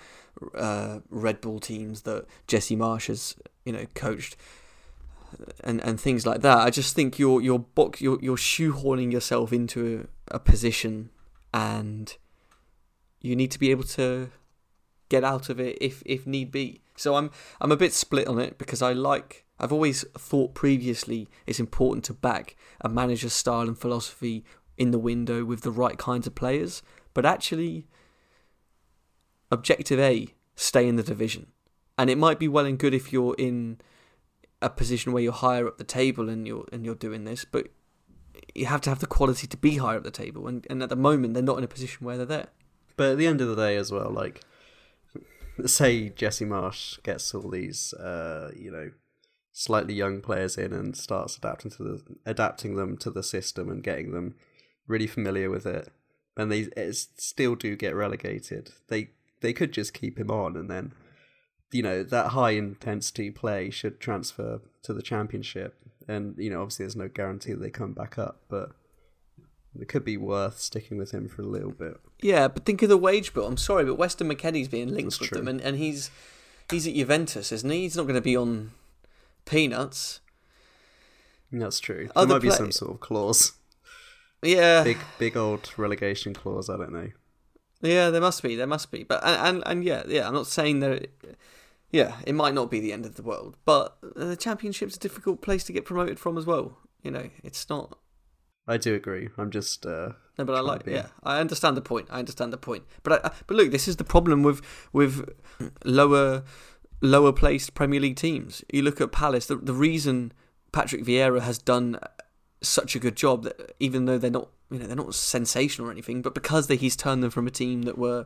uh, 0.55 0.99
Red 1.09 1.41
Bull 1.41 1.59
teams 1.59 2.01
that 2.03 2.25
Jesse 2.47 2.75
Marsch 2.75 3.07
has 3.07 3.35
you 3.65 3.73
know 3.73 3.85
coached 3.93 4.35
and 5.63 5.83
and 5.83 5.99
things 5.99 6.25
like 6.25 6.41
that. 6.41 6.59
I 6.59 6.69
just 6.69 6.95
think 6.95 7.19
you're 7.19 7.41
you're 7.41 7.59
box 7.59 8.01
you're 8.01 8.19
you're 8.21 8.37
shoehorning 8.37 9.11
yourself 9.11 9.53
into 9.53 10.07
a, 10.31 10.35
a 10.35 10.39
position, 10.39 11.09
and 11.53 12.15
you 13.21 13.35
need 13.35 13.51
to 13.51 13.59
be 13.59 13.71
able 13.71 13.83
to 13.83 14.31
get 15.09 15.23
out 15.23 15.49
of 15.49 15.59
it 15.59 15.77
if 15.81 16.01
if 16.05 16.25
need 16.25 16.51
be. 16.51 16.81
So 16.95 17.15
I'm 17.15 17.31
I'm 17.61 17.71
a 17.71 17.77
bit 17.77 17.93
split 17.93 18.27
on 18.27 18.39
it 18.39 18.57
because 18.57 18.81
I 18.81 18.93
like 18.93 19.45
I've 19.59 19.73
always 19.73 20.03
thought 20.17 20.53
previously 20.53 21.27
it's 21.45 21.59
important 21.59 22.05
to 22.05 22.13
back 22.13 22.55
a 22.81 22.89
manager's 22.89 23.33
style 23.33 23.67
and 23.67 23.77
philosophy 23.77 24.45
in 24.77 24.91
the 24.91 24.99
window 24.99 25.43
with 25.43 25.61
the 25.61 25.71
right 25.71 25.97
kinds 25.97 26.25
of 26.25 26.35
players, 26.35 26.81
but 27.13 27.25
actually 27.25 27.85
objective 29.51 29.99
A 29.99 30.27
stay 30.55 30.87
in 30.87 30.95
the 30.95 31.03
division. 31.03 31.47
And 31.97 32.09
it 32.09 32.17
might 32.17 32.39
be 32.39 32.47
well 32.47 32.65
and 32.65 32.79
good 32.79 32.93
if 32.93 33.11
you're 33.11 33.35
in 33.37 33.79
a 34.61 34.69
position 34.69 35.11
where 35.11 35.23
you're 35.23 35.31
higher 35.31 35.67
up 35.67 35.77
the 35.77 35.83
table 35.83 36.29
and 36.29 36.47
you're 36.47 36.65
and 36.71 36.85
you're 36.85 36.95
doing 36.95 37.23
this, 37.23 37.45
but 37.45 37.67
you 38.55 38.65
have 38.65 38.81
to 38.81 38.89
have 38.89 38.99
the 38.99 39.07
quality 39.07 39.47
to 39.47 39.57
be 39.57 39.77
higher 39.77 39.97
up 39.97 40.03
the 40.03 40.11
table, 40.11 40.47
and, 40.47 40.65
and 40.69 40.81
at 40.83 40.89
the 40.89 40.95
moment 40.95 41.33
they're 41.33 41.43
not 41.43 41.57
in 41.57 41.63
a 41.63 41.67
position 41.67 42.05
where 42.05 42.17
they're 42.17 42.25
there. 42.25 42.47
But 42.95 43.11
at 43.11 43.17
the 43.17 43.27
end 43.27 43.41
of 43.41 43.47
the 43.47 43.55
day, 43.55 43.75
as 43.75 43.91
well, 43.91 44.09
like 44.09 44.41
say 45.65 46.09
Jesse 46.09 46.45
Marsch 46.45 47.01
gets 47.03 47.33
all 47.33 47.49
these, 47.49 47.93
uh, 47.93 48.51
you 48.55 48.71
know, 48.71 48.91
slightly 49.51 49.93
young 49.93 50.21
players 50.21 50.57
in 50.57 50.73
and 50.73 50.95
starts 50.95 51.37
adapting 51.37 51.71
to 51.71 51.83
the 51.83 52.01
adapting 52.25 52.75
them 52.75 52.97
to 52.97 53.09
the 53.09 53.23
system 53.23 53.69
and 53.69 53.83
getting 53.83 54.11
them 54.11 54.35
really 54.87 55.07
familiar 55.07 55.49
with 55.49 55.65
it, 55.65 55.89
and 56.37 56.51
they 56.51 56.69
still 56.91 57.55
do 57.55 57.75
get 57.75 57.95
relegated. 57.95 58.71
They 58.87 59.11
they 59.41 59.53
could 59.53 59.71
just 59.71 59.93
keep 59.93 60.17
him 60.17 60.29
on 60.31 60.55
and 60.55 60.69
then 60.69 60.93
you 61.71 61.83
know 61.83 62.03
that 62.03 62.27
high 62.29 62.51
intensity 62.51 63.29
play 63.29 63.69
should 63.69 63.99
transfer 63.99 64.61
to 64.83 64.93
the 64.93 65.01
championship. 65.01 65.75
And 66.07 66.35
you 66.37 66.49
know 66.49 66.61
obviously 66.61 66.85
there's 66.85 66.95
no 66.95 67.07
guarantee 67.07 67.53
that 67.53 67.61
they 67.61 67.69
come 67.69 67.93
back 67.93 68.17
up 68.17 68.41
but 68.49 68.71
it 69.79 69.87
could 69.87 70.03
be 70.03 70.17
worth 70.17 70.59
sticking 70.59 70.97
with 70.97 71.11
him 71.11 71.29
for 71.29 71.41
a 71.43 71.45
little 71.45 71.71
bit. 71.71 71.99
Yeah 72.21 72.47
but 72.47 72.65
think 72.65 72.81
of 72.81 72.89
the 72.89 72.97
wage 72.97 73.33
bill. 73.33 73.45
I'm 73.45 73.57
sorry 73.57 73.85
but 73.85 73.95
weston 73.95 74.27
mckennie's 74.27 74.67
being 74.67 74.87
linked 74.89 75.11
That's 75.11 75.19
with 75.19 75.29
true. 75.29 75.37
them 75.37 75.47
and, 75.47 75.61
and 75.61 75.77
he's 75.77 76.09
he's 76.71 76.87
at 76.87 76.95
juventus 76.95 77.51
isn't 77.51 77.69
he? 77.69 77.81
He's 77.81 77.95
not 77.97 78.03
going 78.03 78.15
to 78.15 78.21
be 78.21 78.35
on 78.35 78.71
peanuts. 79.45 80.21
That's 81.51 81.79
true. 81.79 82.09
There 82.15 82.27
might 82.27 82.41
play- 82.41 82.49
be 82.49 82.55
some 82.55 82.71
sort 82.71 82.91
of 82.91 82.99
clause. 82.99 83.53
Yeah. 84.41 84.83
Big 84.83 84.97
big 85.19 85.35
old 85.37 85.71
relegation 85.77 86.33
clause 86.33 86.69
i 86.69 86.77
don't 86.77 86.93
know 86.93 87.09
yeah 87.81 88.09
there 88.09 88.21
must 88.21 88.43
be 88.43 88.55
there 88.55 88.67
must 88.67 88.91
be 88.91 89.03
but 89.03 89.23
and 89.23 89.47
and, 89.47 89.63
and 89.65 89.83
yeah 89.83 90.03
yeah 90.07 90.27
i'm 90.27 90.33
not 90.33 90.47
saying 90.47 90.79
that 90.79 91.09
yeah, 91.91 92.17
it 92.25 92.33
might 92.33 92.53
not 92.53 92.69
be 92.69 92.79
the 92.79 92.93
end 92.93 93.05
of 93.05 93.15
the 93.15 93.23
world, 93.23 93.57
but 93.65 93.97
the 94.01 94.35
championship's 94.35 94.95
a 94.95 94.99
difficult 94.99 95.41
place 95.41 95.63
to 95.65 95.73
get 95.73 95.85
promoted 95.85 96.19
from 96.19 96.37
as 96.37 96.45
well. 96.45 96.77
You 97.01 97.11
know, 97.11 97.29
it's 97.43 97.67
not. 97.69 97.97
I 98.67 98.77
do 98.77 98.93
agree. 98.93 99.29
I'm 99.37 99.49
just. 99.49 99.85
Uh, 99.85 100.11
no, 100.37 100.45
but 100.45 100.55
I 100.55 100.59
like. 100.59 100.85
Yeah, 100.85 101.07
I 101.23 101.39
understand 101.39 101.75
the 101.75 101.81
point. 101.81 102.07
I 102.11 102.19
understand 102.19 102.53
the 102.53 102.57
point. 102.57 102.83
But 103.01 103.25
I, 103.25 103.31
but 103.47 103.57
look, 103.57 103.71
this 103.71 103.87
is 103.87 103.95
the 103.95 104.03
problem 104.03 104.43
with 104.43 104.61
with 104.93 105.27
lower 105.83 106.43
lower 107.01 107.33
placed 107.33 107.73
Premier 107.73 107.99
League 107.99 108.17
teams. 108.17 108.63
You 108.71 108.83
look 108.83 109.01
at 109.01 109.11
Palace. 109.11 109.47
The 109.47 109.55
the 109.55 109.73
reason 109.73 110.31
Patrick 110.71 111.03
Vieira 111.03 111.41
has 111.41 111.57
done 111.57 111.97
such 112.61 112.95
a 112.95 112.99
good 112.99 113.15
job 113.15 113.43
that 113.45 113.75
even 113.79 114.05
though 114.05 114.19
they're 114.19 114.29
not 114.29 114.49
you 114.69 114.79
know 114.79 114.85
they're 114.85 114.95
not 114.95 115.13
sensational 115.15 115.87
or 115.87 115.91
anything, 115.91 116.21
but 116.21 116.33
because 116.33 116.67
they, 116.67 116.75
he's 116.75 116.95
turned 116.95 117.23
them 117.23 117.31
from 117.31 117.47
a 117.47 117.51
team 117.51 117.83
that 117.83 117.97
were 117.97 118.25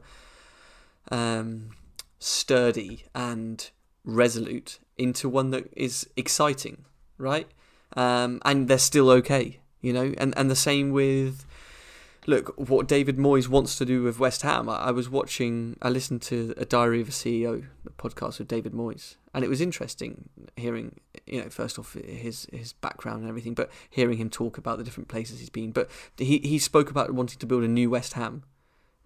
um 1.11 1.71
sturdy 2.19 3.03
and 3.13 3.69
resolute 4.05 4.79
into 4.97 5.27
one 5.27 5.51
that 5.51 5.65
is 5.75 6.07
exciting, 6.15 6.85
right? 7.17 7.47
Um, 7.95 8.41
and 8.45 8.67
they're 8.67 8.77
still 8.77 9.09
okay, 9.09 9.59
you 9.81 9.93
know. 9.93 10.13
And 10.17 10.33
and 10.37 10.49
the 10.49 10.55
same 10.55 10.91
with 10.91 11.45
look, 12.27 12.53
what 12.57 12.87
David 12.87 13.17
Moyes 13.17 13.47
wants 13.47 13.77
to 13.77 13.85
do 13.85 14.03
with 14.03 14.19
West 14.19 14.41
Ham. 14.43 14.69
I, 14.69 14.75
I 14.75 14.91
was 14.91 15.09
watching, 15.09 15.77
I 15.81 15.89
listened 15.89 16.21
to 16.23 16.53
a 16.57 16.65
Diary 16.65 17.01
of 17.01 17.09
a 17.09 17.11
CEO, 17.11 17.65
podcast 17.97 18.39
with 18.39 18.47
David 18.47 18.73
Moyes, 18.73 19.15
and 19.33 19.43
it 19.43 19.49
was 19.49 19.61
interesting 19.61 20.29
hearing, 20.55 20.99
you 21.25 21.41
know, 21.41 21.49
first 21.49 21.79
off 21.79 21.93
his 21.93 22.47
his 22.51 22.73
background 22.73 23.21
and 23.21 23.29
everything, 23.29 23.53
but 23.53 23.71
hearing 23.89 24.17
him 24.17 24.29
talk 24.29 24.57
about 24.57 24.77
the 24.77 24.83
different 24.83 25.09
places 25.09 25.39
he's 25.39 25.49
been. 25.49 25.71
But 25.71 25.89
he 26.17 26.39
he 26.39 26.59
spoke 26.59 26.89
about 26.89 27.11
wanting 27.11 27.39
to 27.39 27.45
build 27.45 27.63
a 27.63 27.67
new 27.67 27.89
West 27.89 28.13
Ham, 28.13 28.43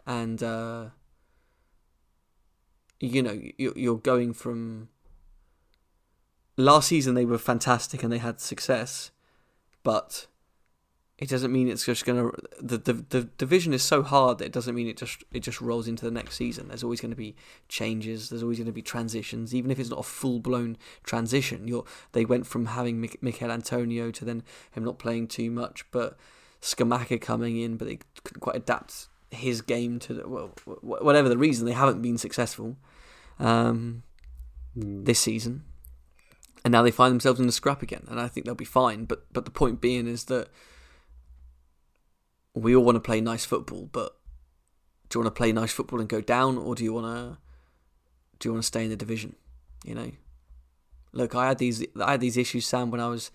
and 0.05 0.43
uh, 0.43 0.87
you 2.99 3.21
know, 3.21 3.39
you're 3.57 3.97
going 3.97 4.33
from 4.33 4.89
last 6.57 6.87
season 6.87 7.13
they 7.13 7.25
were 7.25 7.37
fantastic 7.37 8.03
and 8.03 8.11
they 8.11 8.17
had 8.17 8.41
success, 8.41 9.11
but 9.83 10.25
it 11.19 11.29
doesn't 11.29 11.51
mean 11.51 11.67
it's 11.67 11.85
just 11.85 12.05
gonna 12.05 12.29
the, 12.61 12.77
the 12.77 12.93
the 12.93 13.21
division 13.37 13.73
is 13.73 13.81
so 13.81 14.03
hard 14.03 14.37
that 14.37 14.45
it 14.45 14.51
doesn't 14.51 14.75
mean 14.75 14.87
it 14.87 14.97
just 14.97 15.23
it 15.31 15.39
just 15.39 15.61
rolls 15.61 15.87
into 15.87 16.05
the 16.05 16.11
next 16.11 16.35
season. 16.35 16.67
There's 16.67 16.83
always 16.83 17.01
going 17.01 17.11
to 17.11 17.17
be 17.17 17.35
changes. 17.67 18.29
There's 18.29 18.43
always 18.43 18.59
going 18.59 18.67
to 18.67 18.71
be 18.71 18.83
transitions, 18.83 19.55
even 19.55 19.71
if 19.71 19.79
it's 19.79 19.89
not 19.89 19.99
a 19.99 20.03
full 20.03 20.39
blown 20.39 20.77
transition. 21.03 21.67
You're 21.67 21.85
they 22.11 22.23
went 22.23 22.45
from 22.45 22.67
having 22.67 23.09
Michail 23.21 23.51
Antonio 23.51 24.11
to 24.11 24.25
then 24.25 24.43
him 24.71 24.83
not 24.83 24.99
playing 24.99 25.27
too 25.27 25.49
much, 25.49 25.85
but 25.91 26.17
Scamacca 26.61 27.19
coming 27.19 27.59
in, 27.59 27.77
but 27.77 27.87
they 27.87 27.99
couldn't 28.23 28.41
quite 28.41 28.55
adapt 28.55 29.07
his 29.31 29.61
game 29.61 29.99
to 29.99 30.13
the, 30.13 30.27
well 30.27 30.53
whatever 30.81 31.27
the 31.29 31.37
reason 31.37 31.65
they 31.65 31.73
haven't 31.73 32.01
been 32.01 32.17
successful 32.17 32.77
um, 33.39 34.03
mm. 34.77 35.03
this 35.03 35.19
season, 35.19 35.63
and 36.63 36.71
now 36.71 36.83
they 36.83 36.91
find 36.91 37.11
themselves 37.11 37.39
in 37.39 37.47
the 37.47 37.51
scrap 37.51 37.81
again, 37.81 38.05
and 38.07 38.19
I 38.19 38.27
think 38.27 38.45
they'll 38.45 38.53
be 38.53 38.65
fine. 38.65 39.05
But 39.05 39.25
but 39.33 39.45
the 39.45 39.51
point 39.51 39.81
being 39.81 40.07
is 40.07 40.25
that 40.25 40.49
we 42.59 42.75
all 42.75 42.83
want 42.83 42.95
to 42.95 42.99
play 42.99 43.21
nice 43.21 43.45
football, 43.45 43.89
but 43.91 44.17
do 45.09 45.17
you 45.17 45.23
want 45.23 45.35
to 45.35 45.37
play 45.37 45.51
nice 45.51 45.71
football 45.71 45.99
and 45.99 46.09
go 46.09 46.21
down, 46.21 46.57
or 46.57 46.75
do 46.75 46.83
you 46.83 46.93
want 46.93 47.05
to 47.05 47.37
do 48.39 48.49
you 48.49 48.53
want 48.53 48.63
to 48.63 48.67
stay 48.67 48.83
in 48.83 48.89
the 48.89 48.95
division? 48.95 49.35
You 49.83 49.95
know, 49.95 50.11
look, 51.13 51.35
I 51.35 51.47
had 51.47 51.57
these 51.57 51.85
I 52.01 52.11
had 52.11 52.21
these 52.21 52.37
issues, 52.37 52.65
Sam, 52.65 52.91
when 52.91 53.01
I 53.01 53.07
was 53.07 53.31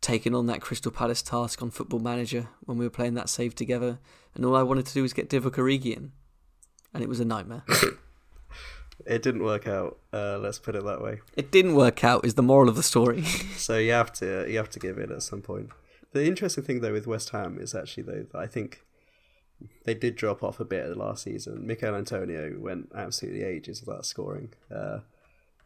taking 0.00 0.34
on 0.34 0.46
that 0.46 0.60
Crystal 0.60 0.90
Palace 0.90 1.22
task 1.22 1.62
on 1.62 1.70
Football 1.70 2.00
Manager 2.00 2.48
when 2.64 2.76
we 2.76 2.84
were 2.84 2.90
playing 2.90 3.14
that 3.14 3.28
save 3.28 3.54
together, 3.54 3.98
and 4.34 4.44
all 4.44 4.56
I 4.56 4.62
wanted 4.62 4.86
to 4.86 4.94
do 4.94 5.02
was 5.02 5.12
get 5.12 5.30
Divock 5.30 5.52
Origi 5.52 5.96
in, 5.96 6.12
and 6.92 7.02
it 7.02 7.08
was 7.08 7.20
a 7.20 7.24
nightmare. 7.24 7.64
it 9.06 9.22
didn't 9.22 9.44
work 9.44 9.66
out. 9.66 9.98
Uh, 10.12 10.38
let's 10.38 10.58
put 10.58 10.74
it 10.74 10.84
that 10.84 11.00
way. 11.00 11.20
It 11.36 11.50
didn't 11.50 11.74
work 11.74 12.04
out. 12.04 12.24
Is 12.24 12.34
the 12.34 12.42
moral 12.42 12.68
of 12.68 12.76
the 12.76 12.82
story? 12.82 13.22
so 13.56 13.78
you 13.78 13.92
have 13.92 14.12
to 14.14 14.46
you 14.48 14.58
have 14.58 14.70
to 14.70 14.78
give 14.78 14.98
in 14.98 15.12
at 15.12 15.22
some 15.22 15.42
point. 15.42 15.70
The 16.12 16.26
interesting 16.26 16.64
thing 16.64 16.80
though 16.80 16.92
with 16.92 17.06
West 17.06 17.30
Ham 17.30 17.58
is 17.60 17.74
actually 17.74 18.02
though 18.04 18.26
I 18.38 18.46
think 18.46 18.84
they 19.84 19.94
did 19.94 20.16
drop 20.16 20.42
off 20.42 20.60
a 20.60 20.64
bit 20.64 20.96
last 20.96 21.24
season. 21.24 21.66
Michail 21.66 21.94
Antonio 21.94 22.58
went 22.58 22.90
absolutely 22.94 23.44
ages 23.44 23.82
without 23.84 24.06
scoring, 24.06 24.52
uh, 24.74 24.98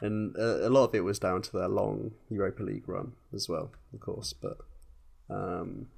and 0.01 0.37
a, 0.37 0.69
a, 0.69 0.71
lot 0.71 0.85
of 0.85 0.95
it 0.95 1.05
was 1.05 1.19
down 1.19 1.43
to 1.43 1.53
their 1.53 1.69
long 1.69 2.13
Europa 2.29 2.63
League 2.63 2.89
run 2.89 3.13
as 3.35 3.49
well, 3.49 3.71
of 3.93 4.01
course. 4.01 4.33
But 4.33 4.59
um, 5.31 5.89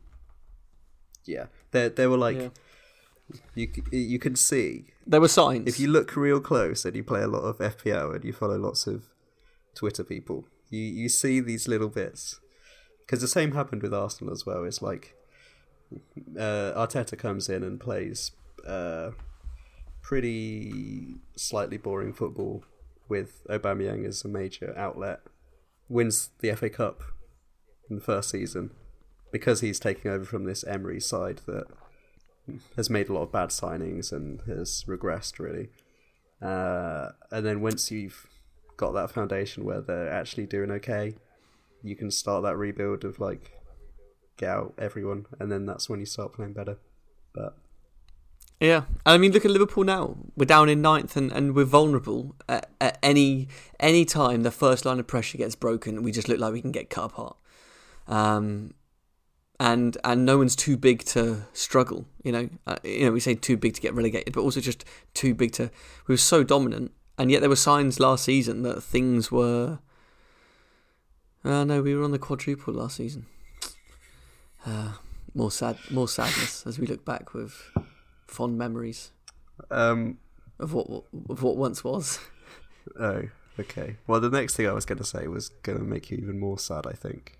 yeah, 1.24 1.46
they 1.70 1.88
they 1.88 2.06
were 2.06 2.18
like. 2.18 2.36
Yeah. 2.36 2.48
You 3.54 3.68
you 3.92 4.18
can 4.18 4.36
see 4.36 4.86
there 5.06 5.20
were 5.20 5.28
signs. 5.28 5.68
If 5.68 5.78
you 5.78 5.88
look 5.88 6.16
real 6.16 6.40
close 6.40 6.86
and 6.86 6.96
you 6.96 7.04
play 7.04 7.20
a 7.20 7.28
lot 7.28 7.42
of 7.42 7.58
FPL 7.58 8.14
and 8.14 8.24
you 8.24 8.32
follow 8.32 8.56
lots 8.56 8.86
of 8.86 9.04
Twitter 9.74 10.02
people, 10.02 10.46
you 10.70 10.80
you 10.80 11.10
see 11.10 11.38
these 11.40 11.68
little 11.68 11.90
bits 11.90 12.40
because 13.08 13.22
the 13.22 13.28
same 13.28 13.52
happened 13.52 13.82
with 13.82 13.94
Arsenal 13.94 14.34
as 14.34 14.44
well. 14.44 14.64
It's 14.64 14.82
like 14.82 15.16
uh, 16.38 16.72
Arteta 16.76 17.16
comes 17.16 17.48
in 17.48 17.62
and 17.62 17.80
plays 17.80 18.32
uh, 18.66 19.12
pretty 20.02 21.14
slightly 21.34 21.78
boring 21.78 22.12
football 22.12 22.64
with 23.08 23.46
Aubameyang 23.48 24.06
as 24.06 24.26
a 24.26 24.28
major 24.28 24.74
outlet, 24.76 25.20
wins 25.88 26.28
the 26.40 26.54
FA 26.54 26.68
Cup 26.68 27.02
in 27.88 27.96
the 27.96 28.02
first 28.02 28.28
season 28.28 28.72
because 29.32 29.62
he's 29.62 29.80
taking 29.80 30.10
over 30.10 30.26
from 30.26 30.44
this 30.44 30.62
Emery 30.64 31.00
side 31.00 31.40
that 31.46 31.64
has 32.76 32.90
made 32.90 33.08
a 33.08 33.14
lot 33.14 33.22
of 33.22 33.32
bad 33.32 33.48
signings 33.48 34.12
and 34.12 34.42
has 34.42 34.84
regressed 34.86 35.38
really. 35.38 35.70
Uh, 36.42 37.12
and 37.30 37.46
then 37.46 37.62
once 37.62 37.90
you've 37.90 38.26
got 38.76 38.92
that 38.92 39.10
foundation 39.10 39.64
where 39.64 39.80
they're 39.80 40.12
actually 40.12 40.44
doing 40.44 40.70
okay, 40.70 41.14
you 41.82 41.96
can 41.96 42.10
start 42.10 42.42
that 42.42 42.56
rebuild 42.56 43.04
of 43.04 43.18
like 43.18 43.52
get 44.36 44.50
out 44.50 44.74
everyone, 44.78 45.26
and 45.38 45.50
then 45.50 45.66
that's 45.66 45.88
when 45.88 46.00
you 46.00 46.06
start 46.06 46.32
playing 46.32 46.54
better. 46.54 46.78
But 47.34 47.56
yeah, 48.60 48.82
I 49.06 49.18
mean, 49.18 49.32
look 49.32 49.44
at 49.44 49.50
Liverpool 49.50 49.84
now. 49.84 50.16
We're 50.36 50.44
down 50.44 50.68
in 50.68 50.82
ninth, 50.82 51.16
and, 51.16 51.30
and 51.30 51.54
we're 51.54 51.64
vulnerable 51.64 52.34
at, 52.48 52.70
at 52.80 52.98
any 53.02 53.48
any 53.78 54.04
time 54.04 54.42
the 54.42 54.50
first 54.50 54.84
line 54.84 54.98
of 54.98 55.06
pressure 55.06 55.38
gets 55.38 55.54
broken. 55.54 56.02
We 56.02 56.12
just 56.12 56.28
look 56.28 56.40
like 56.40 56.52
we 56.52 56.62
can 56.62 56.72
get 56.72 56.90
cut 56.90 57.06
apart. 57.06 57.36
Um, 58.06 58.74
and 59.60 59.96
and 60.04 60.24
no 60.24 60.38
one's 60.38 60.56
too 60.56 60.76
big 60.76 61.04
to 61.06 61.42
struggle. 61.52 62.06
You 62.24 62.32
know, 62.32 62.48
uh, 62.66 62.76
you 62.82 63.04
know, 63.04 63.12
we 63.12 63.20
say 63.20 63.34
too 63.34 63.56
big 63.56 63.74
to 63.74 63.80
get 63.80 63.94
relegated, 63.94 64.32
but 64.32 64.40
also 64.40 64.60
just 64.60 64.84
too 65.14 65.34
big 65.34 65.52
to. 65.52 65.70
We 66.06 66.14
were 66.14 66.16
so 66.16 66.42
dominant, 66.42 66.92
and 67.16 67.30
yet 67.30 67.40
there 67.40 67.50
were 67.50 67.56
signs 67.56 68.00
last 68.00 68.24
season 68.24 68.62
that 68.62 68.82
things 68.82 69.30
were 69.30 69.78
uh, 71.48 71.64
no, 71.64 71.82
we 71.82 71.94
were 71.94 72.04
on 72.04 72.10
the 72.12 72.18
quadruple 72.18 72.74
last 72.74 72.96
season. 72.96 73.26
Uh, 74.66 74.92
more 75.34 75.50
sad, 75.50 75.78
more 75.90 76.08
sadness 76.08 76.66
as 76.66 76.78
we 76.78 76.86
look 76.86 77.04
back 77.04 77.32
with 77.32 77.70
fond 78.26 78.58
memories 78.58 79.10
um, 79.70 80.18
of 80.58 80.74
what 80.74 80.86
of 81.28 81.42
what 81.42 81.56
once 81.56 81.82
was. 81.82 82.20
Oh, 82.98 83.24
okay. 83.60 83.96
Well, 84.06 84.18
the 84.18 84.30
next 84.30 84.56
thing 84.56 84.66
I 84.66 84.72
was 84.72 84.86
going 84.86 84.96
to 84.96 85.04
say 85.04 85.28
was 85.28 85.50
going 85.62 85.76
to 85.76 85.84
make 85.84 86.10
you 86.10 86.16
even 86.16 86.40
more 86.40 86.58
sad. 86.58 86.86
I 86.86 86.92
think. 86.92 87.38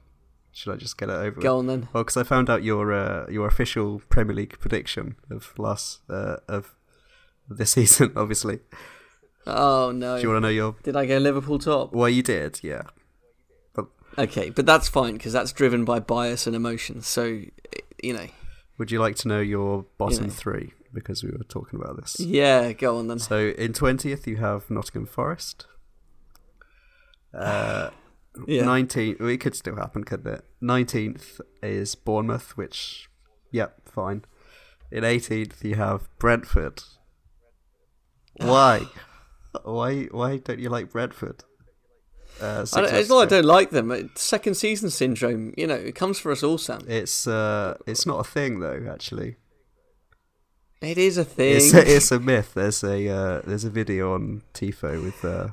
Should 0.53 0.75
I 0.75 0.77
just 0.77 0.99
get 0.99 1.09
it 1.09 1.15
over? 1.15 1.41
Go 1.41 1.59
on 1.59 1.67
then. 1.67 1.89
Well, 1.95 2.05
because 2.05 2.19
I 2.19 2.23
found 2.23 2.51
out 2.51 2.63
your 2.63 2.93
uh, 2.93 3.27
your 3.31 3.47
official 3.49 4.03
Premier 4.11 4.37
League 4.37 4.59
prediction 4.61 5.17
of 5.31 5.59
last 5.59 6.01
uh, 6.11 6.37
of 6.49 6.75
this 7.49 7.71
season, 7.79 8.13
obviously. 8.15 8.59
Oh 9.47 9.91
no! 9.91 10.17
Do 10.17 10.23
you 10.25 10.29
want 10.29 10.37
to 10.37 10.41
know 10.43 10.49
your? 10.49 10.77
Did 10.83 10.97
I 10.97 11.07
go 11.07 11.17
Liverpool 11.17 11.59
top? 11.59 11.95
Well, 11.95 12.11
you 12.11 12.23
did, 12.23 12.61
yeah. 12.63 12.83
Okay, 14.19 14.51
but 14.51 14.67
that's 14.67 14.89
fine 14.89 15.15
because 15.15 15.33
that's 15.33 15.53
driven 15.53 15.85
by 15.85 16.01
bias 16.01 16.47
and 16.47 16.57
emotions. 16.57 17.07
So, 17.07 17.43
you 18.03 18.13
know. 18.13 18.27
Would 18.79 18.91
you 18.91 18.99
like 18.99 19.17
to 19.17 19.29
know 19.29 19.41
your 19.41 19.87
bottom 19.97 20.25
you 20.25 20.31
know. 20.31 20.35
three? 20.35 20.73
Because 20.93 21.23
we 21.23 21.31
were 21.31 21.45
talking 21.45 21.81
about 21.81 21.97
this. 21.97 22.19
Yeah, 22.19 22.73
go 22.73 22.99
on 22.99 23.09
then. 23.09 23.19
So 23.19 23.49
in 23.59 23.73
twentieth 23.73 24.27
you 24.27 24.37
have 24.37 24.71
Nottingham 24.71 25.07
Forest. 25.07 25.67
Uh, 27.35 27.91
yeah. 28.47 28.63
19th, 28.63 29.21
well, 29.21 29.29
it 29.29 29.39
could 29.39 29.55
still 29.55 29.77
happen, 29.77 30.03
couldn't 30.03 30.33
it? 30.33 30.45
19th 30.63 31.41
is 31.63 31.95
Bournemouth, 31.95 32.57
which, 32.57 33.11
yep, 33.51 33.89
fine. 33.89 34.25
In 34.91 35.05
18th, 35.05 35.63
you 35.63 35.75
have 35.75 36.09
Brentford. 36.19 36.83
Why? 38.37 38.87
why? 39.65 40.05
Why 40.05 40.37
don't 40.39 40.59
you 40.59 40.69
like 40.69 40.91
Brentford? 40.91 41.45
Uh, 42.41 42.61
it's 42.63 43.09
not 43.09 43.23
I 43.23 43.27
don't 43.27 43.45
like 43.45 43.71
them. 43.71 44.11
Second 44.15 44.55
season 44.55 44.91
syndrome, 44.91 45.55
you 45.57 45.67
know, 45.67 45.75
it 45.75 45.95
comes 45.95 46.19
for 46.19 46.31
us 46.31 46.43
all, 46.43 46.59
Sam. 46.59 46.85
It's 46.89 47.27
uh, 47.27 47.77
it's 47.87 48.07
not 48.07 48.21
a 48.21 48.25
thing 48.25 48.61
though. 48.61 48.87
Actually, 48.91 49.37
it 50.81 50.99
is 50.99 51.19
a 51.19 51.25
thing. 51.25 51.57
It's 51.57 51.75
a, 51.75 51.97
it's 51.97 52.13
a 52.13 52.21
myth. 52.21 52.55
There's 52.55 52.85
a 52.85 53.09
uh, 53.09 53.43
there's 53.45 53.65
a 53.65 53.71
video 53.71 54.15
on 54.15 54.43
Tifo 54.55 55.03
with 55.03 55.25
uh, 55.25 55.49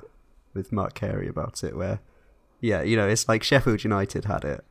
with 0.54 0.72
Mark 0.72 0.94
Carey 0.94 1.28
about 1.28 1.64
it, 1.64 1.76
where 1.76 2.00
yeah, 2.62 2.82
you 2.82 2.96
know, 2.96 3.08
it's 3.08 3.28
like 3.28 3.44
Sheffield 3.44 3.84
United 3.84 4.26
had 4.26 4.44
it, 4.44 4.64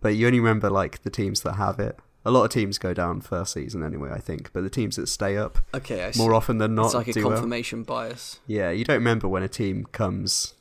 but 0.00 0.16
you 0.16 0.26
only 0.26 0.40
remember 0.40 0.70
like 0.70 1.02
the 1.02 1.10
teams 1.10 1.42
that 1.42 1.54
have 1.54 1.78
it. 1.78 1.98
A 2.26 2.30
lot 2.30 2.44
of 2.44 2.50
teams 2.50 2.78
go 2.78 2.94
down 2.94 3.20
first 3.20 3.52
season 3.52 3.82
anyway, 3.82 4.10
I 4.10 4.18
think, 4.18 4.50
but 4.54 4.62
the 4.62 4.70
teams 4.70 4.96
that 4.96 5.08
stay 5.08 5.36
up, 5.36 5.58
okay, 5.74 6.10
more 6.16 6.32
often 6.34 6.56
than 6.56 6.74
not, 6.74 6.86
it's 6.86 6.94
like 6.94 7.08
a 7.08 7.20
confirmation 7.20 7.84
well. 7.86 8.08
bias. 8.08 8.40
Yeah, 8.46 8.70
you 8.70 8.84
don't 8.84 8.96
remember 8.96 9.28
when 9.28 9.42
a 9.42 9.48
team 9.48 9.84
comes 9.92 10.54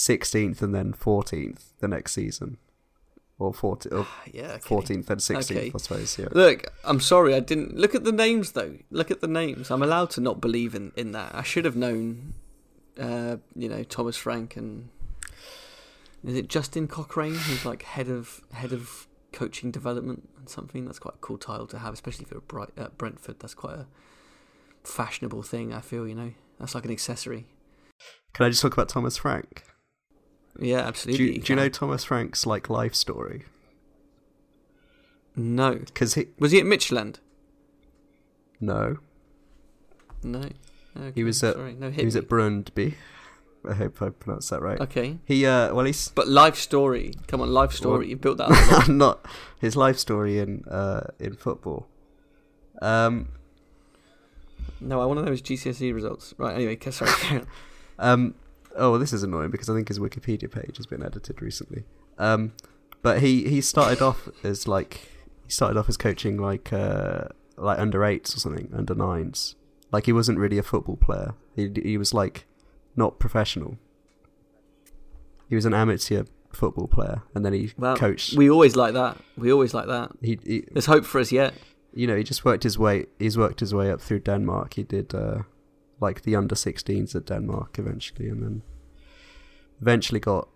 16th 0.00 0.62
and 0.62 0.74
then 0.74 0.94
14th 0.94 1.72
the 1.80 1.88
next 1.88 2.12
season. 2.12 2.56
Or, 3.38 3.52
14th, 3.52 3.92
or 3.92 4.06
yeah, 4.32 4.52
okay. 4.52 4.60
14th 4.60 5.10
and 5.10 5.20
16th, 5.20 5.50
okay. 5.50 5.72
I 5.74 5.78
suppose. 5.78 6.18
Yeah. 6.18 6.28
Look, 6.32 6.72
I'm 6.84 7.00
sorry, 7.00 7.34
I 7.34 7.40
didn't. 7.40 7.76
Look 7.76 7.94
at 7.94 8.04
the 8.04 8.12
names, 8.12 8.52
though. 8.52 8.76
Look 8.90 9.10
at 9.10 9.20
the 9.20 9.28
names. 9.28 9.70
I'm 9.70 9.82
allowed 9.82 10.10
to 10.10 10.20
not 10.20 10.40
believe 10.40 10.74
in, 10.74 10.92
in 10.96 11.12
that. 11.12 11.34
I 11.34 11.42
should 11.42 11.66
have 11.66 11.76
known, 11.76 12.34
uh, 12.98 13.36
you 13.54 13.68
know, 13.68 13.82
Thomas 13.84 14.16
Frank 14.16 14.56
and. 14.56 14.88
Is 16.22 16.34
it 16.34 16.48
Justin 16.48 16.86
Cochrane, 16.86 17.34
who's 17.34 17.64
like 17.64 17.82
head 17.82 18.08
of 18.08 18.42
head 18.52 18.72
of 18.72 19.06
coaching 19.32 19.70
development 19.70 20.28
and 20.38 20.50
something? 20.50 20.84
That's 20.84 20.98
quite 20.98 21.14
a 21.14 21.18
cool 21.18 21.38
title 21.38 21.66
to 21.68 21.78
have, 21.78 21.94
especially 21.94 22.26
for 22.26 22.36
a 22.36 22.42
Bright, 22.42 22.70
uh, 22.76 22.88
Brentford. 22.98 23.40
That's 23.40 23.54
quite 23.54 23.74
a 23.74 23.86
fashionable 24.84 25.42
thing. 25.42 25.72
I 25.72 25.80
feel, 25.80 26.06
you 26.06 26.14
know, 26.14 26.32
that's 26.58 26.74
like 26.74 26.84
an 26.84 26.90
accessory. 26.90 27.46
Can 28.34 28.44
I 28.44 28.50
just 28.50 28.60
talk 28.60 28.74
about 28.74 28.90
Thomas 28.90 29.16
Frank? 29.16 29.64
Yeah, 30.58 30.78
absolutely. 30.80 31.26
Do 31.26 31.32
you, 31.34 31.40
do 31.40 31.52
you 31.52 31.56
know 31.56 31.68
Thomas 31.68 32.04
Frank's 32.04 32.44
like 32.46 32.68
life 32.68 32.94
story? 32.94 33.44
No, 35.36 35.74
because 35.76 36.14
he 36.14 36.26
was 36.38 36.52
he 36.52 36.58
at 36.60 36.66
Midtjylland. 36.66 37.16
No, 38.60 38.98
No. 40.22 40.40
Okay, 40.96 41.12
He 41.14 41.24
was 41.24 41.42
at- 41.42 41.54
sorry. 41.54 41.74
No, 41.74 41.90
he 41.90 42.04
was 42.04 42.14
me. 42.14 42.20
at 42.20 42.28
Brøndby. 42.28 42.94
I 43.68 43.74
hope 43.74 44.02
I 44.02 44.08
pronounced 44.10 44.50
that 44.50 44.60
right. 44.60 44.80
Okay. 44.80 45.18
He 45.24 45.46
uh, 45.46 45.72
well, 45.74 45.84
he's 45.86 46.08
But 46.08 46.28
life 46.28 46.56
story. 46.56 47.14
Come 47.26 47.40
on, 47.42 47.50
life 47.52 47.72
story. 47.72 48.08
You 48.08 48.16
built 48.16 48.38
that 48.38 48.50
up. 48.72 48.88
not 48.88 49.24
his 49.60 49.76
life 49.76 49.98
story 49.98 50.38
in 50.38 50.64
uh 50.64 51.02
in 51.18 51.36
football. 51.36 51.86
Um, 52.82 53.28
no, 54.80 55.00
I 55.00 55.04
want 55.06 55.18
to 55.20 55.24
know 55.26 55.30
his 55.30 55.42
GCSE 55.42 55.92
results. 55.94 56.34
Right, 56.38 56.54
anyway, 56.54 56.78
sorry. 56.90 57.10
Um. 57.98 58.34
Oh, 58.76 58.98
this 58.98 59.12
is 59.12 59.22
annoying 59.22 59.50
because 59.50 59.68
I 59.68 59.74
think 59.74 59.88
his 59.88 59.98
Wikipedia 59.98 60.50
page 60.50 60.76
has 60.76 60.86
been 60.86 61.02
edited 61.02 61.42
recently. 61.42 61.84
Um, 62.18 62.52
but 63.02 63.20
he 63.20 63.48
he 63.48 63.60
started 63.60 64.00
off 64.02 64.28
as 64.44 64.66
like 64.68 65.08
he 65.44 65.50
started 65.50 65.78
off 65.78 65.88
as 65.88 65.96
coaching 65.96 66.36
like 66.38 66.72
uh 66.72 67.24
like 67.56 67.78
under 67.78 68.04
eights 68.04 68.34
or 68.36 68.40
something, 68.40 68.70
under 68.74 68.94
nines. 68.94 69.56
Like 69.92 70.06
he 70.06 70.12
wasn't 70.12 70.38
really 70.38 70.58
a 70.58 70.62
football 70.62 70.96
player. 70.96 71.34
He 71.56 71.70
he 71.82 71.98
was 71.98 72.14
like 72.14 72.46
not 72.96 73.18
professional. 73.18 73.76
He 75.48 75.54
was 75.56 75.64
an 75.66 75.74
amateur 75.74 76.24
football 76.52 76.86
player, 76.88 77.22
and 77.34 77.44
then 77.44 77.52
he 77.52 77.72
Well, 77.76 77.96
coached. 77.96 78.36
we 78.36 78.50
always 78.50 78.76
like 78.76 78.94
that. 78.94 79.16
We 79.36 79.52
always 79.52 79.74
like 79.74 79.86
that. 79.86 80.12
he, 80.22 80.38
he 80.44 80.64
There's 80.70 80.86
hope 80.86 81.04
for 81.04 81.20
us 81.20 81.32
yet. 81.32 81.54
you 81.92 82.06
know 82.06 82.16
he 82.16 82.22
just 82.22 82.44
worked 82.44 82.62
his 82.62 82.78
way. 82.78 83.06
He's 83.18 83.36
worked 83.36 83.60
his 83.60 83.74
way 83.74 83.90
up 83.90 84.00
through 84.00 84.20
Denmark. 84.20 84.74
He 84.74 84.82
did 84.84 85.14
uh 85.14 85.42
like 86.00 86.22
the 86.22 86.36
under 86.36 86.54
16s 86.54 87.14
at 87.14 87.26
Denmark 87.26 87.78
eventually, 87.78 88.28
and 88.28 88.42
then 88.42 88.62
eventually 89.80 90.20
got 90.20 90.48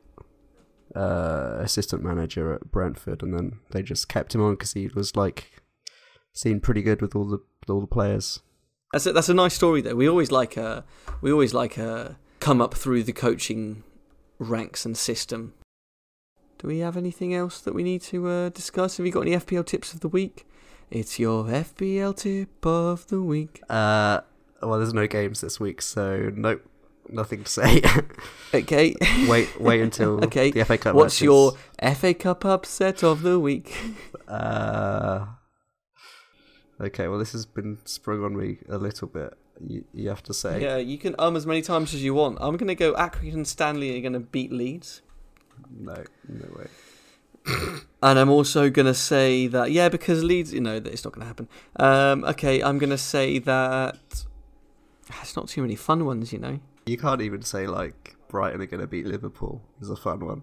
uh, 0.94 1.56
assistant 1.58 2.02
manager 2.02 2.52
at 2.52 2.70
Brentford, 2.70 3.22
and 3.22 3.34
then 3.34 3.58
they 3.70 3.82
just 3.82 4.08
kept 4.08 4.34
him 4.34 4.42
on 4.42 4.54
because 4.54 4.72
he 4.72 4.88
was 4.88 5.16
like 5.16 5.62
seen 6.32 6.60
pretty 6.60 6.82
good 6.82 7.00
with 7.00 7.14
all 7.14 7.24
the 7.24 7.38
with 7.60 7.70
all 7.70 7.80
the 7.80 7.86
players. 7.86 8.40
That's 8.92 9.06
a, 9.06 9.12
that's 9.12 9.28
a 9.28 9.34
nice 9.34 9.54
story 9.54 9.80
though. 9.80 9.96
We 9.96 10.08
always 10.08 10.30
like 10.30 10.56
a 10.56 10.84
we 11.20 11.32
always 11.32 11.54
like 11.54 11.78
a 11.78 12.16
come 12.40 12.60
up 12.60 12.74
through 12.74 13.02
the 13.02 13.12
coaching 13.12 13.82
ranks 14.38 14.84
and 14.84 14.96
system. 14.96 15.54
Do 16.58 16.68
we 16.68 16.78
have 16.78 16.96
anything 16.96 17.34
else 17.34 17.60
that 17.60 17.74
we 17.74 17.82
need 17.82 18.02
to 18.02 18.28
uh, 18.28 18.48
discuss? 18.50 18.96
Have 18.96 19.06
you 19.06 19.12
got 19.12 19.22
any 19.22 19.32
FPL 19.32 19.66
tips 19.66 19.92
of 19.92 20.00
the 20.00 20.08
week? 20.08 20.46
It's 20.90 21.18
your 21.18 21.44
FPL 21.44 22.16
tip 22.16 22.64
of 22.64 23.06
the 23.08 23.20
week. 23.20 23.60
Uh, 23.68 24.20
well, 24.64 24.78
there's 24.78 24.94
no 24.94 25.06
games 25.06 25.40
this 25.40 25.58
week, 25.60 25.82
so 25.82 26.30
nope, 26.34 26.62
nothing 27.08 27.44
to 27.44 27.50
say. 27.50 27.82
Okay. 28.54 28.94
wait, 29.28 29.60
wait 29.60 29.80
until 29.80 30.22
Okay, 30.26 30.52
the 30.52 30.64
FA 30.64 30.78
Cup. 30.78 30.94
What's 30.94 31.20
matches. 31.20 31.24
your 31.24 31.52
FA 31.96 32.14
Cup 32.14 32.44
upset 32.44 33.02
of 33.02 33.22
the 33.22 33.38
week? 33.40 33.76
Uh, 34.26 35.26
okay, 36.80 37.08
well, 37.08 37.18
this 37.18 37.32
has 37.32 37.44
been 37.44 37.76
sprung 37.84 38.24
on 38.24 38.34
me 38.34 38.56
a 38.70 38.78
little 38.78 39.06
bit. 39.06 39.34
You, 39.60 39.84
you 39.92 40.08
have 40.08 40.22
to 40.22 40.32
say. 40.34 40.62
Yeah, 40.62 40.78
you 40.78 40.96
can 40.96 41.14
um 41.18 41.36
as 41.36 41.46
many 41.46 41.60
times 41.60 41.92
as 41.92 42.02
you 42.02 42.14
want. 42.14 42.38
I'm 42.40 42.56
gonna 42.56 42.74
go 42.74 42.94
Accrington 42.94 43.34
and 43.34 43.46
Stanley 43.46 43.98
are 43.98 44.00
gonna 44.00 44.20
beat 44.20 44.50
Leeds. 44.50 45.02
No, 45.70 46.02
no 46.26 46.46
way. 46.56 46.68
And 48.02 48.18
I'm 48.18 48.30
also 48.30 48.70
gonna 48.70 48.94
say 48.94 49.46
that 49.48 49.70
yeah, 49.70 49.88
because 49.90 50.24
Leeds, 50.24 50.52
you 50.52 50.60
know, 50.60 50.80
that 50.80 50.92
it's 50.92 51.04
not 51.04 51.12
gonna 51.12 51.26
happen. 51.26 51.48
Um, 51.76 52.24
okay, 52.24 52.62
I'm 52.62 52.78
gonna 52.78 52.98
say 52.98 53.38
that 53.40 54.24
it's 55.22 55.36
not 55.36 55.48
too 55.48 55.62
many 55.62 55.76
fun 55.76 56.04
ones, 56.04 56.32
you 56.32 56.38
know. 56.38 56.60
You 56.86 56.98
can't 56.98 57.22
even 57.22 57.42
say 57.42 57.66
like 57.66 58.16
Brighton 58.28 58.60
are 58.60 58.66
going 58.66 58.80
to 58.80 58.86
beat 58.86 59.06
Liverpool. 59.06 59.62
Is 59.80 59.90
a 59.90 59.96
fun 59.96 60.24
one. 60.24 60.42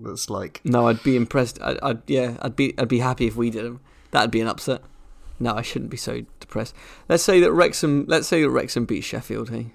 That's 0.00 0.30
like 0.30 0.60
No, 0.64 0.88
I'd 0.88 1.02
be 1.02 1.16
impressed. 1.16 1.60
I, 1.60 1.76
I'd 1.82 2.02
yeah, 2.06 2.36
I'd 2.40 2.56
be 2.56 2.74
I'd 2.78 2.88
be 2.88 3.00
happy 3.00 3.26
if 3.26 3.36
we 3.36 3.50
did 3.50 3.64
them. 3.64 3.80
That'd 4.10 4.30
be 4.30 4.40
an 4.40 4.48
upset. 4.48 4.82
No, 5.38 5.54
I 5.54 5.62
shouldn't 5.62 5.90
be 5.90 5.96
so 5.96 6.22
depressed. 6.40 6.74
Let's 7.08 7.22
say 7.22 7.40
that 7.40 7.52
Wrexham. 7.52 8.04
Let's 8.06 8.28
say 8.28 8.42
that 8.42 8.50
Wrexham 8.50 8.84
beat 8.84 9.02
Sheffield. 9.02 9.50
Hey, 9.50 9.72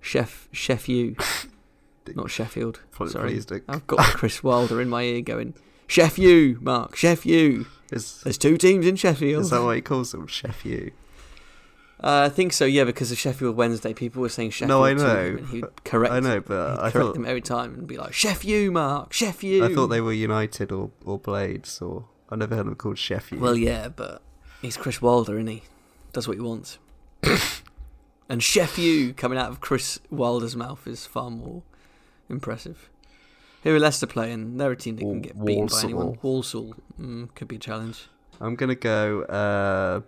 Chef 0.00 0.48
Chef 0.52 0.88
you, 0.88 1.16
not 2.14 2.30
Sheffield. 2.30 2.80
Please, 2.92 3.12
Sorry, 3.12 3.30
please. 3.30 3.46
I've 3.68 3.86
got 3.86 4.00
Chris 4.00 4.42
Wilder 4.42 4.80
in 4.80 4.88
my 4.88 5.02
ear 5.02 5.22
going. 5.22 5.54
Chef 5.86 6.18
you, 6.18 6.58
Mark. 6.60 6.96
Chef 6.96 7.24
you. 7.26 7.66
Is, 7.90 8.20
There's 8.22 8.38
two 8.38 8.56
teams 8.56 8.86
in 8.86 8.94
Sheffield. 8.96 9.42
is 9.42 9.50
that 9.50 9.62
what 9.62 9.74
he 9.76 9.82
calls 9.82 10.12
them? 10.12 10.26
Chef 10.28 10.64
you. 10.64 10.92
Uh, 12.02 12.22
I 12.24 12.28
think 12.30 12.54
so, 12.54 12.64
yeah, 12.64 12.84
because 12.84 13.12
of 13.12 13.18
Sheffield 13.18 13.56
Wednesday, 13.56 13.92
people 13.92 14.22
were 14.22 14.30
saying 14.30 14.50
Sheffield. 14.50 14.70
No, 14.70 14.84
I 14.84 14.94
know. 14.94 15.36
and 15.38 15.46
he'd 15.48 15.84
correct. 15.84 16.14
I 16.14 16.20
know, 16.20 16.40
but 16.40 16.78
I 16.78 16.90
correct 16.90 16.94
thought 16.94 17.14
them 17.14 17.26
every 17.26 17.42
time 17.42 17.74
and 17.74 17.86
be 17.86 17.98
like, 17.98 18.14
"Chef 18.14 18.42
you, 18.42 18.72
Mark. 18.72 19.12
Chef 19.12 19.44
you." 19.44 19.64
I 19.64 19.74
thought 19.74 19.88
they 19.88 20.00
were 20.00 20.12
United 20.12 20.72
or, 20.72 20.90
or 21.04 21.18
Blades 21.18 21.82
or 21.82 22.06
I 22.30 22.36
never 22.36 22.54
heard 22.54 22.66
them 22.66 22.76
called 22.76 22.98
Chef 22.98 23.32
you. 23.32 23.38
Well, 23.38 23.56
yeah, 23.56 23.88
but 23.88 24.22
he's 24.62 24.76
Chris 24.76 25.02
Wilder, 25.02 25.34
isn't 25.34 25.48
he? 25.48 25.62
Does 26.12 26.28
what 26.28 26.36
he 26.36 26.40
wants. 26.40 26.78
and 28.28 28.42
Chef 28.42 28.78
you 28.78 29.12
coming 29.12 29.38
out 29.38 29.50
of 29.50 29.60
Chris 29.60 29.98
Wilder's 30.10 30.56
mouth 30.56 30.86
is 30.86 31.06
far 31.06 31.30
more 31.30 31.62
impressive. 32.28 32.88
Who 33.62 33.74
are 33.74 33.78
Leicester 33.80 34.06
playing? 34.06 34.56
They're 34.56 34.70
a 34.70 34.76
team 34.76 34.96
that 34.96 35.02
can 35.02 35.20
get 35.20 35.44
beaten 35.44 35.66
by 35.66 35.80
anyone. 35.82 36.18
Walsall. 36.22 36.64
Walsall 36.70 36.74
mm, 36.98 37.34
could 37.34 37.48
be 37.48 37.56
a 37.56 37.58
challenge. 37.58 38.08
I'm 38.40 38.54
gonna 38.54 38.74
go 38.74 39.22
uh, 39.24 40.00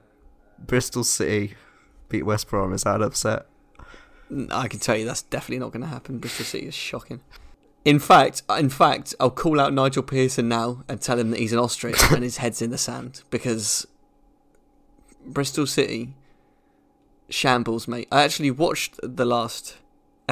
Bristol 0.64 1.04
City 1.04 1.54
beat 2.12 2.22
West 2.24 2.48
Brom. 2.48 2.72
Is 2.72 2.84
that 2.84 3.02
upset? 3.02 3.46
I 4.50 4.68
can 4.68 4.78
tell 4.78 4.96
you 4.96 5.04
that's 5.04 5.22
definitely 5.22 5.58
not 5.58 5.72
going 5.72 5.82
to 5.82 5.88
happen. 5.88 6.18
Bristol 6.18 6.44
City 6.44 6.66
is 6.68 6.74
shocking. 6.74 7.20
In 7.84 7.98
fact, 7.98 8.42
in 8.50 8.68
fact, 8.68 9.14
I'll 9.18 9.30
call 9.30 9.58
out 9.58 9.72
Nigel 9.72 10.04
Pearson 10.04 10.48
now 10.48 10.84
and 10.88 11.00
tell 11.00 11.18
him 11.18 11.30
that 11.30 11.40
he's 11.40 11.52
an 11.52 11.58
ostrich 11.58 12.00
and 12.12 12.22
his 12.22 12.36
head's 12.36 12.62
in 12.62 12.70
the 12.70 12.78
sand 12.78 13.22
because 13.30 13.86
Bristol 15.26 15.66
City 15.66 16.14
shambles, 17.28 17.88
mate. 17.88 18.08
I 18.12 18.22
actually 18.22 18.50
watched 18.50 19.00
the 19.02 19.24
last 19.24 19.76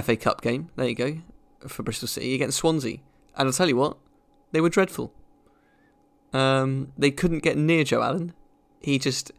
FA 0.00 0.16
Cup 0.16 0.42
game. 0.42 0.70
There 0.76 0.88
you 0.88 0.94
go 0.94 1.18
for 1.66 1.82
Bristol 1.82 2.08
City 2.08 2.34
against 2.34 2.58
Swansea, 2.58 2.98
and 3.36 3.48
I'll 3.48 3.52
tell 3.52 3.68
you 3.68 3.76
what, 3.76 3.96
they 4.52 4.60
were 4.60 4.70
dreadful. 4.70 5.12
Um, 6.32 6.92
they 6.96 7.10
couldn't 7.10 7.42
get 7.42 7.58
near 7.58 7.84
Joe 7.84 8.02
Allen. 8.02 8.32
He 8.80 8.98
just 8.98 9.32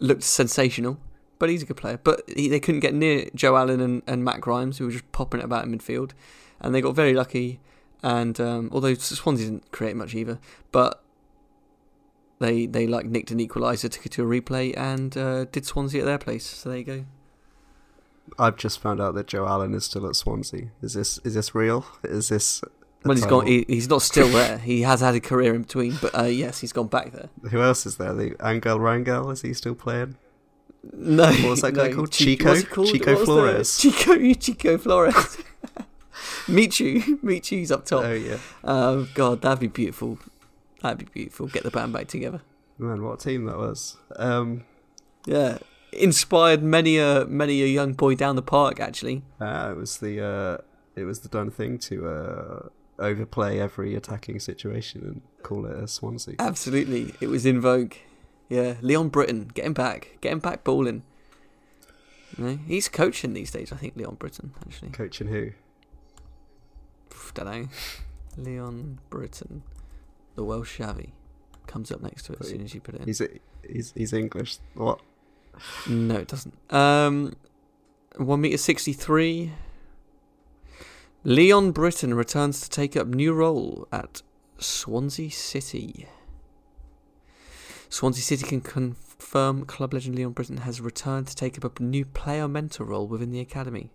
looked 0.00 0.22
sensational 0.22 0.98
but 1.40 1.48
he's 1.48 1.62
a 1.62 1.66
good 1.66 1.78
player. 1.78 1.98
But 2.00 2.22
he, 2.28 2.48
they 2.48 2.60
couldn't 2.60 2.80
get 2.80 2.94
near 2.94 3.28
Joe 3.34 3.56
Allen 3.56 3.80
and, 3.80 4.02
and 4.06 4.24
Matt 4.24 4.40
Grimes, 4.40 4.78
who 4.78 4.84
were 4.84 4.92
just 4.92 5.10
popping 5.10 5.40
it 5.40 5.44
about 5.44 5.64
in 5.64 5.76
midfield, 5.76 6.12
and 6.60 6.72
they 6.72 6.80
got 6.80 6.94
very 6.94 7.14
lucky. 7.14 7.58
And 8.04 8.38
um, 8.40 8.70
although 8.72 8.94
Swansea 8.94 9.46
didn't 9.46 9.72
create 9.72 9.96
much 9.96 10.14
either, 10.14 10.38
but 10.70 11.02
they 12.38 12.66
they 12.66 12.86
like 12.86 13.06
nicked 13.06 13.32
an 13.32 13.38
equaliser, 13.38 13.90
took 13.90 14.06
it 14.06 14.12
to 14.12 14.22
a 14.22 14.26
replay, 14.26 14.76
and 14.76 15.16
uh, 15.16 15.46
did 15.46 15.66
Swansea 15.66 16.02
at 16.02 16.04
their 16.04 16.18
place. 16.18 16.46
So 16.46 16.68
there 16.68 16.78
you 16.78 16.84
go. 16.84 17.04
I've 18.38 18.56
just 18.56 18.78
found 18.78 19.00
out 19.00 19.14
that 19.14 19.26
Joe 19.26 19.46
Allen 19.46 19.74
is 19.74 19.86
still 19.86 20.06
at 20.06 20.16
Swansea. 20.16 20.70
Is 20.82 20.92
this 20.92 21.18
is 21.24 21.34
this 21.34 21.54
real? 21.54 21.86
Is 22.04 22.28
this? 22.28 22.62
A 23.04 23.08
Well, 23.08 23.16
he's 23.16 23.24
title? 23.24 23.40
gone. 23.40 23.46
He, 23.48 23.64
he's 23.68 23.88
not 23.88 24.02
still 24.02 24.28
there. 24.28 24.58
He 24.58 24.82
has 24.82 25.00
had 25.00 25.14
a 25.14 25.20
career 25.20 25.54
in 25.54 25.62
between, 25.62 25.96
but 26.02 26.16
uh, 26.18 26.24
yes, 26.24 26.60
he's 26.60 26.72
gone 26.72 26.88
back 26.88 27.12
there. 27.12 27.28
Who 27.50 27.60
else 27.62 27.86
is 27.86 27.96
there? 27.96 28.12
The 28.14 28.36
Angel 28.46 28.78
Rangel 28.78 29.32
is 29.32 29.42
he 29.42 29.54
still 29.54 29.74
playing? 29.74 30.16
No, 30.92 31.26
What 31.26 31.44
was 31.50 31.60
that 31.62 31.72
guy 31.74 31.88
no, 31.88 31.96
called? 31.96 32.10
Chi- 32.10 32.24
Chico? 32.24 32.54
he 32.54 32.62
called? 32.62 32.88
Chico 32.88 33.24
Flores. 33.24 33.78
Chico 33.78 34.32
Chico 34.34 34.78
Flores. 34.78 35.36
Michu, 36.48 37.18
Michu's 37.22 37.70
up 37.70 37.84
top. 37.84 38.04
Oh 38.04 38.12
yeah, 38.12 38.38
Oh 38.64 39.08
god, 39.14 39.42
that'd 39.42 39.60
be 39.60 39.66
beautiful. 39.68 40.18
That'd 40.82 40.98
be 40.98 41.04
beautiful. 41.12 41.46
Get 41.46 41.62
the 41.62 41.70
band 41.70 41.92
back 41.92 42.08
together. 42.08 42.40
man, 42.78 43.02
what 43.02 43.20
team 43.20 43.44
that 43.44 43.56
was? 43.58 43.96
Um, 44.16 44.64
Yeah, 45.26 45.58
inspired 45.92 46.62
many 46.62 46.98
a 46.98 47.26
many 47.26 47.62
a 47.62 47.66
young 47.66 47.92
boy 47.92 48.14
down 48.14 48.36
the 48.36 48.42
park. 48.42 48.80
Actually, 48.80 49.22
ah, 49.40 49.70
it 49.70 49.76
was 49.76 49.98
the 49.98 50.24
uh, 50.24 50.58
it 50.96 51.04
was 51.04 51.20
the 51.20 51.28
done 51.28 51.50
thing 51.50 51.78
to 51.78 52.08
uh, 52.08 52.68
overplay 53.00 53.58
every 53.58 53.94
attacking 53.94 54.38
situation 54.40 55.02
and 55.02 55.22
call 55.42 55.66
it 55.66 55.76
a 55.76 55.88
Swansea. 55.88 56.36
absolutely, 56.38 57.14
it 57.20 57.28
was 57.28 57.46
in 57.46 57.60
vogue. 57.60 57.94
Yeah, 58.48 58.74
Leon 58.82 59.08
Britton, 59.10 59.50
get 59.54 59.64
him 59.64 59.72
back, 59.72 60.18
get 60.20 60.32
him 60.32 60.38
back 60.40 60.64
balling. 60.64 61.02
You 62.36 62.44
know, 62.44 62.58
he's 62.66 62.88
coaching 62.88 63.32
these 63.32 63.50
days. 63.50 63.72
I 63.72 63.76
think 63.76 63.96
Leon 63.96 64.16
Britton 64.16 64.52
actually. 64.66 64.90
Coaching 64.90 65.28
who? 65.28 65.50
Don't 67.34 67.46
know. 67.46 67.68
Leon 68.36 68.98
Britton, 69.08 69.62
the 70.34 70.44
Welsh 70.44 70.78
Xavi, 70.80 71.10
comes 71.66 71.92
up 71.92 72.00
next 72.02 72.24
to 72.24 72.32
it 72.32 72.40
as 72.40 72.48
soon 72.48 72.62
as 72.62 72.74
you 72.74 72.80
put 72.80 72.94
it 72.94 73.02
in. 73.02 73.06
He's 73.06 73.22
he's 73.68 73.92
he's 73.96 74.12
English. 74.12 74.58
What? 74.74 75.00
No, 75.88 76.16
it 76.16 76.28
doesn't. 76.28 76.54
Um, 76.72 77.34
one 78.16 78.40
meter 78.40 78.56
sixty 78.56 78.92
three. 78.92 79.52
Leon 81.22 81.72
Britton 81.72 82.14
returns 82.14 82.62
to 82.62 82.70
take 82.70 82.96
up 82.96 83.06
new 83.06 83.34
role 83.34 83.86
at 83.92 84.22
Swansea 84.58 85.30
City. 85.30 86.06
Swansea 87.90 88.22
City 88.22 88.46
can 88.46 88.62
confirm 88.62 89.66
club 89.66 89.92
legend 89.92 90.16
Leon 90.16 90.32
Britton 90.32 90.58
has 90.58 90.80
returned 90.80 91.26
to 91.26 91.36
take 91.36 91.62
up 91.62 91.78
a 91.78 91.82
new 91.82 92.06
player 92.06 92.48
mentor 92.48 92.84
role 92.86 93.06
within 93.06 93.32
the 93.32 93.40
academy. 93.40 93.90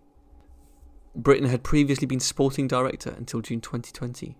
Britton 1.16 1.48
had 1.48 1.64
previously 1.64 2.06
been 2.06 2.20
sporting 2.20 2.68
director 2.68 3.10
until 3.10 3.40
June 3.40 3.60
2020. 3.60 4.36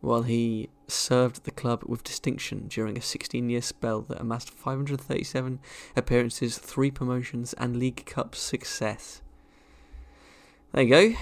while 0.00 0.22
he 0.22 0.68
served 0.86 1.44
the 1.44 1.50
club 1.50 1.82
with 1.86 2.04
distinction 2.04 2.68
during 2.68 2.96
a 2.96 3.02
16 3.02 3.48
year 3.50 3.62
spell 3.62 4.02
that 4.02 4.20
amassed 4.20 4.50
537 4.50 5.58
appearances, 5.96 6.58
3 6.58 6.90
promotions, 6.90 7.52
and 7.54 7.76
League 7.76 8.04
Cup 8.06 8.34
success. 8.34 9.22
There 10.76 10.84
you 10.84 10.90
go. 10.90 11.18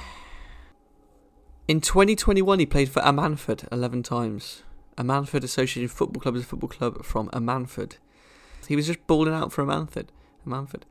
In 1.69 1.81
2021, 1.81 2.59
he 2.59 2.67
played 2.67 2.89
for 2.89 3.01
Ammanford 3.03 3.69
11 3.71 4.03
times. 4.03 4.65
Ammanford 4.99 5.45
Associated 5.45 5.93
Football 5.93 6.21
Club 6.21 6.35
is 6.35 6.43
a 6.43 6.47
football 6.47 6.69
club 6.69 7.05
from 7.05 7.29
Ammanford. 7.31 7.99
He 8.67 8.75
was 8.75 8.89
just 8.89 9.07
balling 9.07 9.33
out 9.33 9.53
for 9.53 9.65
Ammanford. 9.65 10.07
Ammanford. 10.45 10.83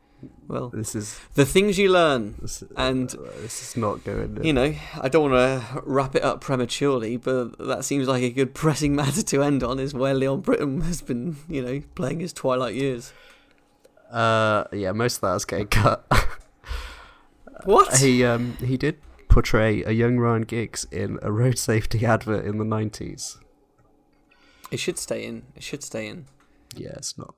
Well, 0.48 0.70
This 0.70 0.96
is 0.96 1.20
the 1.36 1.44
things 1.46 1.78
you 1.78 1.92
learn. 1.92 2.36
this, 2.42 2.64
And- 2.78 3.14
uh, 3.14 3.42
this 3.42 3.62
is 3.62 3.76
not 3.76 4.06
going. 4.06 4.42
You 4.46 4.54
know, 4.54 4.74
I 5.02 5.10
don't 5.10 5.30
want 5.30 5.62
to 5.62 5.82
wrap 5.86 6.16
it 6.16 6.24
up 6.24 6.40
prematurely, 6.40 7.18
but 7.18 7.58
that 7.60 7.84
seems 7.84 8.08
like 8.08 8.24
a 8.24 8.30
good 8.30 8.54
pressing 8.56 8.96
matter 9.02 9.24
to 9.24 9.44
end 9.44 9.62
on. 9.62 9.78
Is 9.78 9.94
where 9.94 10.14
Leon 10.14 10.40
Britton 10.40 10.80
has 10.82 11.02
been, 11.02 11.36
you 11.50 11.62
know, 11.62 11.82
playing 11.96 12.22
his 12.22 12.32
twilight 12.32 12.76
years. 12.76 13.12
Uh, 14.10 14.64
yeah, 14.72 14.94
most 14.94 15.16
of 15.16 15.22
that 15.22 15.36
is 15.36 15.44
getting 15.44 15.68
cut. 15.68 16.06
What? 17.66 17.98
he 17.98 18.24
um 18.26 18.58
he 18.58 18.78
did 18.78 18.98
portray 19.30 19.84
a 19.84 19.92
young 19.92 20.18
Ryan 20.18 20.44
Giggs 20.44 20.86
in 20.92 21.20
a 21.22 21.32
road 21.32 21.58
safety 21.58 22.06
advert 22.06 22.46
in 22.46 22.58
the 22.58 22.66
nineties. 22.66 23.38
It 24.72 24.78
should 24.78 24.98
stay 24.98 25.26
in. 25.26 25.44
It 25.56 25.64
should 25.64 25.84
stay 25.84 26.08
in. 26.08 26.26
Yeah, 26.76 26.94
it's 26.96 27.18
not. 27.18 27.36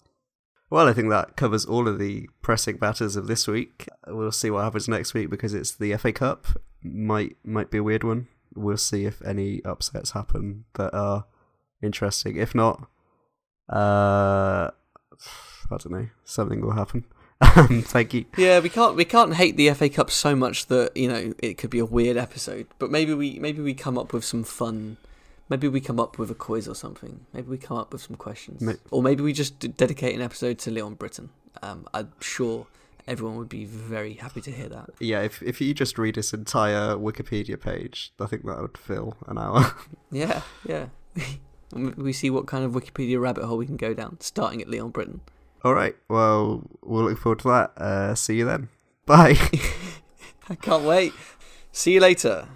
Well, 0.70 0.88
I 0.88 0.94
think 0.94 1.10
that 1.10 1.36
covers 1.36 1.66
all 1.66 1.88
of 1.88 2.00
the 2.00 2.30
pressing 2.42 2.78
matters 2.82 3.16
of 3.16 3.28
this 3.28 3.48
week. 3.48 3.88
We'll 4.08 4.32
see 4.32 4.50
what 4.50 4.64
happens 4.64 4.88
next 4.88 5.14
week 5.14 5.30
because 5.30 5.54
it's 5.54 5.76
the 5.76 5.96
FA 5.98 6.12
Cup. 6.12 6.48
Might 6.82 7.38
might 7.44 7.70
be 7.70 7.78
a 7.78 7.84
weird 7.84 8.04
one. 8.04 8.28
We'll 8.56 8.78
see 8.78 9.06
if 9.06 9.22
any 9.22 9.64
upsets 9.64 10.12
happen 10.12 10.66
that 10.76 10.94
are 10.94 11.26
interesting. 11.84 12.38
If 12.38 12.56
not, 12.56 12.88
uh, 13.72 14.72
I 14.72 15.78
don't 15.78 15.92
know. 15.92 16.08
Something 16.24 16.62
will 16.62 16.72
happen. 16.72 17.06
Um, 17.58 17.82
Thank 17.84 18.14
you. 18.14 18.26
Yeah, 18.38 18.60
we 18.60 18.70
can't 18.70 18.96
we 18.96 19.06
can't 19.06 19.36
hate 19.36 19.56
the 19.56 19.70
FA 19.74 19.88
Cup 19.90 20.12
so 20.12 20.36
much 20.36 20.66
that 20.68 20.96
you 20.96 21.08
know 21.08 21.34
it 21.40 21.58
could 21.58 21.70
be 21.70 21.80
a 21.80 21.86
weird 21.86 22.18
episode. 22.18 22.68
But 22.80 22.92
maybe 22.92 23.14
we 23.14 23.40
maybe 23.40 23.62
we 23.62 23.74
come 23.74 23.98
up 23.98 24.12
with 24.14 24.26
some 24.26 24.44
fun. 24.44 24.98
Maybe 25.48 25.68
we 25.68 25.80
come 25.80 26.00
up 26.00 26.18
with 26.18 26.30
a 26.32 26.36
quiz 26.36 26.68
or 26.68 26.76
something. 26.76 27.26
Maybe 27.34 27.48
we 27.48 27.58
come 27.58 27.78
up 27.78 27.94
with 27.94 28.02
some 28.02 28.16
questions, 28.18 28.62
Ma- 28.62 28.74
or 28.92 29.02
maybe 29.04 29.24
we 29.24 29.32
just 29.32 29.60
d- 29.60 29.68
dedicate 29.70 30.16
an 30.16 30.22
episode 30.22 30.58
to 30.60 30.72
Leon 30.72 30.96
Britton. 30.96 31.30
Um, 31.62 31.88
I'm 31.94 32.12
sure 32.20 32.68
everyone 33.08 33.38
would 33.38 33.50
be 33.50 33.64
very 33.66 34.16
happy 34.16 34.42
to 34.42 34.52
hear 34.52 34.68
that. 34.70 34.90
Yeah, 35.00 35.22
if 35.22 35.42
if 35.44 35.62
you 35.62 35.74
just 35.74 35.98
read 35.98 36.16
this 36.16 36.34
entire 36.34 36.96
Wikipedia 36.96 37.60
page, 37.60 38.12
I 38.20 38.26
think 38.26 38.46
that 38.46 38.60
would 38.60 38.78
fill 38.78 39.16
an 39.28 39.38
hour. 39.38 39.74
Yeah, 40.12 40.42
yeah. 40.66 40.88
we 41.74 42.12
see 42.14 42.30
what 42.30 42.48
kind 42.48 42.64
of 42.66 42.72
Wikipedia 42.72 43.20
rabbit 43.22 43.46
hole 43.46 43.58
we 43.58 43.66
can 43.66 43.78
go 43.78 43.94
down, 43.94 44.18
starting 44.22 44.62
at 44.62 44.68
Leon 44.70 44.90
Britton. 44.92 45.22
All 45.66 45.74
right. 45.74 45.96
Well, 46.08 46.62
we'll 46.84 47.06
look 47.06 47.18
forward 47.18 47.40
to 47.40 47.48
that. 47.48 47.82
Uh, 47.82 48.14
see 48.14 48.36
you 48.36 48.46
then. 48.46 48.70
Bye. 49.08 49.36
I 50.50 50.54
can't 50.54 50.84
wait. 50.84 51.12
See 51.72 51.94
you 51.94 52.00
later. 52.02 52.48